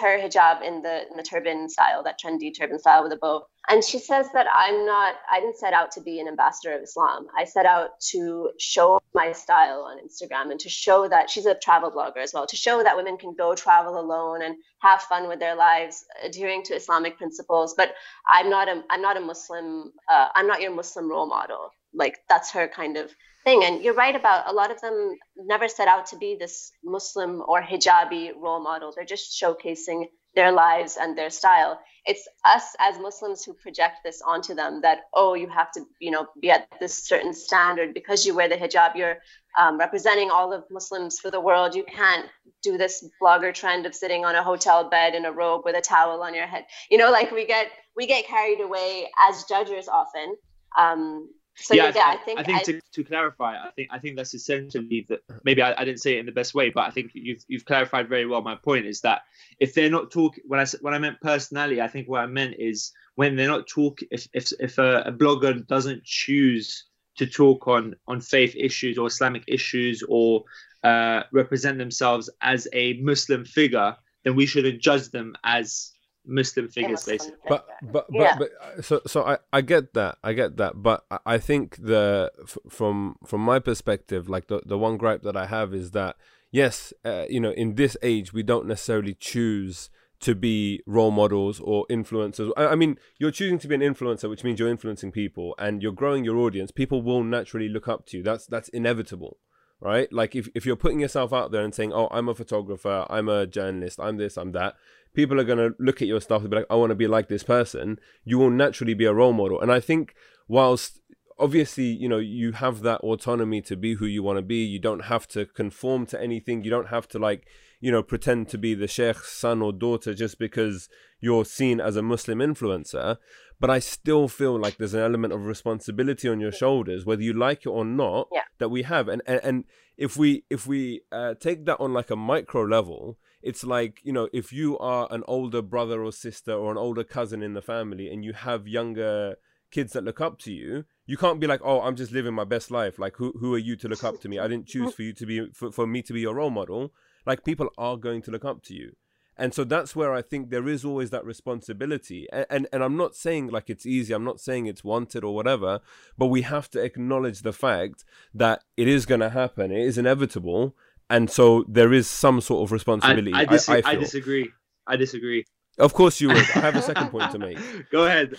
her 0.00 0.18
hijab 0.18 0.62
in 0.62 0.82
the 0.82 1.08
in 1.10 1.16
the 1.16 1.22
turban 1.22 1.68
style, 1.68 2.02
that 2.04 2.20
trendy 2.20 2.56
turban 2.56 2.78
style 2.78 3.02
with 3.02 3.12
a 3.12 3.16
bow. 3.16 3.46
And 3.68 3.82
she 3.84 3.98
says 3.98 4.26
that 4.32 4.46
I'm 4.52 4.84
not. 4.84 5.14
I 5.30 5.40
didn't 5.40 5.56
set 5.56 5.72
out 5.72 5.92
to 5.92 6.00
be 6.00 6.18
an 6.18 6.26
ambassador 6.26 6.74
of 6.74 6.82
Islam. 6.82 7.28
I 7.36 7.44
set 7.44 7.64
out 7.64 8.00
to 8.10 8.50
show 8.58 9.00
my 9.14 9.32
style 9.32 9.82
on 9.82 9.98
Instagram 9.98 10.50
and 10.50 10.58
to 10.60 10.68
show 10.68 11.06
that 11.08 11.30
she's 11.30 11.46
a 11.46 11.54
travel 11.54 11.90
blogger 11.90 12.18
as 12.18 12.32
well. 12.34 12.46
To 12.46 12.56
show 12.56 12.82
that 12.82 12.96
women 12.96 13.16
can 13.16 13.34
go 13.34 13.54
travel 13.54 14.00
alone 14.00 14.42
and 14.42 14.56
have 14.80 15.02
fun 15.02 15.28
with 15.28 15.38
their 15.38 15.54
lives, 15.54 16.04
adhering 16.24 16.64
to 16.64 16.74
Islamic 16.74 17.16
principles. 17.18 17.74
But 17.76 17.94
I'm 18.28 18.50
not 18.50 18.68
a. 18.68 18.82
I'm 18.90 19.00
not 19.00 19.16
a 19.16 19.20
Muslim. 19.20 19.92
Uh, 20.10 20.28
I'm 20.34 20.48
not 20.48 20.60
your 20.60 20.74
Muslim 20.74 21.08
role 21.08 21.28
model. 21.28 21.70
Like 21.94 22.18
that's 22.28 22.50
her 22.52 22.66
kind 22.66 22.96
of 22.96 23.10
thing. 23.44 23.62
And 23.64 23.82
you're 23.82 23.94
right 23.94 24.16
about 24.16 24.48
a 24.48 24.52
lot 24.52 24.72
of 24.72 24.80
them 24.80 25.16
never 25.36 25.68
set 25.68 25.88
out 25.88 26.06
to 26.06 26.16
be 26.16 26.36
this 26.38 26.72
Muslim 26.84 27.42
or 27.46 27.62
hijabi 27.62 28.32
role 28.36 28.62
model. 28.62 28.92
They're 28.94 29.04
just 29.04 29.40
showcasing 29.40 30.06
their 30.34 30.52
lives 30.52 30.96
and 31.00 31.16
their 31.16 31.30
style. 31.30 31.78
It's 32.04 32.26
us 32.44 32.74
as 32.80 32.98
muslims 32.98 33.44
who 33.44 33.52
project 33.54 33.98
this 34.04 34.22
onto 34.22 34.54
them 34.54 34.80
that 34.82 35.02
oh 35.14 35.34
you 35.34 35.48
have 35.48 35.70
to 35.72 35.84
you 36.00 36.10
know 36.10 36.26
be 36.40 36.50
at 36.50 36.66
this 36.80 37.04
certain 37.04 37.32
standard 37.32 37.94
because 37.94 38.26
you 38.26 38.34
wear 38.34 38.48
the 38.48 38.56
hijab. 38.56 38.96
You're 38.96 39.18
um, 39.58 39.78
representing 39.78 40.30
all 40.30 40.52
of 40.52 40.64
muslims 40.70 41.18
for 41.18 41.30
the 41.30 41.40
world. 41.40 41.74
You 41.74 41.84
can't 41.84 42.26
do 42.62 42.76
this 42.76 43.06
blogger 43.20 43.54
trend 43.54 43.86
of 43.86 43.94
sitting 43.94 44.24
on 44.24 44.34
a 44.34 44.42
hotel 44.42 44.88
bed 44.88 45.14
in 45.14 45.24
a 45.26 45.32
robe 45.32 45.62
with 45.64 45.76
a 45.76 45.80
towel 45.80 46.22
on 46.22 46.34
your 46.34 46.46
head. 46.46 46.64
You 46.90 46.98
know 46.98 47.10
like 47.10 47.30
we 47.30 47.46
get 47.46 47.68
we 47.96 48.06
get 48.06 48.26
carried 48.26 48.60
away 48.60 49.08
as 49.28 49.44
judges 49.44 49.88
often. 49.88 50.36
Um, 50.78 51.28
so 51.54 51.74
yeah, 51.74 51.92
yeah 51.94 52.06
I, 52.06 52.16
think 52.16 52.40
I 52.40 52.42
think 52.42 52.58
I, 52.58 52.62
to, 52.62 52.80
to 52.92 53.04
clarify, 53.04 53.56
I 53.56 53.70
think 53.76 53.88
I 53.92 53.98
think 53.98 54.16
that's 54.16 54.34
essentially 54.34 55.06
that 55.08 55.20
maybe 55.44 55.62
I, 55.62 55.80
I, 55.80 55.84
didn't 55.84 56.00
say 56.00 56.16
it 56.16 56.20
in 56.20 56.26
the 56.26 56.32
best 56.32 56.54
way, 56.54 56.70
but 56.70 56.82
I 56.82 56.90
think 56.90 57.10
you've 57.14 57.44
you've 57.46 57.64
clarified 57.64 58.08
very 58.08 58.26
well. 58.26 58.40
My 58.40 58.54
point 58.56 58.86
is 58.86 59.02
that 59.02 59.22
if 59.60 59.74
they're 59.74 59.90
not 59.90 60.10
talking, 60.10 60.44
when 60.46 60.60
I 60.60 60.66
when 60.80 60.94
I 60.94 60.98
meant 60.98 61.20
personality, 61.20 61.80
I 61.80 61.88
think 61.88 62.08
what 62.08 62.20
I 62.20 62.26
meant 62.26 62.54
is 62.58 62.92
when 63.16 63.36
they're 63.36 63.48
not 63.48 63.66
talking, 63.66 64.08
if 64.10 64.26
if 64.32 64.52
if 64.60 64.78
a, 64.78 65.02
a 65.06 65.12
blogger 65.12 65.66
doesn't 65.66 66.04
choose 66.04 66.86
to 67.16 67.26
talk 67.26 67.68
on 67.68 67.94
on 68.08 68.20
faith 68.20 68.54
issues 68.56 68.96
or 68.96 69.06
Islamic 69.06 69.44
issues 69.46 70.02
or 70.08 70.44
uh, 70.82 71.22
represent 71.32 71.78
themselves 71.78 72.30
as 72.40 72.66
a 72.72 72.94
Muslim 72.94 73.44
figure, 73.44 73.94
then 74.24 74.36
we 74.36 74.46
shouldn't 74.46 74.80
judge 74.80 75.10
them 75.10 75.34
as 75.44 75.91
Muslim 76.24 76.68
figures, 76.68 77.04
basically. 77.04 77.38
But 77.48 77.66
but 77.82 78.06
but, 78.10 78.20
yeah. 78.20 78.36
but 78.38 78.50
uh, 78.60 78.82
so 78.82 79.00
so 79.06 79.24
I 79.24 79.38
I 79.52 79.60
get 79.60 79.94
that 79.94 80.18
I 80.22 80.32
get 80.32 80.56
that, 80.56 80.82
but 80.82 81.04
I 81.26 81.38
think 81.38 81.76
the 81.76 82.30
from 82.68 83.16
from 83.26 83.40
my 83.40 83.58
perspective, 83.58 84.28
like 84.28 84.48
the 84.48 84.62
the 84.64 84.78
one 84.78 84.96
gripe 84.96 85.22
that 85.22 85.36
I 85.36 85.46
have 85.46 85.74
is 85.74 85.90
that 85.92 86.16
yes, 86.50 86.92
uh, 87.04 87.24
you 87.28 87.40
know, 87.40 87.50
in 87.50 87.74
this 87.74 87.96
age 88.02 88.32
we 88.32 88.42
don't 88.42 88.66
necessarily 88.66 89.14
choose 89.14 89.90
to 90.20 90.36
be 90.36 90.80
role 90.86 91.10
models 91.10 91.58
or 91.58 91.84
influencers. 91.90 92.52
I, 92.56 92.68
I 92.68 92.74
mean, 92.76 92.96
you're 93.18 93.32
choosing 93.32 93.58
to 93.58 93.66
be 93.66 93.74
an 93.74 93.80
influencer, 93.80 94.30
which 94.30 94.44
means 94.44 94.60
you're 94.60 94.68
influencing 94.68 95.10
people 95.10 95.56
and 95.58 95.82
you're 95.82 95.90
growing 95.90 96.24
your 96.24 96.36
audience. 96.36 96.70
People 96.70 97.02
will 97.02 97.24
naturally 97.24 97.68
look 97.68 97.88
up 97.88 98.06
to 98.06 98.18
you. 98.18 98.22
That's 98.22 98.46
that's 98.46 98.68
inevitable 98.68 99.38
right? 99.82 100.12
Like 100.12 100.36
if, 100.36 100.48
if 100.54 100.64
you're 100.64 100.76
putting 100.76 101.00
yourself 101.00 101.32
out 101.32 101.50
there 101.50 101.64
and 101.64 101.74
saying, 101.74 101.92
"Oh, 101.92 102.08
I'm 102.10 102.28
a 102.28 102.34
photographer, 102.34 103.04
I'm 103.10 103.28
a 103.28 103.46
journalist, 103.46 103.98
I'm 104.00 104.16
this, 104.16 104.36
I'm 104.38 104.52
that," 104.52 104.76
people 105.14 105.38
are 105.40 105.44
going 105.44 105.58
to 105.58 105.74
look 105.78 106.00
at 106.00 106.08
your 106.08 106.20
stuff 106.20 106.42
and 106.42 106.50
be 106.50 106.56
like, 106.56 106.66
I 106.70 106.76
want 106.76 106.90
to 106.90 106.96
be 106.96 107.06
like 107.06 107.28
this 107.28 107.42
person. 107.42 107.98
You 108.24 108.38
will 108.38 108.50
naturally 108.50 108.94
be 108.94 109.04
a 109.04 109.14
role 109.14 109.32
model. 109.32 109.60
And 109.60 109.72
I 109.72 109.80
think, 109.80 110.14
whilst 110.48 111.00
obviously, 111.38 111.84
you 111.84 112.08
know, 112.08 112.18
you 112.18 112.52
have 112.52 112.82
that 112.82 113.00
autonomy 113.00 113.60
to 113.62 113.76
be 113.76 113.94
who 113.94 114.06
you 114.06 114.22
want 114.22 114.38
to 114.38 114.42
be, 114.42 114.64
you 114.64 114.78
don't 114.78 115.04
have 115.04 115.26
to 115.28 115.46
conform 115.46 116.06
to 116.06 116.20
anything. 116.20 116.64
You 116.64 116.70
don't 116.70 116.88
have 116.88 117.08
to, 117.08 117.18
like, 117.18 117.46
you 117.80 117.90
know, 117.90 118.02
pretend 118.02 118.48
to 118.48 118.58
be 118.58 118.74
the 118.74 118.86
sheikh's 118.86 119.28
son 119.32 119.60
or 119.60 119.72
daughter 119.72 120.14
just 120.14 120.38
because 120.38 120.88
you're 121.20 121.44
seen 121.44 121.80
as 121.80 121.96
a 121.96 122.02
Muslim 122.02 122.38
influencer. 122.38 123.18
But 123.58 123.70
I 123.70 123.78
still 123.78 124.28
feel 124.28 124.58
like 124.58 124.76
there's 124.76 124.94
an 124.94 125.00
element 125.00 125.32
of 125.32 125.46
responsibility 125.46 126.28
on 126.28 126.40
your 126.40 126.52
shoulders, 126.52 127.04
whether 127.04 127.22
you 127.22 127.32
like 127.32 127.64
it 127.64 127.68
or 127.68 127.84
not, 127.84 128.28
yeah. 128.32 128.42
that 128.58 128.70
we 128.70 128.82
have. 128.82 129.08
And, 129.08 129.22
and 129.24 129.40
and 129.44 129.64
if 129.96 130.16
we 130.16 130.44
if 130.50 130.66
we 130.66 131.02
uh, 131.12 131.34
take 131.34 131.64
that 131.66 131.78
on 131.78 131.92
like 131.92 132.10
a 132.10 132.16
micro 132.16 132.62
level, 132.62 133.18
it's 133.42 133.64
like 133.64 134.00
you 134.04 134.12
know 134.12 134.28
if 134.32 134.52
you 134.52 134.78
are 134.78 135.08
an 135.10 135.22
older 135.26 135.62
brother 135.62 136.02
or 136.02 136.12
sister 136.12 136.52
or 136.52 136.70
an 136.70 136.78
older 136.78 137.04
cousin 137.04 137.42
in 137.42 137.54
the 137.54 137.62
family 137.62 138.12
and 138.12 138.24
you 138.24 138.32
have 138.32 138.68
younger 138.68 139.36
kids 139.70 139.92
that 139.94 140.04
look 140.04 140.20
up 140.20 140.38
to 140.38 140.52
you 140.52 140.84
you 141.06 141.16
can't 141.16 141.40
be 141.40 141.46
like 141.46 141.60
oh 141.64 141.80
i'm 141.80 141.96
just 141.96 142.12
living 142.12 142.34
my 142.34 142.44
best 142.44 142.70
life. 142.70 142.98
Like 142.98 143.16
who, 143.16 143.32
who 143.38 143.54
are 143.54 143.58
you 143.58 143.76
to 143.76 143.88
look 143.88 144.04
up 144.04 144.20
to 144.20 144.28
me? 144.28 144.38
I 144.38 144.48
didn't 144.48 144.66
choose 144.66 144.94
for 144.94 145.02
you 145.02 145.12
to 145.14 145.26
be 145.26 145.50
for, 145.52 145.72
for 145.72 145.86
me 145.86 146.02
to 146.02 146.12
be 146.12 146.20
your 146.20 146.34
role 146.34 146.50
model. 146.50 146.92
Like 147.26 147.44
people 147.44 147.68
are 147.76 147.96
going 147.96 148.22
to 148.22 148.30
look 148.30 148.44
up 148.44 148.62
to 148.64 148.74
you. 148.74 148.96
And 149.36 149.54
so 149.54 149.64
that's 149.64 149.96
where 149.96 150.12
i 150.12 150.20
think 150.20 150.50
there 150.50 150.68
is 150.68 150.84
always 150.84 151.10
that 151.10 151.24
responsibility. 151.24 152.26
And, 152.32 152.46
and 152.50 152.68
and 152.72 152.84
i'm 152.84 152.96
not 152.96 153.16
saying 153.16 153.48
like 153.48 153.68
it's 153.68 153.86
easy. 153.86 154.12
I'm 154.14 154.24
not 154.24 154.40
saying 154.40 154.66
it's 154.66 154.84
wanted 154.84 155.24
or 155.24 155.34
whatever 155.34 155.80
but 156.16 156.26
we 156.26 156.42
have 156.42 156.70
to 156.70 156.82
acknowledge 156.82 157.42
the 157.42 157.52
fact 157.52 158.04
that 158.34 158.62
it 158.76 158.88
is 158.88 159.06
going 159.06 159.20
to 159.20 159.30
happen. 159.30 159.72
It 159.72 159.86
is 159.86 159.98
inevitable 159.98 160.76
and 161.12 161.30
so 161.30 161.64
there 161.68 161.92
is 161.92 162.08
some 162.08 162.40
sort 162.40 162.62
of 162.64 162.72
responsibility. 162.72 163.34
I, 163.34 163.40
I, 163.40 163.44
dis- 163.44 163.68
I, 163.68 163.82
I 163.84 163.94
disagree. 163.96 164.50
I 164.86 164.96
disagree. 164.96 165.44
Of 165.78 165.92
course 165.92 166.20
you 166.20 166.28
would. 166.28 166.38
I 166.38 166.60
have 166.60 166.74
a 166.74 166.82
second 166.92 167.10
point 167.10 167.30
to 167.32 167.38
make. 167.38 167.58
Go 167.90 168.04
ahead. 168.06 168.34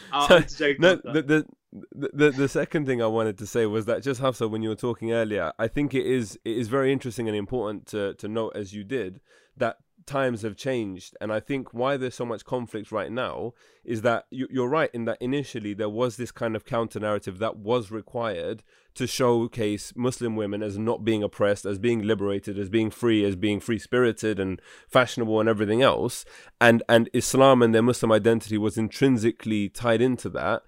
So, 0.47 0.73
no, 0.79 0.95
the, 0.95 1.45
the, 1.71 2.09
the 2.11 2.31
the 2.31 2.47
second 2.47 2.85
thing 2.87 3.01
I 3.01 3.07
wanted 3.07 3.37
to 3.39 3.47
say 3.47 3.67
was 3.67 3.85
that 3.85 4.01
just 4.03 4.21
Hafsa, 4.21 4.47
when 4.49 4.63
you 4.63 4.69
were 4.69 4.75
talking 4.75 5.11
earlier, 5.11 5.53
I 5.59 5.67
think 5.67 5.93
it 5.93 6.05
is 6.05 6.37
it 6.43 6.57
is 6.57 6.67
very 6.67 6.91
interesting 6.91 7.27
and 7.27 7.37
important 7.37 7.85
to 7.87 8.15
to 8.15 8.27
note 8.27 8.53
as 8.55 8.73
you 8.73 8.83
did 8.83 9.21
that 9.57 9.77
times 10.05 10.41
have 10.41 10.55
changed 10.55 11.15
and 11.19 11.31
i 11.31 11.39
think 11.39 11.73
why 11.73 11.97
there's 11.97 12.15
so 12.15 12.25
much 12.25 12.45
conflict 12.45 12.91
right 12.91 13.11
now 13.11 13.53
is 13.83 14.01
that 14.01 14.25
you, 14.29 14.47
are 14.63 14.67
right 14.67 14.89
in 14.93 15.05
that 15.05 15.17
initially 15.21 15.73
there 15.73 15.89
was 15.89 16.17
this 16.17 16.31
kind 16.31 16.55
of 16.55 16.65
counter 16.65 16.99
narrative 16.99 17.39
that 17.39 17.57
was 17.57 17.91
required 17.91 18.63
to 18.93 19.07
showcase 19.07 19.93
muslim 19.95 20.35
women 20.35 20.61
as 20.61 20.77
not 20.77 21.03
being 21.03 21.23
oppressed 21.23 21.65
as 21.65 21.79
being 21.79 22.01
liberated 22.01 22.57
as 22.57 22.69
being 22.69 22.89
free 22.89 23.23
as 23.23 23.35
being 23.35 23.59
free 23.59 23.79
spirited 23.79 24.39
and 24.39 24.61
fashionable 24.87 25.39
and 25.39 25.49
everything 25.49 25.81
else 25.81 26.25
and 26.59 26.83
and 26.87 27.09
islam 27.13 27.61
and 27.61 27.73
their 27.73 27.81
muslim 27.81 28.11
identity 28.11 28.57
was 28.57 28.77
intrinsically 28.77 29.69
tied 29.69 30.01
into 30.01 30.29
that 30.29 30.63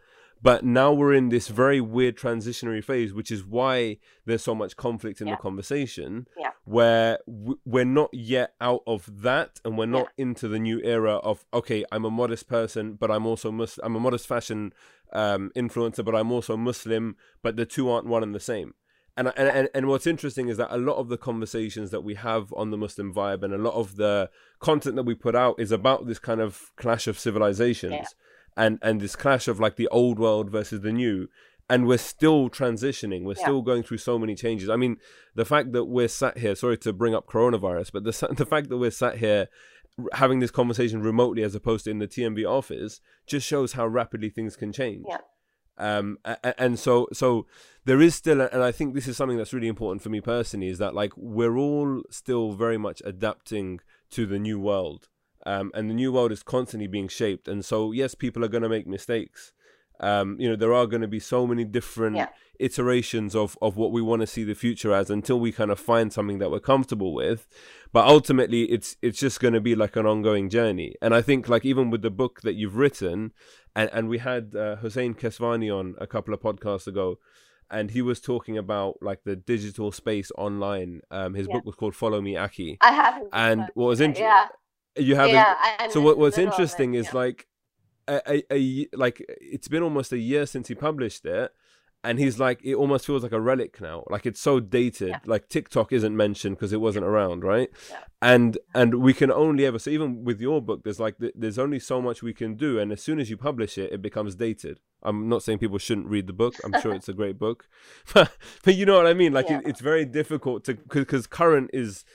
but 0.45 0.63
now 0.63 0.93
we're 0.93 1.13
in 1.13 1.29
this 1.29 1.47
very 1.47 1.81
weird 1.81 2.17
transitionary 2.17 2.83
phase, 2.83 3.15
which 3.15 3.31
is 3.31 3.43
why 3.43 3.97
there's 4.25 4.43
so 4.43 4.53
much 4.53 4.77
conflict 4.77 5.19
in 5.19 5.25
yeah. 5.25 5.33
the 5.33 5.41
conversation, 5.41 6.27
yeah. 6.37 6.51
Where 6.65 7.19
we're 7.27 7.85
not 7.85 8.09
yet 8.13 8.53
out 8.59 8.81
of 8.85 9.21
that, 9.21 9.59
and 9.63 9.77
we're 9.77 9.85
not 9.85 10.09
yeah. 10.17 10.23
into 10.23 10.47
the 10.47 10.59
new 10.59 10.81
era 10.83 11.15
of 11.17 11.45
okay, 11.53 11.85
I'm 11.91 12.05
a 12.05 12.11
modest 12.11 12.47
person, 12.47 12.93
but 12.93 13.09
I'm 13.09 13.25
also 13.25 13.51
Mus- 13.51 13.79
I'm 13.83 13.95
a 13.95 13.99
modest 13.99 14.27
fashion 14.27 14.73
um, 15.13 15.51
influencer, 15.55 16.03
but 16.03 16.15
I'm 16.15 16.31
also 16.31 16.57
Muslim, 16.57 17.15
but 17.41 17.55
the 17.55 17.65
two 17.65 17.89
aren't 17.89 18.07
one 18.07 18.23
and 18.23 18.35
the 18.35 18.39
same. 18.39 18.73
And, 19.17 19.31
and 19.37 19.47
and 19.47 19.69
and 19.73 19.87
what's 19.87 20.07
interesting 20.07 20.49
is 20.49 20.57
that 20.57 20.75
a 20.75 20.77
lot 20.77 20.97
of 20.97 21.07
the 21.07 21.17
conversations 21.17 21.91
that 21.91 22.01
we 22.01 22.15
have 22.15 22.51
on 22.53 22.71
the 22.71 22.77
Muslim 22.77 23.13
vibe 23.13 23.43
and 23.43 23.53
a 23.53 23.57
lot 23.57 23.75
of 23.75 23.95
the 23.95 24.29
content 24.59 24.97
that 24.97 25.03
we 25.03 25.15
put 25.15 25.35
out 25.35 25.55
is 25.57 25.71
about 25.71 26.05
this 26.05 26.19
kind 26.19 26.41
of 26.41 26.71
clash 26.75 27.07
of 27.07 27.17
civilizations 27.17 28.13
and 28.57 28.79
and 28.81 28.99
this 28.99 29.15
clash 29.15 29.47
of 29.47 29.59
like 29.59 29.75
the 29.77 29.87
old 29.87 30.19
world 30.19 30.49
versus 30.49 30.81
the 30.81 30.91
new 30.91 31.29
and 31.69 31.87
we're 31.87 31.97
still 31.97 32.49
transitioning 32.49 33.23
we're 33.23 33.33
yeah. 33.37 33.43
still 33.43 33.61
going 33.61 33.83
through 33.83 33.97
so 33.97 34.19
many 34.19 34.35
changes 34.35 34.69
i 34.69 34.75
mean 34.75 34.97
the 35.35 35.45
fact 35.45 35.71
that 35.71 35.85
we're 35.85 36.07
sat 36.07 36.37
here 36.37 36.55
sorry 36.55 36.77
to 36.77 36.93
bring 36.93 37.15
up 37.15 37.27
coronavirus 37.27 37.91
but 37.91 38.03
the 38.03 38.33
the 38.35 38.45
fact 38.45 38.69
that 38.69 38.77
we're 38.77 38.91
sat 38.91 39.17
here 39.17 39.47
having 40.13 40.39
this 40.39 40.51
conversation 40.51 41.01
remotely 41.01 41.41
as 41.41 41.55
opposed 41.55 41.85
to 41.85 41.89
in 41.89 41.99
the 41.99 42.07
TMV 42.07 42.45
office 42.45 42.99
just 43.25 43.47
shows 43.47 43.73
how 43.73 43.87
rapidly 43.87 44.29
things 44.29 44.57
can 44.57 44.73
change 44.73 45.05
yeah. 45.07 45.17
um 45.77 46.17
and 46.57 46.77
so 46.77 47.07
so 47.13 47.45
there 47.85 48.01
is 48.01 48.13
still 48.13 48.41
and 48.41 48.61
i 48.61 48.71
think 48.71 48.93
this 48.93 49.07
is 49.07 49.15
something 49.15 49.37
that's 49.37 49.53
really 49.53 49.69
important 49.69 50.01
for 50.01 50.09
me 50.09 50.19
personally 50.19 50.67
is 50.67 50.79
that 50.79 50.93
like 50.93 51.13
we're 51.15 51.57
all 51.57 52.01
still 52.09 52.51
very 52.51 52.77
much 52.77 53.01
adapting 53.05 53.79
to 54.09 54.25
the 54.25 54.37
new 54.37 54.59
world 54.59 55.07
um, 55.45 55.71
and 55.73 55.89
the 55.89 55.93
new 55.93 56.11
world 56.11 56.31
is 56.31 56.43
constantly 56.43 56.87
being 56.87 57.07
shaped. 57.07 57.47
And 57.47 57.63
so, 57.63 57.91
yes, 57.91 58.15
people 58.15 58.43
are 58.43 58.47
going 58.47 58.63
to 58.63 58.69
make 58.69 58.87
mistakes. 58.87 59.53
Um, 59.99 60.37
you 60.39 60.49
know, 60.49 60.55
there 60.55 60.73
are 60.73 60.87
going 60.87 61.01
to 61.01 61.07
be 61.07 61.19
so 61.19 61.47
many 61.47 61.63
different 61.63 62.15
yeah. 62.15 62.29
iterations 62.59 63.35
of 63.35 63.57
of 63.61 63.77
what 63.77 63.91
we 63.91 64.01
want 64.01 64.21
to 64.21 64.27
see 64.27 64.43
the 64.43 64.55
future 64.55 64.93
as 64.93 65.09
until 65.09 65.39
we 65.39 65.51
kind 65.51 65.71
of 65.71 65.79
find 65.79 66.11
something 66.11 66.39
that 66.39 66.51
we're 66.51 66.59
comfortable 66.59 67.13
with. 67.13 67.47
But 67.91 68.07
ultimately, 68.07 68.63
it's 68.63 68.97
it's 69.01 69.19
just 69.19 69.39
going 69.39 69.53
to 69.53 69.61
be 69.61 69.75
like 69.75 69.95
an 69.95 70.05
ongoing 70.05 70.49
journey. 70.49 70.95
And 71.01 71.13
I 71.13 71.21
think, 71.21 71.49
like 71.49 71.65
even 71.65 71.89
with 71.89 72.01
the 72.01 72.11
book 72.11 72.41
that 72.41 72.55
you've 72.55 72.75
written, 72.75 73.31
and 73.75 73.89
and 73.93 74.09
we 74.09 74.19
had 74.19 74.55
uh, 74.55 74.77
Hussein 74.77 75.13
Kesvani 75.13 75.75
on 75.75 75.95
a 75.99 76.07
couple 76.07 76.33
of 76.33 76.41
podcasts 76.41 76.87
ago 76.87 77.19
and 77.71 77.91
he 77.91 78.01
was 78.01 78.19
talking 78.19 78.57
about 78.57 78.97
like 79.01 79.23
the 79.23 79.35
digital 79.35 79.91
space 79.91 80.31
online. 80.37 81.01
Um, 81.09 81.33
his 81.33 81.47
yeah. 81.47 81.55
book 81.55 81.65
was 81.65 81.75
called 81.75 81.95
"Follow 81.95 82.21
Me, 82.21 82.33
Akhi." 82.33 82.77
I 82.81 82.91
haven't. 82.91 83.29
And 83.33 83.61
what 83.73 83.87
was 83.87 84.01
interesting, 84.01 84.25
yeah. 84.25 84.47
You 84.97 85.15
haven't. 85.15 85.33
Yeah, 85.33 85.87
so 85.89 85.99
what, 85.99 86.17
what's 86.17 86.37
interesting 86.37 86.93
it, 86.93 86.99
is 86.99 87.13
like 87.13 87.47
a, 88.07 88.21
a, 88.27 88.43
a, 88.51 88.87
like 88.93 89.23
it's 89.27 89.67
been 89.67 89.83
almost 89.83 90.11
a 90.11 90.17
year 90.17 90.45
since 90.45 90.67
he 90.67 90.75
published 90.75 91.25
it 91.25 91.51
and 92.03 92.19
he's 92.19 92.39
like 92.39 92.59
it 92.63 92.75
almost 92.75 93.05
feels 93.05 93.23
like 93.23 93.31
a 93.31 93.41
relic 93.41 93.81
now 93.81 94.03
like 94.09 94.25
it's 94.25 94.39
so 94.39 94.59
dated 94.59 95.09
yeah. 95.09 95.19
like 95.25 95.49
tiktok 95.49 95.91
isn't 95.91 96.15
mentioned 96.15 96.55
because 96.55 96.71
it 96.71 96.79
wasn't 96.79 97.03
around 97.03 97.43
right 97.43 97.69
yeah. 97.89 97.97
and 98.21 98.57
and 98.75 98.95
we 99.01 99.13
can 99.13 99.31
only 99.31 99.65
ever 99.65 99.79
so 99.79 99.89
even 99.89 100.23
with 100.23 100.39
your 100.39 100.61
book 100.61 100.83
there's 100.83 100.99
like 100.99 101.15
there's 101.33 101.57
only 101.57 101.79
so 101.79 102.01
much 102.01 102.21
we 102.21 102.33
can 102.33 102.55
do 102.55 102.77
and 102.79 102.91
as 102.91 103.01
soon 103.01 103.19
as 103.19 103.29
you 103.29 103.37
publish 103.37 103.77
it 103.77 103.91
it 103.91 104.01
becomes 104.03 104.35
dated 104.35 104.79
i'm 105.01 105.27
not 105.27 105.41
saying 105.41 105.57
people 105.57 105.79
shouldn't 105.79 106.07
read 106.07 106.27
the 106.27 106.33
book 106.33 106.53
i'm 106.63 106.79
sure 106.81 106.93
it's 106.93 107.09
a 107.09 107.13
great 107.13 107.39
book 107.39 107.67
but, 108.13 108.31
but 108.63 108.75
you 108.75 108.85
know 108.85 108.97
what 108.97 109.07
i 109.07 109.13
mean 109.13 109.33
like 109.33 109.49
yeah. 109.49 109.57
it, 109.59 109.67
it's 109.67 109.81
very 109.81 110.05
difficult 110.05 110.63
to 110.63 110.75
because 110.75 111.25
current 111.25 111.71
is 111.73 112.05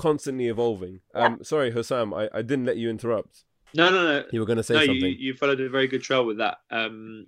constantly 0.00 0.48
evolving. 0.48 1.00
Um. 1.14 1.44
Sorry, 1.44 1.72
Hussam, 1.72 2.14
I, 2.14 2.38
I 2.38 2.42
didn't 2.42 2.64
let 2.64 2.78
you 2.78 2.88
interrupt. 2.88 3.44
No, 3.74 3.88
no, 3.90 4.02
no. 4.04 4.24
You 4.32 4.40
were 4.40 4.46
going 4.46 4.56
to 4.58 4.62
say 4.62 4.74
no, 4.74 4.80
something. 4.80 4.96
You, 4.96 5.08
you 5.08 5.34
followed 5.34 5.60
a 5.60 5.68
very 5.68 5.86
good 5.88 6.02
trail 6.02 6.24
with 6.26 6.38
that. 6.38 6.58
Um, 6.70 7.26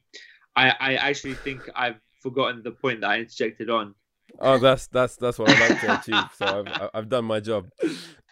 I, 0.57 0.70
I 0.80 0.95
actually 0.95 1.34
think 1.34 1.68
I've 1.74 1.97
forgotten 2.20 2.62
the 2.62 2.72
point 2.72 3.01
that 3.03 3.11
I 3.11 3.18
interjected 3.20 3.70
on. 3.70 3.95
oh, 4.40 4.59
that's 4.59 4.86
that's 4.88 5.16
that's 5.16 5.38
what 5.38 5.51
I 5.51 5.68
like 5.68 5.80
to 5.80 5.95
achieve. 6.01 6.24
So 6.36 6.64
I've 6.66 6.90
I've 6.95 7.09
done 7.09 7.24
my 7.24 7.40
job. 7.40 7.68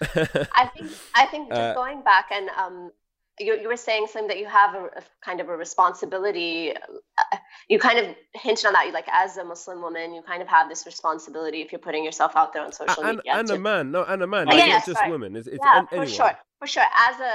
I 0.03 0.71
think 0.75 0.91
I 1.15 1.27
think 1.27 1.49
just 1.51 1.61
Uh, 1.61 1.75
going 1.75 2.03
back 2.03 2.27
and 2.33 2.49
um, 2.57 2.91
you 3.39 3.59
you 3.61 3.69
were 3.69 3.77
saying 3.77 4.07
something 4.07 4.29
that 4.29 4.39
you 4.39 4.47
have 4.47 4.75
a, 4.75 4.85
a 4.85 5.03
kind 5.25 5.41
of 5.41 5.49
a 5.49 5.57
responsibility. 5.57 6.73
uh, 6.75 7.37
You 7.69 7.79
kind 7.79 7.99
of 7.99 8.07
hinted 8.35 8.67
on 8.67 8.73
that. 8.75 8.87
You 8.87 8.93
like 8.93 9.09
as 9.13 9.37
a 9.37 9.45
Muslim 9.45 9.81
woman, 9.83 10.13
you 10.15 10.23
kind 10.23 10.43
of 10.43 10.49
have 10.49 10.69
this 10.69 10.85
responsibility 10.87 11.61
if 11.63 11.71
you're 11.73 11.79
putting 11.89 12.05
yourself 12.05 12.33
out 12.35 12.53
there 12.53 12.63
on 12.65 12.73
social 12.73 13.05
and 13.05 13.17
media. 13.19 13.33
and 13.37 13.49
to- 13.49 13.55
a 13.55 13.59
man, 13.59 13.91
no, 13.93 14.05
and 14.05 14.23
a 14.23 14.27
man. 14.27 14.47
Oh, 14.49 14.57
It's 14.57 14.67
yeah, 14.67 14.73
not 14.75 14.87
just 14.87 14.99
sorry. 15.01 15.11
women. 15.11 15.37
It's, 15.37 15.47
it's 15.49 15.59
yeah, 15.65 15.79
an- 15.81 15.87
for 15.87 15.95
anyone. 15.97 16.09
sure, 16.09 16.39
for 16.61 16.67
sure. 16.67 16.85
As 17.09 17.19
a 17.19 17.33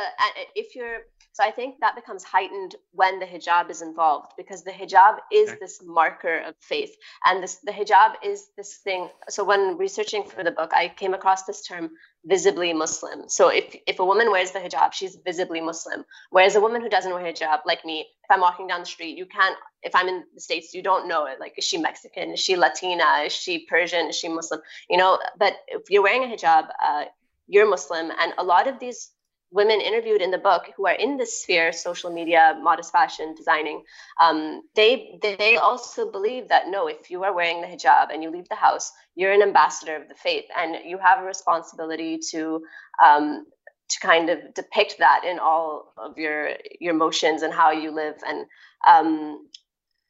if 0.56 0.76
you're 0.76 1.00
so, 1.34 1.44
I 1.44 1.52
think 1.52 1.82
that 1.82 1.96
becomes 1.96 2.24
heightened 2.24 2.76
when 2.94 3.20
the 3.20 3.26
hijab 3.26 3.70
is 3.70 3.82
involved 3.82 4.32
because 4.38 4.64
the 4.64 4.72
hijab 4.72 5.18
is 5.34 5.50
Okay. 5.50 5.58
this 5.60 5.82
marker 5.84 6.38
of 6.48 6.56
faith, 6.62 6.96
and 7.26 7.44
this 7.44 7.56
the 7.66 7.74
hijab 7.74 8.12
is 8.24 8.52
this 8.56 8.78
thing. 8.78 9.10
So 9.28 9.44
when 9.44 9.78
researching 9.78 10.24
for 10.24 10.44
the 10.44 10.52
book, 10.52 10.72
I 10.74 10.88
came 10.88 11.14
across 11.14 11.44
this 11.44 11.62
term 11.68 11.90
visibly 12.24 12.72
Muslim. 12.72 13.28
So 13.28 13.50
if 13.50 13.76
if 13.88 14.00
a 14.00 14.06
woman 14.06 14.32
wears 14.32 14.52
the 14.52 14.60
hijab, 14.60 14.94
she's 14.94 15.18
visibly 15.26 15.60
Muslim. 15.60 16.06
Whereas 16.30 16.56
a 16.56 16.62
woman 16.62 16.82
who 16.82 16.88
doesn't 16.88 17.12
wear 17.12 17.24
hijab, 17.24 17.60
like 17.66 17.84
me, 17.84 18.02
if 18.24 18.30
I'm 18.30 18.42
walking 18.42 18.68
down 18.68 18.80
the 18.82 18.86
street, 18.96 19.18
you 19.18 19.26
can't. 19.26 19.58
If 19.84 19.94
I'm 19.96 20.08
in 20.08 20.24
the 20.36 20.42
states, 20.42 20.74
you 20.74 20.82
don't 20.84 21.08
know 21.08 21.26
it. 21.26 21.40
Like, 21.40 21.54
is 21.58 21.66
she 21.66 21.78
Mexican? 21.78 22.32
Is 22.32 22.40
she 22.40 22.56
Latina? 22.56 23.24
Is 23.26 23.34
she 23.34 23.66
Persian? 23.66 24.08
Is 24.08 24.16
she 24.16 24.30
Muslim? 24.30 24.62
You 24.90 24.98
know. 24.98 25.20
But 25.38 25.54
if 25.68 25.90
you're 25.90 26.04
wearing 26.04 26.24
a 26.24 26.34
hijab, 26.34 26.70
uh, 26.82 27.06
you're 27.48 27.70
Muslim, 27.70 28.12
and 28.22 28.34
a 28.38 28.44
lot 28.44 28.68
of 28.68 28.80
these 28.80 29.12
women 29.56 29.82
interviewed 29.82 30.22
in 30.22 30.32
the 30.32 30.38
book 30.38 30.64
who 30.76 30.86
are 30.86 30.94
in 31.06 31.18
this 31.18 31.42
sphere, 31.42 31.72
social 31.72 32.12
media, 32.12 32.60
modest 32.62 32.92
fashion, 32.92 33.34
designing, 33.36 33.84
um, 34.22 34.62
they 34.76 35.20
they 35.22 35.56
also 35.58 36.12
believe 36.12 36.50
that 36.50 36.70
no, 36.70 36.88
if 36.88 37.10
you 37.10 37.24
are 37.24 37.34
wearing 37.34 37.62
the 37.62 37.68
hijab 37.68 38.14
and 38.14 38.22
you 38.22 38.30
leave 38.30 38.50
the 38.50 38.56
house, 38.56 38.92
you're 39.16 39.32
an 39.32 39.42
ambassador 39.42 39.96
of 39.96 40.08
the 40.10 40.16
faith, 40.16 40.46
and 40.58 40.78
you 40.86 40.98
have 40.98 41.20
a 41.20 41.26
responsibility 41.26 42.20
to 42.32 42.62
um, 43.04 43.46
to 43.90 44.00
kind 44.00 44.30
of 44.30 44.40
depict 44.54 44.96
that 45.00 45.24
in 45.24 45.40
all 45.40 45.94
of 45.98 46.18
your 46.18 46.52
your 46.80 46.94
motions 46.94 47.42
and 47.42 47.54
how 47.54 47.72
you 47.72 47.92
live. 47.92 48.16
And 48.28 48.46
um, 48.88 49.48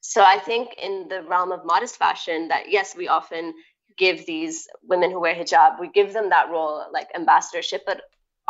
so 0.01 0.23
i 0.23 0.37
think 0.37 0.75
in 0.77 1.07
the 1.09 1.23
realm 1.23 1.51
of 1.51 1.65
modest 1.65 1.97
fashion 1.97 2.47
that 2.49 2.69
yes 2.69 2.95
we 2.95 3.07
often 3.07 3.53
give 3.97 4.25
these 4.27 4.67
women 4.83 5.09
who 5.11 5.19
wear 5.19 5.33
hijab 5.35 5.79
we 5.79 5.89
give 5.89 6.13
them 6.13 6.29
that 6.29 6.49
role 6.51 6.83
like 6.93 7.07
ambassadorship 7.15 7.81
but 7.87 8.01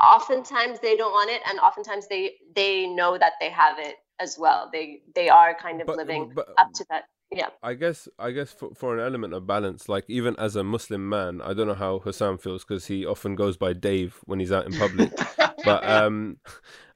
oftentimes 0.02 0.80
they 0.82 0.96
don't 0.98 1.12
want 1.14 1.30
it 1.32 1.42
and 1.48 1.60
oftentimes 1.60 2.08
they 2.08 2.34
they 2.56 2.88
know 2.88 3.18
that 3.18 3.34
they 3.40 3.50
have 3.50 3.80
it 3.80 3.96
as 4.20 4.38
well 4.38 4.70
they 4.72 5.02
they 5.16 5.30
are 5.30 5.54
kind 5.54 5.82
of 5.82 5.88
But- 5.88 5.98
living 5.98 6.32
but- 6.36 6.48
up 6.58 6.74
to 6.74 6.86
that 6.90 7.04
yeah 7.32 7.48
I 7.64 7.74
guess 7.74 8.08
I 8.20 8.32
guess 8.32 8.52
for, 8.52 8.74
for 8.76 8.94
an 8.98 9.04
element 9.06 9.34
of 9.34 9.48
balance, 9.48 9.90
like 9.90 10.06
even 10.08 10.36
as 10.38 10.56
a 10.56 10.64
Muslim 10.64 11.10
man, 11.10 11.42
I 11.42 11.54
don't 11.54 11.68
know 11.68 11.74
how 11.74 12.00
Hussam 12.00 12.38
feels 12.40 12.64
because 12.64 12.86
he 12.86 13.04
often 13.06 13.36
goes 13.36 13.58
by 13.58 13.74
Dave 13.74 14.20
when 14.26 14.40
he's 14.40 14.52
out 14.52 14.66
in 14.68 14.74
public. 14.78 15.12
but 15.66 15.84
um, 15.90 16.38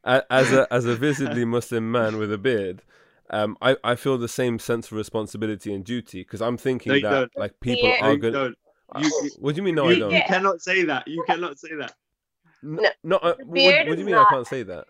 as 0.04 0.52
a 0.54 0.72
as 0.72 0.86
a 0.86 0.96
visibly 0.96 1.46
Muslim 1.46 1.92
man 1.92 2.18
with 2.20 2.32
a 2.32 2.38
beard, 2.38 2.84
um, 3.32 3.58
I, 3.62 3.76
I 3.84 3.96
feel 3.96 4.18
the 4.20 4.28
same 4.28 4.60
sense 4.60 4.86
of 4.88 4.94
responsibility 4.94 5.74
and 5.74 5.84
duty 5.84 6.22
because 6.22 6.42
I'm 6.44 6.58
thinking 6.58 6.94
No, 6.94 7.00
that 7.10 7.10
don't. 7.20 7.38
like 7.38 7.60
people 7.60 7.90
Yeah. 7.90 8.06
Are 8.06 8.12
you 8.14 8.20
going. 8.20 8.34
don't. 8.34 8.56
You, 9.00 9.32
What 9.40 9.56
do 9.56 9.60
you 9.60 9.64
mean? 9.64 9.76
No, 9.76 9.90
you, 9.90 9.96
I 9.96 10.00
don't. 10.00 10.12
you 10.12 10.22
cannot 10.28 10.62
say 10.62 10.84
that. 10.86 11.08
You 11.08 11.24
cannot 11.28 11.60
say 11.60 11.70
that. 11.80 11.94
N- 12.64 12.76
No, 12.76 12.90
No, 13.04 13.20
I, 13.22 13.32
the 13.38 13.44
what, 13.46 13.88
what 13.88 13.96
do 13.96 14.00
you 14.00 14.06
mean? 14.06 14.16
not- 14.16 14.28
I 14.28 14.30
can't 14.36 14.48
say 14.48 14.64
that. 14.64 14.86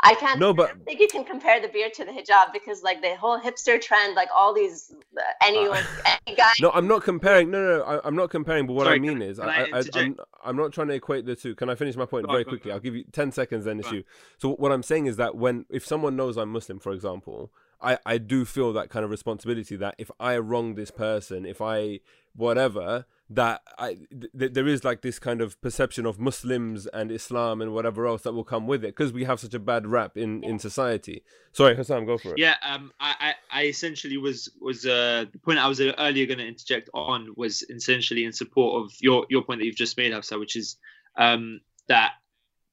I 0.00 0.14
can't. 0.14 0.38
No, 0.38 0.54
but- 0.54 0.68
don't 0.68 0.84
think 0.84 1.00
you 1.00 1.08
can 1.08 1.24
compare 1.24 1.60
the 1.60 1.66
beard 1.66 1.92
to 1.94 2.04
the 2.04 2.12
hijab 2.12 2.52
because, 2.52 2.84
like, 2.84 3.02
the 3.02 3.16
whole 3.16 3.36
hipster 3.40 3.80
trend, 3.80 4.14
like 4.14 4.28
all 4.32 4.54
these 4.54 4.94
uh, 5.16 5.22
anyone, 5.42 5.82
any 6.26 6.36
guy. 6.36 6.52
No, 6.60 6.70
I'm 6.70 6.86
not 6.86 7.02
comparing. 7.02 7.50
No, 7.50 7.60
no, 7.60 7.78
no 7.78 7.82
I, 7.82 8.00
I'm 8.06 8.14
not 8.14 8.30
comparing. 8.30 8.68
But 8.68 8.74
what 8.74 8.84
Sorry, 8.84 8.94
I 8.96 9.00
mean 9.00 9.18
can- 9.18 9.22
is, 9.22 9.38
can 9.40 9.48
I, 9.48 9.52
I 9.52 9.56
I, 9.56 9.60
I, 9.60 9.78
interject? 9.80 9.96
I'm, 9.96 10.16
I'm 10.44 10.56
not 10.56 10.72
trying 10.72 10.86
to 10.86 10.94
equate 10.94 11.26
the 11.26 11.34
two. 11.34 11.56
Can 11.56 11.68
I 11.68 11.74
finish 11.74 11.96
my 11.96 12.06
point 12.06 12.26
Go 12.26 12.32
very 12.32 12.44
go 12.44 12.50
quickly? 12.50 12.68
go. 12.68 12.74
I'll 12.76 12.80
give 12.80 12.94
you 12.94 13.04
ten 13.10 13.32
seconds. 13.32 13.64
Then 13.64 13.78
Go 13.78 13.80
it's 13.80 13.90
you. 13.92 14.04
So 14.38 14.50
what 14.54 14.70
I'm 14.70 14.84
saying 14.84 15.06
is 15.06 15.16
that 15.16 15.34
when 15.34 15.64
if 15.68 15.84
someone 15.84 16.14
knows 16.14 16.36
I'm 16.36 16.50
Muslim, 16.50 16.78
for 16.78 16.92
example, 16.92 17.50
I 17.80 17.98
I 18.04 18.18
do 18.18 18.44
feel 18.44 18.72
that 18.72 18.90
kind 18.90 19.04
of 19.04 19.10
responsibility 19.10 19.76
that 19.76 19.94
if 19.98 20.10
I 20.18 20.36
wrong 20.38 20.74
this 20.74 20.90
person, 20.90 21.44
if 21.46 21.60
I 21.60 22.00
whatever 22.34 23.06
that 23.30 23.60
I 23.78 23.98
th- 24.38 24.52
there 24.52 24.66
is 24.66 24.84
like 24.84 25.02
this 25.02 25.18
kind 25.18 25.40
of 25.40 25.60
perception 25.60 26.06
of 26.06 26.18
Muslims 26.18 26.86
and 26.86 27.10
Islam 27.10 27.60
and 27.60 27.74
whatever 27.74 28.06
else 28.06 28.22
that 28.22 28.32
will 28.32 28.44
come 28.44 28.66
with 28.66 28.84
it 28.84 28.96
because 28.96 29.12
we 29.12 29.24
have 29.24 29.38
such 29.40 29.54
a 29.54 29.58
bad 29.58 29.86
rap 29.86 30.16
in 30.16 30.42
in 30.42 30.58
society. 30.58 31.22
Sorry, 31.52 31.76
Hussam, 31.76 32.06
go 32.06 32.16
for 32.16 32.32
it. 32.32 32.38
Yeah, 32.38 32.54
um, 32.62 32.92
I, 33.00 33.34
I, 33.52 33.60
I 33.60 33.64
essentially 33.66 34.16
was 34.16 34.48
was 34.60 34.86
uh, 34.86 35.26
the 35.30 35.38
point 35.38 35.58
I 35.58 35.68
was 35.68 35.80
earlier 35.80 36.26
going 36.26 36.38
to 36.38 36.46
interject 36.46 36.88
on 36.94 37.34
was 37.36 37.62
essentially 37.62 38.24
in 38.24 38.32
support 38.32 38.84
of 38.84 38.92
your 39.00 39.26
your 39.28 39.42
point 39.42 39.60
that 39.60 39.66
you've 39.66 39.76
just 39.76 39.96
made, 39.96 40.12
Hafsa, 40.12 40.38
which 40.38 40.56
is 40.56 40.76
um, 41.16 41.60
that 41.88 42.12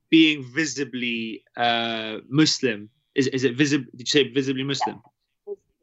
being 0.10 0.46
visibly 0.54 1.44
uh, 1.58 2.20
Muslim 2.30 2.90
is 3.16 3.28
is 3.28 3.44
it 3.44 3.56
visible? 3.56 3.86
Did 3.96 4.08
you 4.08 4.12
say 4.12 4.32
visibly 4.32 4.64
Muslim? 4.64 5.02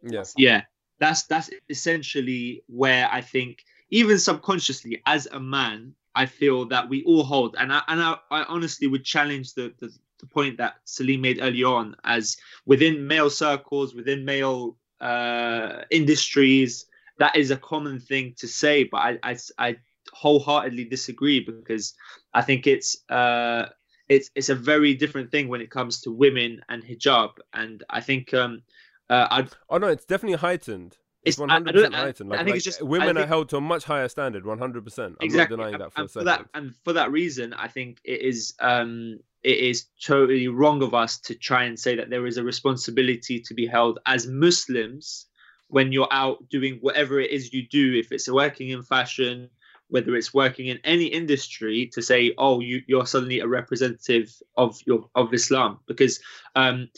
Yes. 0.03 0.35
Yeah, 0.37 0.63
that's 0.99 1.25
that's 1.25 1.51
essentially 1.69 2.63
where 2.67 3.09
I 3.11 3.21
think 3.21 3.65
even 3.91 4.19
subconsciously 4.19 5.03
as 5.07 5.27
a 5.33 5.41
man, 5.41 5.95
I 6.15 6.27
feel 6.27 6.67
that 6.67 6.89
we 6.89 7.05
all 7.05 7.25
hold, 7.25 7.57
and 7.59 7.73
I 7.73 7.83
and 7.89 8.01
I, 8.03 8.17
I 8.31 8.45
honestly 8.45 8.87
would 8.87 9.05
challenge 9.05 9.55
the, 9.55 9.73
the 9.79 9.93
the 10.21 10.27
point 10.27 10.59
that 10.59 10.77
Salim 10.85 11.21
made 11.21 11.41
earlier 11.43 11.67
on, 11.67 11.97
as 12.05 12.37
within 12.67 13.07
male 13.07 13.31
circles, 13.31 13.95
within 13.95 14.25
male 14.25 14.77
uh, 15.01 15.83
industries, 15.91 16.87
that 17.19 17.35
is 17.37 17.51
a 17.51 17.57
common 17.57 17.99
thing 17.99 18.35
to 18.39 18.49
say, 18.49 18.85
but 18.85 18.99
I 18.99 19.19
I, 19.23 19.37
I 19.59 19.77
wholeheartedly 20.13 20.85
disagree 20.85 21.41
because 21.41 21.95
I 22.35 22.43
think 22.43 22.67
it's 22.67 22.97
uh 23.09 23.69
it's 24.13 24.31
it's 24.35 24.49
a 24.49 24.55
very 24.55 24.95
different 24.95 25.31
thing 25.31 25.49
when 25.49 25.61
it 25.61 25.71
comes 25.71 26.01
to 26.03 26.13
women 26.13 26.61
and 26.69 26.83
hijab, 26.85 27.31
and 27.53 27.83
I 27.91 28.01
think 28.01 28.35
um 28.35 28.63
uh, 29.11 29.27
I'd 29.31 29.51
Oh 29.69 29.79
no, 29.79 29.89
it's 29.89 30.05
definitely 30.05 30.39
heightened. 30.39 30.97
It's 31.25 31.39
one 31.39 31.49
hundred 31.49 31.75
percent 31.75 31.95
heightened. 31.95 32.33
I 32.33 32.39
think 32.39 32.49
like, 32.49 32.57
it's 32.57 32.65
just- 32.65 32.83
women 32.83 33.17
are 33.17 33.27
held 33.27 33.49
to 33.51 33.57
a 33.59 33.61
much 33.61 33.85
higher 33.85 34.09
standard. 34.09 34.45
One 34.45 34.59
hundred 34.59 34.85
percent. 34.85 35.17
I'm 35.21 35.27
exactly 35.27 35.57
not 35.57 35.65
denying 35.65 35.79
that 35.79 35.93
for 35.93 36.01
and 36.01 36.07
a 36.07 36.09
for 36.09 36.21
second. 36.21 36.27
that 36.27 36.47
and 36.55 36.75
for 36.85 36.93
that 36.95 37.11
reason 37.13 37.55
i 37.55 37.69
think 37.69 38.01
it 38.05 38.21
is 38.21 38.55
um 38.61 39.19
it 39.43 39.59
is 39.59 39.87
totally 40.01 40.49
wrong 40.49 40.83
of 40.83 40.95
us 40.95 41.19
to 41.19 41.35
try 41.35 41.65
and 41.65 41.79
say 41.79 41.97
that 41.97 42.11
there 42.11 42.27
is 42.27 42.37
a 42.39 42.45
responsibility 42.45 43.41
to 43.41 43.55
be 43.55 43.67
held 43.67 43.99
as 44.07 44.27
muslims 44.27 45.27
when 45.69 45.91
you're 45.93 46.13
out 46.13 46.49
doing 46.49 46.79
whatever 46.81 47.19
it 47.21 47.31
is 47.31 47.53
you 47.53 47.63
do 47.67 47.95
if 47.95 48.13
it's 48.13 48.29
working 48.31 48.69
in 48.71 48.83
fashion 48.83 49.49
whether 49.89 50.17
it's 50.17 50.33
working 50.33 50.67
in 50.67 50.79
any 50.85 51.07
industry 51.07 51.91
to 51.93 52.03
say 52.03 52.35
oh 52.39 52.61
you, 52.61 52.83
you're 52.87 53.07
suddenly 53.07 53.41
a 53.41 53.47
representative 53.47 54.33
of 54.57 54.79
your 54.87 55.09
of 55.15 55.33
islam. 55.35 55.79
Because 55.87 56.21
um 56.57 56.89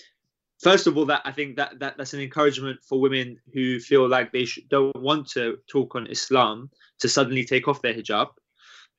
first 0.60 0.86
of 0.86 0.96
all 0.96 1.04
that 1.04 1.22
i 1.24 1.32
think 1.32 1.56
that, 1.56 1.78
that 1.78 1.96
that's 1.98 2.14
an 2.14 2.20
encouragement 2.20 2.80
for 2.82 3.00
women 3.00 3.38
who 3.52 3.78
feel 3.80 4.08
like 4.08 4.32
they 4.32 4.44
sh- 4.44 4.60
don't 4.68 4.96
want 5.00 5.28
to 5.28 5.58
talk 5.66 5.94
on 5.94 6.06
islam 6.06 6.70
to 7.00 7.08
suddenly 7.08 7.44
take 7.44 7.66
off 7.68 7.82
their 7.82 7.92
hijab 7.92 8.28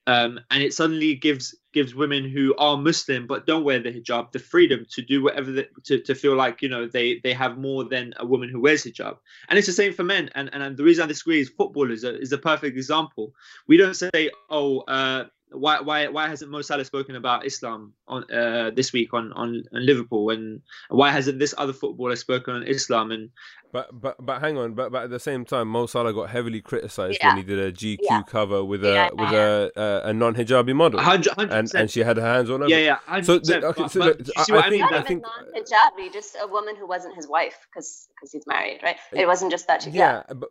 um, 0.08 0.40
and 0.52 0.62
it 0.64 0.74
suddenly 0.74 1.16
gives 1.16 1.56
gives 1.74 1.94
women 1.94 2.30
who 2.30 2.56
are 2.58 2.78
muslim 2.78 3.28
but 3.28 3.46
don't 3.46 3.64
wear 3.64 3.80
the 3.80 3.92
hijab 3.92 4.32
the 4.32 4.40
freedom 4.40 4.86
to 4.90 5.02
do 5.02 5.24
whatever 5.24 5.52
the, 5.52 5.68
to, 5.84 6.00
to 6.00 6.16
feel 6.16 6.36
like 6.36 6.62
you 6.62 6.70
know 6.70 6.88
they 6.88 7.20
they 7.24 7.34
have 7.34 7.58
more 7.58 7.84
than 7.84 8.14
a 8.18 8.26
woman 8.26 8.50
who 8.50 8.60
wears 8.60 8.84
hijab. 8.84 9.18
And 9.50 9.58
it's 9.58 9.68
the 9.68 9.74
same 9.74 9.94
for 9.94 10.04
men. 10.04 10.30
And 10.36 10.50
and 10.54 10.78
the 10.78 10.84
reason 10.84 11.04
i 11.04 11.08
disagree 11.08 11.42
is 11.42 11.50
football 11.50 11.92
is 11.92 12.04
a, 12.04 12.20
is 12.20 12.32
a 12.32 12.38
perfect 12.38 12.78
example. 12.78 13.34
We 13.68 13.78
don't 13.78 13.96
say 13.96 14.32
oh 14.50 14.80
uh 14.82 15.26
why 15.58 15.80
why 15.82 16.08
why 16.08 16.28
hasn't 16.28 16.52
Mo 16.52 16.62
Salah 16.62 16.86
spoken 16.86 17.16
about 17.16 17.46
Islam 17.46 17.94
on 18.08 18.24
uh, 18.32 18.72
this 18.76 18.94
week 18.94 19.14
on, 19.14 19.32
on 19.34 19.64
on 19.74 19.86
Liverpool 19.86 20.30
and 20.30 20.62
why 20.90 21.10
hasn't 21.12 21.40
this 21.40 21.54
other 21.58 21.74
footballer 21.74 22.16
spoken 22.16 22.56
on 22.56 22.64
Islam 22.64 23.12
and 23.12 23.30
But 23.76 23.88
but 23.92 24.16
but 24.26 24.40
hang 24.40 24.58
on. 24.58 24.74
But 24.74 24.92
but 24.94 25.04
at 25.04 25.10
the 25.10 25.20
same 25.20 25.44
time, 25.44 25.68
Mo 25.68 25.86
Salah 25.86 26.14
got 26.14 26.30
heavily 26.30 26.62
criticized 26.62 27.18
Yeah. 27.20 27.28
when 27.30 27.38
he 27.38 27.44
did 27.44 27.60
a 27.60 27.72
GQ 27.72 27.98
Yeah. 28.02 28.22
cover 28.24 28.64
with 28.64 28.86
a 28.86 28.94
Yeah, 28.94 29.10
with 29.12 29.32
yeah. 29.32 29.68
a 29.76 29.82
a, 29.86 30.10
a 30.10 30.14
non-hijabi 30.14 30.74
model, 30.74 31.00
100 31.00 31.52
and 31.52 31.68
and 31.76 31.92
she 31.92 32.00
had 32.10 32.16
her 32.18 32.30
hands 32.36 32.50
on 32.50 32.62
over. 32.64 32.70
yeah 32.70 32.84
yeah 32.90 33.00
100%, 33.10 33.26
So 33.26 33.40
the- 33.40 33.68
okay, 33.72 33.82
but- 33.84 33.92
so 33.92 34.00
but 34.00 34.18
the- 34.18 34.24
do 34.24 34.32
you 34.38 34.44
see 34.46 34.54
I- 34.54 34.56
I 34.56 34.60
I 34.60 34.70
think- 34.70 34.72
mean? 34.72 34.82
Not 34.82 34.94
I 34.94 35.02
think- 35.10 35.24
non-hijabi, 35.24 36.06
just 36.14 36.38
a 36.42 36.48
woman 36.48 36.76
who 36.80 36.88
wasn't 36.88 37.16
his 37.20 37.28
wife 37.28 37.58
because 37.68 38.08
because 38.16 38.32
he's 38.32 38.48
married, 38.48 38.80
right? 38.84 38.98
It 39.12 39.28
wasn't 39.28 39.52
just 39.52 39.68
that. 39.68 39.82
She, 39.84 39.90
yeah, 39.92 40.24
but 40.42 40.50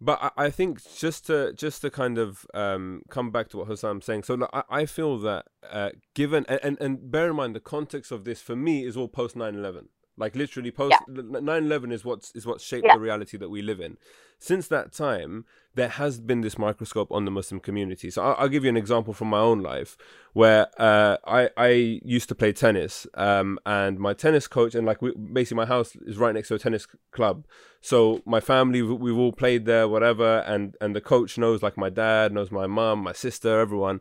but 0.00 0.18
I, 0.22 0.46
I 0.46 0.50
think 0.50 0.80
just 0.96 1.26
to 1.26 1.52
just 1.52 1.82
to 1.82 1.90
kind 1.90 2.18
of 2.18 2.46
um, 2.54 3.02
come 3.10 3.30
back 3.30 3.48
to 3.50 3.58
what 3.58 3.68
Hussam's 3.68 4.04
saying. 4.04 4.24
So 4.24 4.48
I, 4.52 4.62
I 4.68 4.86
feel 4.86 5.18
that 5.18 5.46
uh, 5.68 5.90
given 6.14 6.44
and, 6.48 6.60
and 6.62 6.80
and 6.80 7.10
bear 7.10 7.30
in 7.30 7.36
mind 7.36 7.54
the 7.54 7.60
context 7.60 8.12
of 8.12 8.24
this 8.24 8.40
for 8.40 8.56
me 8.56 8.84
is 8.84 8.96
all 8.96 9.08
post 9.08 9.36
9-11. 9.36 9.86
Like 10.16 10.36
literally, 10.36 10.70
post 10.70 10.94
Yeah. 11.08 11.22
9/11 11.40 11.90
is 11.92 12.04
what's 12.04 12.30
is 12.36 12.46
what 12.46 12.60
shaped 12.60 12.86
Yeah. 12.86 12.94
the 12.94 13.00
reality 13.00 13.36
that 13.36 13.48
we 13.48 13.62
live 13.62 13.80
in. 13.80 13.96
Since 14.38 14.68
that 14.68 14.92
time, 14.92 15.44
there 15.74 15.88
has 15.88 16.20
been 16.20 16.40
this 16.42 16.58
microscope 16.58 17.10
on 17.10 17.24
the 17.24 17.30
Muslim 17.30 17.60
community. 17.60 18.10
So 18.10 18.22
I'll, 18.22 18.36
I'll 18.38 18.48
give 18.48 18.62
you 18.64 18.68
an 18.68 18.76
example 18.76 19.12
from 19.14 19.28
my 19.28 19.38
own 19.40 19.60
life, 19.62 19.96
where 20.32 20.68
uh, 20.78 21.16
I 21.26 21.50
I 21.56 21.68
used 22.04 22.28
to 22.28 22.34
play 22.34 22.52
tennis, 22.52 23.06
um, 23.14 23.58
and 23.66 23.98
my 23.98 24.12
tennis 24.14 24.46
coach 24.46 24.74
and 24.74 24.86
like 24.86 25.02
we, 25.02 25.12
basically 25.14 25.56
my 25.56 25.66
house 25.66 25.96
is 25.96 26.16
right 26.16 26.34
next 26.34 26.48
to 26.48 26.54
a 26.54 26.58
tennis 26.58 26.86
club. 27.10 27.46
So 27.80 28.22
my 28.24 28.40
family 28.40 28.82
we- 28.82 28.94
we've 28.94 29.18
all 29.18 29.32
played 29.32 29.64
there, 29.66 29.88
whatever, 29.88 30.44
and 30.46 30.76
and 30.80 30.94
the 30.94 31.00
coach 31.00 31.36
knows 31.38 31.62
like 31.62 31.76
my 31.76 31.90
dad 31.90 32.32
knows 32.32 32.50
my 32.52 32.66
mom, 32.68 33.00
my 33.00 33.12
sister, 33.12 33.58
everyone 33.60 34.00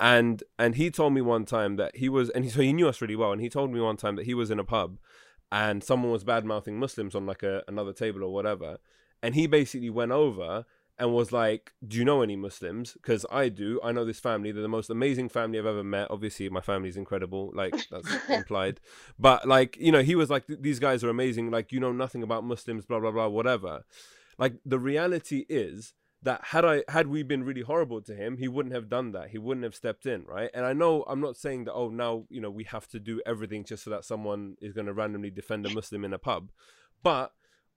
and 0.00 0.42
and 0.58 0.74
he 0.76 0.90
told 0.90 1.12
me 1.12 1.20
one 1.20 1.44
time 1.44 1.76
that 1.76 1.94
he 1.94 2.08
was 2.08 2.30
and 2.30 2.44
he, 2.44 2.50
so 2.50 2.60
he 2.62 2.72
knew 2.72 2.88
us 2.88 3.00
really 3.02 3.14
well 3.14 3.30
and 3.30 3.42
he 3.42 3.48
told 3.50 3.70
me 3.70 3.78
one 3.78 3.96
time 3.96 4.16
that 4.16 4.24
he 4.24 4.32
was 4.34 4.50
in 4.50 4.58
a 4.58 4.64
pub 4.64 4.96
and 5.52 5.84
someone 5.84 6.10
was 6.10 6.24
bad 6.24 6.44
mouthing 6.44 6.78
muslims 6.80 7.14
on 7.14 7.24
like 7.26 7.44
a, 7.44 7.62
another 7.68 7.92
table 7.92 8.24
or 8.24 8.32
whatever 8.32 8.78
and 9.22 9.36
he 9.36 9.46
basically 9.46 9.90
went 9.90 10.10
over 10.10 10.64
and 10.98 11.12
was 11.12 11.32
like 11.32 11.72
do 11.86 11.96
you 11.96 12.04
know 12.04 12.22
any 12.22 12.36
muslims? 12.36 12.92
Because 12.92 13.24
i 13.30 13.48
do. 13.48 13.80
I 13.82 13.92
know 13.92 14.04
this 14.04 14.20
family. 14.20 14.52
They're 14.52 14.62
the 14.62 14.68
most 14.68 14.90
amazing 14.90 15.28
family 15.28 15.58
i've 15.58 15.66
ever 15.66 15.84
met. 15.84 16.08
Obviously 16.10 16.48
my 16.48 16.60
family's 16.60 16.96
incredible. 16.96 17.50
Like 17.54 17.74
that's 17.90 18.08
implied. 18.28 18.80
But 19.18 19.46
like 19.46 19.76
you 19.78 19.92
know 19.92 20.02
he 20.02 20.14
was 20.14 20.30
like 20.30 20.44
these 20.46 20.78
guys 20.78 21.02
are 21.02 21.10
amazing. 21.10 21.50
Like 21.50 21.72
you 21.72 21.80
know 21.80 21.92
nothing 21.92 22.22
about 22.22 22.44
muslims 22.44 22.84
blah 22.84 23.00
blah 23.00 23.10
blah 23.10 23.28
whatever. 23.28 23.84
Like 24.38 24.54
the 24.64 24.78
reality 24.78 25.44
is 25.48 25.94
that 26.22 26.44
had 26.44 26.64
I 26.64 26.84
had 26.88 27.08
we 27.08 27.22
been 27.22 27.44
really 27.44 27.62
horrible 27.62 28.00
to 28.02 28.14
him, 28.14 28.36
he 28.36 28.48
wouldn't 28.48 28.74
have 28.74 28.88
done 28.88 29.12
that. 29.12 29.30
He 29.30 29.38
wouldn't 29.38 29.64
have 29.64 29.74
stepped 29.74 30.06
in, 30.06 30.24
right? 30.24 30.50
And 30.54 30.64
I 30.64 30.72
know 30.72 31.04
I'm 31.08 31.20
not 31.20 31.36
saying 31.36 31.64
that 31.64 31.72
oh 31.72 31.88
now 31.88 32.24
you 32.30 32.40
know 32.40 32.50
we 32.50 32.64
have 32.64 32.86
to 32.88 33.00
do 33.00 33.20
everything 33.26 33.64
just 33.64 33.84
so 33.84 33.90
that 33.90 34.04
someone 34.04 34.56
is 34.60 34.72
going 34.72 34.86
to 34.86 34.92
randomly 34.92 35.30
defend 35.30 35.66
a 35.66 35.70
Muslim 35.70 36.04
in 36.04 36.12
a 36.12 36.18
pub, 36.18 36.50
but 37.02 37.32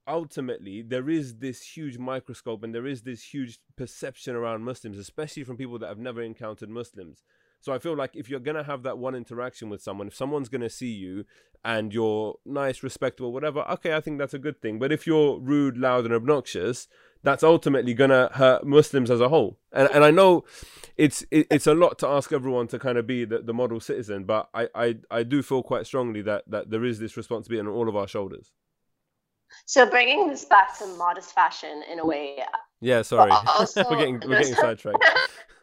ultimately 0.07 0.83
there 0.83 1.09
is 1.09 1.37
this 1.37 1.61
huge 1.61 1.97
microscope 1.97 2.63
and 2.63 2.75
there 2.75 2.85
is 2.85 3.01
this 3.01 3.23
huge 3.33 3.59
perception 3.75 4.35
around 4.35 4.63
Muslims, 4.63 4.99
especially 4.99 5.43
from 5.43 5.57
people 5.57 5.79
that 5.79 5.87
have 5.87 5.97
never 5.97 6.21
encountered 6.21 6.69
Muslims. 6.69 7.23
So 7.61 7.73
I 7.73 7.79
feel 7.79 7.95
like 7.95 8.15
if 8.15 8.29
you're 8.29 8.39
gonna 8.39 8.63
have 8.63 8.83
that 8.83 8.99
one 8.99 9.15
interaction 9.15 9.69
with 9.69 9.81
someone, 9.81 10.07
if 10.07 10.15
someone's 10.15 10.49
gonna 10.49 10.69
see 10.69 10.91
you 10.91 11.25
and 11.63 11.91
you're 11.91 12.35
nice, 12.45 12.83
respectable, 12.83 13.33
whatever, 13.33 13.61
okay, 13.61 13.95
I 13.95 14.01
think 14.01 14.19
that's 14.19 14.35
a 14.35 14.39
good 14.39 14.61
thing. 14.61 14.77
But 14.77 14.91
if 14.91 15.07
you're 15.07 15.39
rude, 15.39 15.75
loud, 15.75 16.05
and 16.05 16.13
obnoxious, 16.13 16.87
that's 17.25 17.43
ultimately 17.43 17.93
gonna 17.93 18.29
hurt 18.33 18.65
Muslims 18.65 19.11
as 19.11 19.19
a 19.19 19.29
whole. 19.29 19.57
And 19.71 19.89
and 19.91 20.03
I 20.03 20.11
know 20.11 20.45
it's 20.95 21.25
it, 21.31 21.47
it's 21.51 21.67
a 21.67 21.73
lot 21.73 21.99
to 21.99 22.07
ask 22.07 22.31
everyone 22.31 22.67
to 22.67 22.79
kind 22.79 22.97
of 22.97 23.05
be 23.05 23.25
the, 23.25 23.39
the 23.39 23.53
model 23.53 23.79
citizen, 23.79 24.23
but 24.23 24.49
I, 24.53 24.69
I 24.73 24.95
I 25.11 25.23
do 25.23 25.41
feel 25.41 25.63
quite 25.63 25.85
strongly 25.85 26.21
that 26.21 26.43
that 26.47 26.69
there 26.69 26.85
is 26.85 26.99
this 26.99 27.17
responsibility 27.17 27.67
on 27.67 27.73
all 27.73 27.89
of 27.89 27.95
our 27.95 28.07
shoulders. 28.07 28.51
So 29.65 29.89
bringing 29.89 30.27
this 30.27 30.45
back 30.45 30.77
to 30.79 30.87
modest 30.97 31.33
fashion 31.33 31.83
in 31.91 31.99
a 31.99 32.05
way, 32.05 32.37
Yeah, 32.81 33.01
sorry, 33.01 33.31
also- 33.47 33.83
we're 33.89 33.97
getting 33.97 34.21
we're 34.25 34.39
getting 34.39 34.53
sidetracked. 34.65 35.03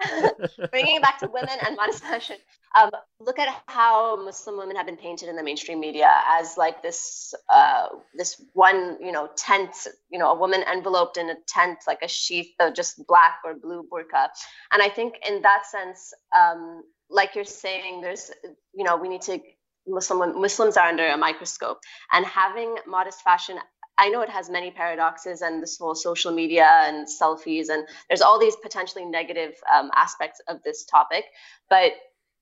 bringing 0.72 0.96
it 0.96 1.02
back 1.02 1.18
to 1.20 1.28
women 1.28 1.56
and 1.66 1.76
modest 1.76 2.02
fashion. 2.02 2.36
Um, 2.80 2.90
look 3.20 3.38
at 3.38 3.62
how 3.66 4.16
Muslim 4.24 4.56
women 4.56 4.76
have 4.76 4.86
been 4.86 4.96
painted 4.96 5.28
in 5.28 5.36
the 5.36 5.42
mainstream 5.42 5.78
media 5.78 6.10
as 6.26 6.56
like 6.56 6.82
this, 6.82 7.34
uh, 7.52 7.88
this 8.14 8.42
one, 8.54 8.96
you 9.00 9.12
know, 9.12 9.28
tent, 9.36 9.86
you 10.10 10.18
know, 10.18 10.30
a 10.30 10.34
woman 10.34 10.62
enveloped 10.72 11.18
in 11.18 11.28
a 11.30 11.34
tent, 11.46 11.78
like 11.86 11.98
a 12.02 12.08
sheath 12.08 12.54
of 12.60 12.74
just 12.74 13.06
black 13.06 13.36
or 13.44 13.54
blue 13.54 13.86
burqa. 13.92 14.28
And 14.72 14.82
I 14.82 14.88
think 14.88 15.14
in 15.28 15.42
that 15.42 15.66
sense, 15.66 16.14
um, 16.36 16.82
like 17.10 17.34
you're 17.34 17.44
saying, 17.44 18.00
there's, 18.00 18.30
you 18.74 18.84
know, 18.84 18.96
we 18.96 19.08
need 19.08 19.22
to. 19.22 19.38
Muslim 19.86 20.40
Muslims 20.40 20.76
are 20.76 20.88
under 20.88 21.06
a 21.06 21.16
microscope, 21.16 21.78
and 22.12 22.24
having 22.26 22.76
modest 22.86 23.22
fashion 23.22 23.58
I 23.98 24.08
know 24.08 24.22
it 24.22 24.30
has 24.30 24.48
many 24.48 24.70
paradoxes 24.70 25.42
and 25.42 25.62
this 25.62 25.76
whole 25.78 25.94
social 25.94 26.32
media 26.32 26.66
and 26.66 27.06
selfies, 27.06 27.68
and 27.68 27.86
there's 28.08 28.22
all 28.22 28.38
these 28.38 28.56
potentially 28.56 29.04
negative 29.04 29.52
um, 29.72 29.90
aspects 29.94 30.40
of 30.48 30.62
this 30.64 30.84
topic. 30.84 31.24
But 31.68 31.92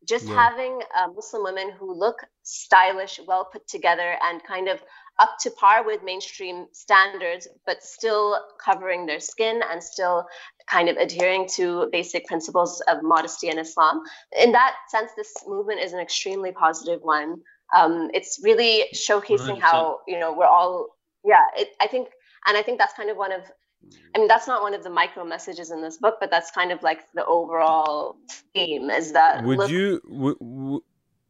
just 0.06 0.28
Yeah. 0.28 0.34
having 0.34 0.80
uh, 0.96 1.08
Muslim 1.08 1.42
women 1.42 1.70
who 1.78 1.92
look 1.92 2.18
stylish, 2.42 3.20
well 3.26 3.44
put 3.44 3.66
together, 3.68 4.16
and 4.22 4.42
kind 4.44 4.68
of 4.68 4.80
up 5.20 5.36
to 5.42 5.50
par 5.50 5.84
with 5.84 6.02
mainstream 6.02 6.66
standards, 6.72 7.46
but 7.66 7.82
still 7.82 8.38
covering 8.64 9.06
their 9.06 9.20
skin 9.20 9.60
and 9.70 9.82
still 9.82 10.26
kind 10.66 10.88
of 10.88 10.96
adhering 10.96 11.46
to 11.56 11.88
basic 11.92 12.26
principles 12.26 12.80
of 12.88 13.02
modesty 13.02 13.48
in 13.48 13.58
Islam. 13.58 14.02
In 14.44 14.52
that 14.52 14.74
sense, 14.88 15.10
this 15.16 15.32
movement 15.46 15.80
is 15.80 15.92
an 15.92 16.00
extremely 16.00 16.52
positive 16.52 17.00
one. 17.02 17.30
Um, 17.76 18.10
it's 18.14 18.40
really 18.42 18.86
showcasing 18.94 19.58
100%. 19.58 19.60
how 19.60 20.00
you 20.08 20.18
know 20.18 20.32
we're 20.32 20.46
all 20.58 20.88
yeah 21.24 21.44
it, 21.56 21.68
i 21.80 21.86
think 21.86 22.08
and 22.46 22.56
i 22.56 22.62
think 22.62 22.78
that's 22.80 22.94
kind 22.94 23.10
of 23.10 23.16
one 23.16 23.30
of 23.30 23.42
i 24.14 24.18
mean 24.18 24.26
that's 24.26 24.48
not 24.48 24.62
one 24.62 24.74
of 24.74 24.82
the 24.82 24.90
micro 24.90 25.22
messages 25.24 25.70
in 25.70 25.80
this 25.82 25.96
book 25.98 26.16
but 26.18 26.30
that's 26.32 26.50
kind 26.50 26.72
of 26.72 26.82
like 26.82 27.00
the 27.14 27.24
overall 27.26 28.16
theme 28.54 28.90
is 28.90 29.12
that 29.12 29.44
Would 29.44 29.58
look- 29.58 29.70
you? 29.70 30.00
W- 30.08 30.38
w- 30.40 30.82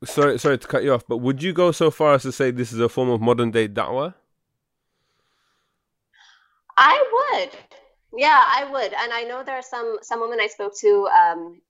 sorry, 0.05 0.39
sorry 0.39 0.59
to 0.59 0.67
cut 0.67 0.83
you 0.83 0.93
off, 0.95 1.07
but 1.07 1.19
would 1.19 1.43
you 1.43 1.53
go 1.53 1.73
so 1.73 1.91
far 1.91 2.15
as 2.15 2.23
to 2.23 2.33
say 2.33 2.51
this 2.51 2.73
is 2.73 2.81
a 2.81 2.89
form 2.89 3.11
of 3.11 3.21
modern 3.21 3.51
day 3.51 3.69
da'wah? 3.69 4.15
i 6.77 6.97
would. 7.13 7.51
Yeah 8.17 8.43
i 8.47 8.65
would. 8.65 8.93
And 8.95 9.13
i 9.13 9.23
know 9.23 9.43
there 9.45 9.57
are 9.57 9.63
some 9.63 9.99
some 10.03 10.21
women 10.21 10.41
i 10.41 10.47
spoke 10.47 10.75
to 10.79 11.09
um 11.09 11.61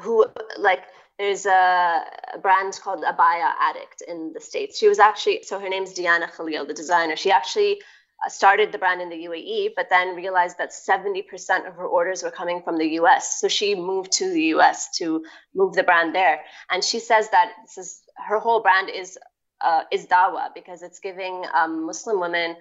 who 0.00 0.26
like 0.58 0.84
there's 1.18 1.46
a, 1.46 2.02
a 2.34 2.38
brand 2.38 2.78
called 2.82 3.02
abaya 3.02 3.52
addict 3.60 4.02
in 4.06 4.32
the 4.32 4.40
states. 4.40 4.78
She 4.78 4.88
was 4.88 5.00
actually 5.00 5.42
so 5.42 5.58
her 5.58 5.68
name's 5.68 5.94
diana 5.94 6.28
khalil 6.28 6.64
the 6.64 6.74
designer. 6.74 7.16
She 7.16 7.30
actually 7.30 7.80
started 8.26 8.72
the 8.72 8.78
brand 8.78 9.00
in 9.00 9.08
the 9.08 9.26
UAE, 9.26 9.70
but 9.76 9.88
then 9.88 10.16
realized 10.16 10.58
that 10.58 10.70
70% 10.70 11.68
of 11.68 11.74
her 11.74 11.86
orders 11.86 12.22
were 12.22 12.30
coming 12.30 12.62
from 12.62 12.76
the 12.76 12.88
US. 13.00 13.40
So 13.40 13.46
she 13.48 13.74
moved 13.74 14.12
to 14.12 14.28
the 14.30 14.42
US 14.54 14.90
to 14.98 15.24
move 15.54 15.74
the 15.74 15.84
brand 15.84 16.14
there. 16.14 16.40
And 16.70 16.82
she 16.82 16.98
says 16.98 17.30
that 17.30 17.52
this 17.62 17.78
is 17.78 18.02
her 18.26 18.38
whole 18.38 18.60
brand 18.60 18.90
is 18.90 19.16
uh, 19.60 19.82
is 19.90 20.06
dawa 20.06 20.54
because 20.54 20.82
it's 20.82 21.00
giving 21.00 21.44
um, 21.54 21.84
Muslim 21.84 22.20
women 22.20 22.56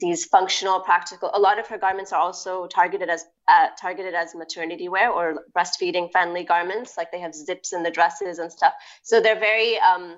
these 0.00 0.24
functional, 0.24 0.80
practical. 0.80 1.30
A 1.34 1.38
lot 1.38 1.58
of 1.58 1.66
her 1.68 1.78
garments 1.78 2.12
are 2.12 2.20
also 2.20 2.66
targeted 2.66 3.08
as 3.08 3.26
uh, 3.48 3.68
targeted 3.80 4.14
as 4.14 4.34
maternity 4.34 4.88
wear 4.88 5.10
or 5.10 5.44
breastfeeding 5.56 6.10
friendly 6.10 6.44
garments. 6.44 6.96
Like 6.96 7.12
they 7.12 7.20
have 7.20 7.34
zips 7.34 7.72
in 7.72 7.82
the 7.82 7.90
dresses 7.90 8.38
and 8.38 8.50
stuff. 8.50 8.72
So 9.02 9.20
they're 9.20 9.38
very 9.38 9.78
um, 9.78 10.16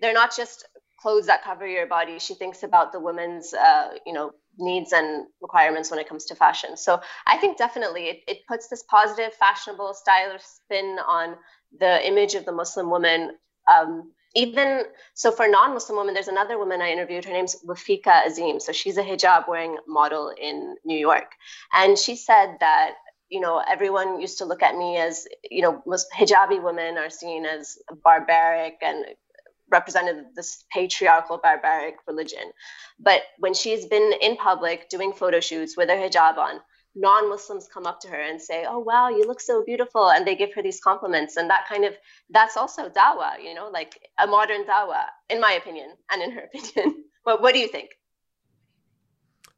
they're 0.00 0.12
not 0.12 0.36
just 0.36 0.66
clothes 1.04 1.26
that 1.26 1.44
cover 1.44 1.66
your 1.66 1.86
body. 1.86 2.18
She 2.18 2.34
thinks 2.34 2.62
about 2.62 2.90
the 2.90 2.98
woman's, 3.08 3.52
uh, 3.52 3.88
you 4.06 4.14
know, 4.14 4.32
needs 4.56 4.90
and 4.94 5.26
requirements 5.42 5.90
when 5.90 6.00
it 6.00 6.08
comes 6.08 6.24
to 6.26 6.34
fashion. 6.34 6.78
So 6.78 7.00
I 7.26 7.36
think 7.36 7.58
definitely 7.58 8.04
it, 8.12 8.18
it 8.26 8.38
puts 8.48 8.68
this 8.68 8.82
positive, 8.84 9.34
fashionable, 9.34 9.92
stylish 9.92 10.40
spin 10.42 10.96
on 11.06 11.36
the 11.78 11.92
image 12.08 12.34
of 12.34 12.46
the 12.46 12.52
Muslim 12.52 12.88
woman. 12.88 13.32
Um, 13.70 14.12
even 14.34 14.84
so, 15.12 15.30
for 15.30 15.46
non-Muslim 15.46 15.98
women, 15.98 16.14
there's 16.14 16.34
another 16.36 16.56
woman 16.58 16.80
I 16.80 16.90
interviewed. 16.90 17.26
Her 17.26 17.32
name's 17.32 17.56
Wafika 17.68 18.26
Azim. 18.26 18.58
So 18.58 18.72
she's 18.72 18.96
a 18.96 19.02
hijab-wearing 19.02 19.76
model 19.86 20.32
in 20.48 20.76
New 20.84 20.98
York, 20.98 21.30
and 21.72 21.98
she 21.98 22.16
said 22.16 22.56
that 22.60 22.94
you 23.28 23.40
know 23.40 23.62
everyone 23.74 24.20
used 24.20 24.38
to 24.38 24.44
look 24.50 24.62
at 24.62 24.76
me 24.76 24.96
as 24.96 25.26
you 25.50 25.62
know 25.62 25.82
mus- 25.86 26.10
hijabi 26.18 26.58
women 26.68 26.98
are 26.98 27.10
seen 27.10 27.46
as 27.46 27.78
barbaric 28.02 28.76
and 28.82 29.04
represented 29.70 30.24
this 30.34 30.64
patriarchal 30.72 31.38
barbaric 31.42 31.96
religion 32.06 32.52
but 32.98 33.22
when 33.38 33.54
she's 33.54 33.86
been 33.86 34.12
in 34.20 34.36
public 34.36 34.88
doing 34.88 35.12
photo 35.12 35.40
shoots 35.40 35.76
with 35.76 35.88
her 35.88 35.96
hijab 35.96 36.36
on 36.36 36.60
non-muslims 36.96 37.68
come 37.72 37.86
up 37.86 37.98
to 38.00 38.08
her 38.08 38.20
and 38.20 38.40
say 38.40 38.64
oh 38.68 38.78
wow 38.78 39.08
you 39.08 39.24
look 39.26 39.40
so 39.40 39.64
beautiful 39.64 40.10
and 40.10 40.26
they 40.26 40.36
give 40.36 40.54
her 40.54 40.62
these 40.62 40.80
compliments 40.80 41.36
and 41.36 41.50
that 41.50 41.66
kind 41.68 41.84
of 41.84 41.94
that's 42.30 42.56
also 42.56 42.88
dawah 42.88 43.42
you 43.42 43.52
know 43.52 43.68
like 43.68 43.98
a 44.20 44.26
modern 44.26 44.64
dawah 44.64 45.04
in 45.28 45.40
my 45.40 45.52
opinion 45.52 45.90
and 46.12 46.22
in 46.22 46.30
her 46.30 46.42
opinion 46.54 47.04
but 47.24 47.42
what 47.42 47.52
do 47.52 47.58
you 47.58 47.68
think 47.68 47.90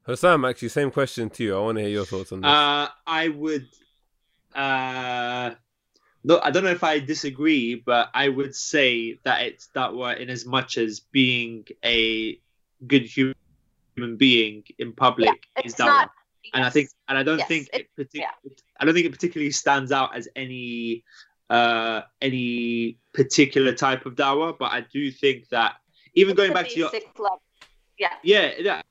Hussam, 0.06 0.48
actually, 0.48 0.68
same 0.68 0.92
question 0.92 1.28
to 1.30 1.42
you. 1.42 1.56
I 1.56 1.60
want 1.60 1.78
to 1.78 1.82
hear 1.82 1.90
your 1.90 2.04
thoughts 2.04 2.30
on 2.30 2.40
this. 2.40 2.48
Uh, 2.48 2.86
I 3.06 3.28
would. 3.28 3.66
Uh, 4.54 5.50
no, 6.26 6.40
I 6.42 6.50
don't 6.50 6.64
know 6.64 6.70
if 6.70 6.82
I 6.82 6.98
disagree, 6.98 7.76
but 7.76 8.10
I 8.12 8.28
would 8.28 8.54
say 8.54 9.20
that 9.22 9.42
it's 9.42 9.68
that 9.78 9.94
way 9.94 10.20
in 10.20 10.28
as 10.28 10.44
much 10.44 10.76
as 10.76 10.98
being 10.98 11.64
a 11.84 12.40
good 12.86 13.04
human 13.04 14.16
being 14.16 14.64
in 14.78 14.92
public 14.92 15.46
is 15.64 15.72
it's 15.72 15.74
that 15.74 15.86
not 15.86 16.10
and 16.52 16.64
I 16.64 16.70
think, 16.70 16.90
and 17.08 17.16
I 17.16 17.22
don't 17.22 17.38
Yes, 17.38 17.48
think 17.48 17.68
it- 17.72 17.88
it, 17.96 18.08
partic- 18.08 18.20
yeah. 18.20 18.30
I 18.78 18.84
don't 18.84 18.94
think 18.94 19.06
it 19.06 19.12
particularly 19.12 19.50
stands 19.52 19.90
out 19.92 20.16
as 20.16 20.28
any 20.36 21.04
uh 21.48 22.02
any 22.20 22.98
particular 23.14 23.72
type 23.72 24.04
of 24.04 24.16
dawah, 24.16 24.58
but 24.58 24.72
I 24.72 24.80
do 24.92 25.10
think 25.12 25.48
that 25.50 25.76
even 26.14 26.32
It's 26.32 26.38
going 26.38 26.52
back 26.52 26.68
to 26.68 26.76
your 26.78 26.90
level. 26.90 27.40
yeah. 27.98 28.08
Yeah, 28.24 28.50
yeah. 28.58 28.82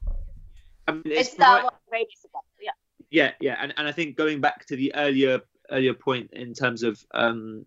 I 0.88 0.92
mean, 0.94 1.04
it's, 1.06 1.30
it's, 1.34 1.38
dawah 1.38 1.70
very 1.90 2.06
basic 2.06 2.32
level 2.34 2.48
yeah. 2.62 2.72
Yeah 3.12 3.32
yeah. 3.42 3.56
And, 3.62 3.74
and 3.78 3.88
i 3.88 3.92
think 3.92 4.16
going 4.16 4.40
back 4.40 4.66
to 4.68 4.76
the 4.78 4.96
earlier 4.96 5.42
earlier 5.72 5.93
point 5.93 6.32
in 6.34 6.53
terms 6.53 6.84
of 6.84 7.03
um 7.13 7.66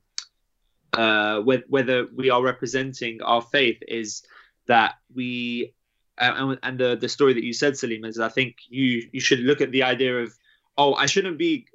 uh 0.92 1.40
whe- 1.40 1.66
whether 1.68 2.06
we 2.14 2.30
are 2.30 2.42
representing 2.42 3.20
our 3.22 3.42
faith 3.42 3.78
is 3.86 4.22
that 4.66 4.94
we 5.14 5.74
and, 6.18 6.58
and 6.62 6.78
the 6.78 6.96
the 6.96 7.08
story 7.08 7.34
that 7.34 7.44
you 7.44 7.52
said, 7.52 7.76
Salim, 7.76 8.04
is 8.04 8.18
I 8.18 8.28
think 8.28 8.56
you 8.68 9.08
you 9.12 9.20
should 9.20 9.40
look 9.40 9.60
at 9.60 9.70
the 9.70 9.82
idea 9.84 10.18
of 10.18 10.36
oh, 10.76 10.94
I 10.94 11.06
shouldn't 11.06 11.38
be. 11.38 11.66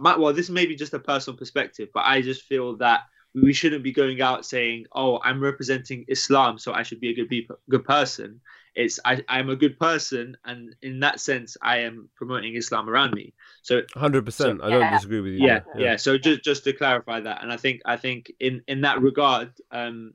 Well, 0.00 0.32
this 0.32 0.48
may 0.48 0.66
be 0.66 0.76
just 0.76 0.94
a 0.94 0.98
personal 0.98 1.36
perspective, 1.36 1.90
but 1.92 2.04
I 2.06 2.22
just 2.22 2.42
feel 2.42 2.76
that 2.76 3.02
we 3.34 3.52
shouldn't 3.52 3.84
be 3.84 3.92
going 3.92 4.20
out 4.22 4.46
saying, 4.46 4.86
"Oh, 4.92 5.20
I'm 5.22 5.42
representing 5.42 6.04
Islam, 6.08 6.58
so 6.58 6.72
I 6.72 6.82
should 6.82 7.00
be 7.00 7.10
a 7.10 7.14
good 7.14 7.28
be- 7.28 7.48
good 7.68 7.84
person." 7.84 8.40
It's 8.74 9.00
I, 9.04 9.22
I'm 9.28 9.50
a 9.50 9.56
good 9.56 9.78
person, 9.78 10.36
and 10.44 10.74
in 10.82 11.00
that 11.00 11.20
sense, 11.20 11.56
I 11.62 11.78
am 11.78 12.08
promoting 12.16 12.54
Islam 12.54 12.88
around 12.88 13.14
me. 13.14 13.32
So, 13.62 13.82
hundred 13.94 14.24
percent, 14.24 14.60
I 14.62 14.70
don't 14.70 14.80
Yeah. 14.80 14.92
disagree 14.92 15.20
with 15.20 15.32
you. 15.34 15.40
yeah, 15.40 15.60
there. 15.74 15.82
yeah, 15.82 15.96
So 15.96 16.18
just 16.18 16.42
just 16.44 16.64
to 16.64 16.72
clarify 16.72 17.20
that, 17.20 17.42
and 17.42 17.52
I 17.52 17.56
think 17.56 17.82
I 17.84 17.96
think 17.96 18.32
in 18.40 18.62
in 18.68 18.82
that 18.82 19.00
regard, 19.00 19.52
um, 19.70 20.14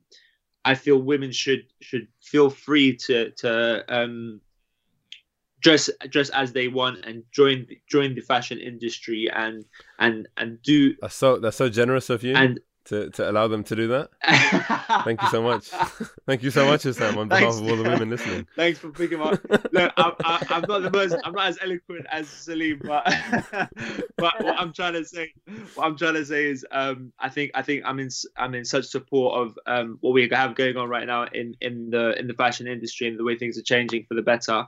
I 0.64 0.76
feel 0.76 1.02
women 1.02 1.32
should 1.32 1.64
should 1.82 2.08
feel 2.22 2.50
free 2.50 2.96
to 3.08 3.32
to 3.32 3.84
um 3.88 4.42
dress 5.62 5.90
dress 6.10 6.30
as 6.30 6.54
they 6.54 6.68
want 6.68 7.06
and 7.06 7.24
join 7.32 7.66
join 7.90 8.14
the 8.16 8.22
fashion 8.22 8.60
industry 8.60 9.30
and 9.34 9.66
and 10.00 10.28
and 10.38 10.62
do 10.62 10.94
That's 11.02 11.16
so 11.16 11.40
that's 11.40 11.58
so 11.58 11.70
generous 11.70 12.10
of 12.10 12.24
you 12.24 12.36
and 12.36 12.60
to, 12.86 13.10
to 13.12 13.30
allow 13.30 13.48
them 13.48 13.64
to 13.64 13.76
do 13.76 13.88
that. 13.88 14.10
Thank 15.04 15.22
you 15.22 15.30
so 15.30 15.42
much. 15.42 15.70
Thank 16.28 16.44
you 16.44 16.52
so 16.52 16.66
much, 16.66 16.84
Hussam, 16.84 17.18
on 17.18 17.28
behalf 17.28 17.44
Thanks. 17.44 17.58
of 17.58 17.70
all 17.70 17.76
the 17.84 17.90
women 17.90 18.10
listening. 18.10 18.48
Thanks 18.56 18.80
for 18.80 18.90
picking 18.90 19.20
up. 19.22 19.40
Look, 19.50 19.94
I'm, 19.98 20.14
I, 20.24 20.46
I'm 20.50 20.64
not 20.68 20.84
the 20.84 20.92
most, 20.92 21.16
I'm 21.24 21.34
not 21.34 21.48
as 21.48 21.58
eloquent 21.62 22.06
as 22.12 22.28
Salim, 22.28 22.80
but 22.84 23.04
but 24.18 24.44
what 24.44 24.60
I'm 24.60 24.72
trying 24.74 24.94
to 24.94 25.06
say, 25.06 25.34
what 25.74 25.86
I'm 25.86 25.98
trying 25.98 26.14
to 26.14 26.26
say 26.26 26.46
is, 26.46 26.66
um, 26.72 27.12
I 27.20 27.30
think 27.30 27.52
I 27.56 27.62
think 27.62 27.84
I'm 27.86 28.00
in 28.00 28.10
I'm 28.38 28.54
in 28.54 28.66
such 28.66 28.86
support 28.86 29.40
of 29.40 29.60
um 29.66 29.98
what 30.02 30.14
we 30.14 30.30
have 30.32 30.56
going 30.56 30.78
on 30.78 30.88
right 30.88 31.08
now 31.08 31.24
in 31.34 31.56
in 31.62 31.90
the 31.90 32.18
in 32.20 32.28
the 32.28 32.34
fashion 32.34 32.68
industry 32.68 33.08
and 33.08 33.20
the 33.20 33.24
way 33.24 33.36
things 33.38 33.58
are 33.58 33.64
changing 33.64 34.06
for 34.08 34.14
the 34.14 34.22
better, 34.22 34.66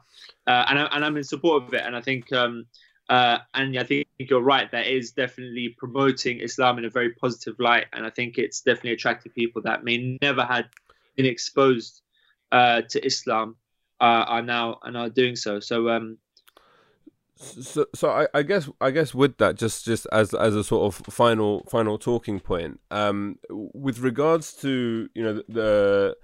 uh, 0.47 0.65
and 0.68 0.80
I, 0.80 0.86
and 0.91 1.05
I'm 1.05 1.18
in 1.18 1.24
support 1.24 1.63
of 1.63 1.74
it, 1.74 1.82
and 1.86 1.95
I 1.95 2.01
think 2.01 2.32
um. 2.34 2.65
Uh, 3.10 3.39
and 3.53 3.78
I 3.80 3.84
think 3.84 4.08
you're 4.18 4.41
right. 4.41 4.70
That 4.72 4.88
is 4.88 5.12
definitely 5.12 5.70
promoting 5.78 6.39
Islam 6.41 6.78
in 6.78 6.86
a 6.86 6.89
very 6.89 7.14
positive 7.14 7.55
light, 7.60 7.86
and 7.93 8.05
I 8.05 8.10
think 8.10 8.38
it's 8.38 8.62
definitely 8.62 8.91
attracting 8.93 9.32
people 9.32 9.62
that 9.64 9.84
may 9.84 10.18
never 10.22 10.43
had 10.43 10.68
been 11.16 11.26
exposed 11.26 12.01
uh, 12.51 12.82
to 12.89 13.05
Islam 13.05 13.55
uh, 14.01 14.26
are 14.28 14.41
now 14.41 14.80
and 14.84 14.97
are 14.97 15.10
doing 15.10 15.36
so. 15.36 15.60
So 15.60 15.89
um, 15.89 16.18
So, 17.38 17.86
so 17.93 18.10
I, 18.10 18.28
I 18.34 18.41
guess 18.41 18.70
I 18.82 18.91
guess 18.91 19.14
with 19.14 19.38
that, 19.38 19.55
just 19.55 19.86
just 19.86 20.08
as 20.12 20.34
as 20.34 20.55
a 20.55 20.64
sort 20.64 20.88
of 20.88 21.14
final 21.14 21.64
final 21.70 21.97
talking 21.97 22.39
point, 22.39 22.80
um, 22.89 23.38
with 23.49 23.99
regards 23.99 24.53
to 24.62 25.08
you 25.14 25.24
know 25.24 25.43
the 25.47 26.18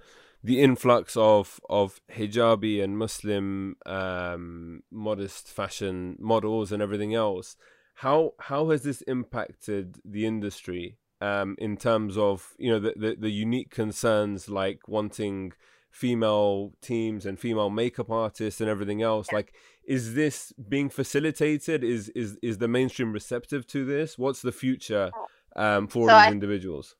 the, 0.44 0.60
influx 0.60 1.16
of 1.16 1.60
of 1.68 2.00
hijabi 2.12 2.82
and 2.84 2.98
Muslim 2.98 3.76
um, 3.86 4.82
modest 4.90 5.48
fashion 5.48 6.16
models 6.20 6.70
and 6.72 6.82
everything 6.82 7.14
else, 7.14 7.56
how 7.96 8.32
how 8.38 8.70
has 8.70 8.82
this 8.82 9.00
impacted 9.02 9.98
the 10.04 10.26
industry 10.26 10.98
um, 11.20 11.56
in 11.58 11.76
terms 11.76 12.16
of 12.18 12.52
you 12.58 12.70
know 12.70 12.78
the, 12.78 12.92
the 12.96 13.16
the 13.18 13.30
unique 13.30 13.70
concerns 13.70 14.48
like 14.48 14.80
wanting 14.86 15.52
female 15.90 16.72
teams 16.82 17.24
and 17.24 17.38
female 17.38 17.70
makeup 17.70 18.10
artists 18.10 18.60
and 18.60 18.68
everything 18.68 19.00
else? 19.02 19.32
Like 19.32 19.54
is 19.84 20.14
this 20.14 20.52
being 20.68 20.88
facilitated? 20.90 21.82
Is 21.84 22.08
is 22.10 22.38
is 22.42 22.58
the 22.58 22.68
mainstream 22.68 23.12
receptive 23.12 23.66
to 23.68 23.84
this? 23.84 24.18
What's 24.18 24.42
the 24.42 24.52
future 24.52 25.10
um, 25.56 25.88
for 25.88 26.08
So 26.10 26.14
these 26.16 26.26
I- 26.26 26.28
So, 26.28 26.32
individuals 26.32 26.96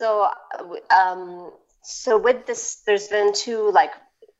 uh, 0.00 0.58
w- 0.58 0.82
um, 0.90 1.52
so 1.86 2.18
with 2.18 2.46
this, 2.46 2.82
there's 2.84 3.08
been 3.08 3.32
two 3.32 3.70
like 3.70 3.92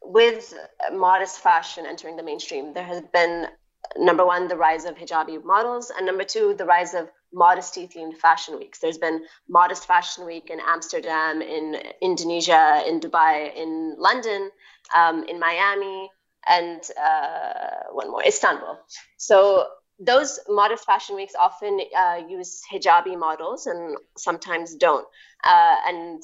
with 0.03 0.53
modest 0.93 1.39
fashion 1.41 1.87
entering 1.87 2.17
the 2.17 2.23
mainstream. 2.23 2.75
There 2.75 2.85
has 2.85 3.03
been 3.13 3.47
number 3.97 4.27
one 4.27 4.49
the 4.49 4.57
rise 4.57 4.85
of 4.85 4.97
hijabi 4.97 5.45
models, 5.45 5.93
and 5.97 6.05
number 6.07 6.25
two 6.25 6.55
the 6.55 6.65
rise 6.65 6.93
of 6.95 7.09
modesty 7.33 7.87
themed 7.87 8.17
fashion 8.17 8.59
weeks. 8.59 8.81
There's 8.81 8.99
been 8.99 9.23
modest 9.49 9.87
fashion 9.87 10.27
week 10.27 10.51
in 10.51 10.59
Amsterdam, 10.67 11.41
in 11.41 11.77
Indonesia, 12.03 12.83
in 12.87 12.99
Dubai, 12.99 13.55
in 13.55 13.95
London, 13.97 14.51
um, 14.95 15.25
in 15.29 15.39
Miami, 15.39 16.11
and 16.49 16.83
uh, 17.01 17.93
one 17.93 18.11
more 18.11 18.25
Istanbul. 18.27 18.79
So 19.19 19.67
those 19.99 20.41
modest 20.49 20.85
fashion 20.85 21.15
weeks 21.15 21.35
often 21.39 21.81
uh, 21.97 22.23
use 22.29 22.61
hijabi 22.73 23.17
models 23.17 23.67
and 23.67 23.97
sometimes 24.17 24.75
don't. 24.75 25.07
Uh, 25.45 25.77
and 25.87 26.23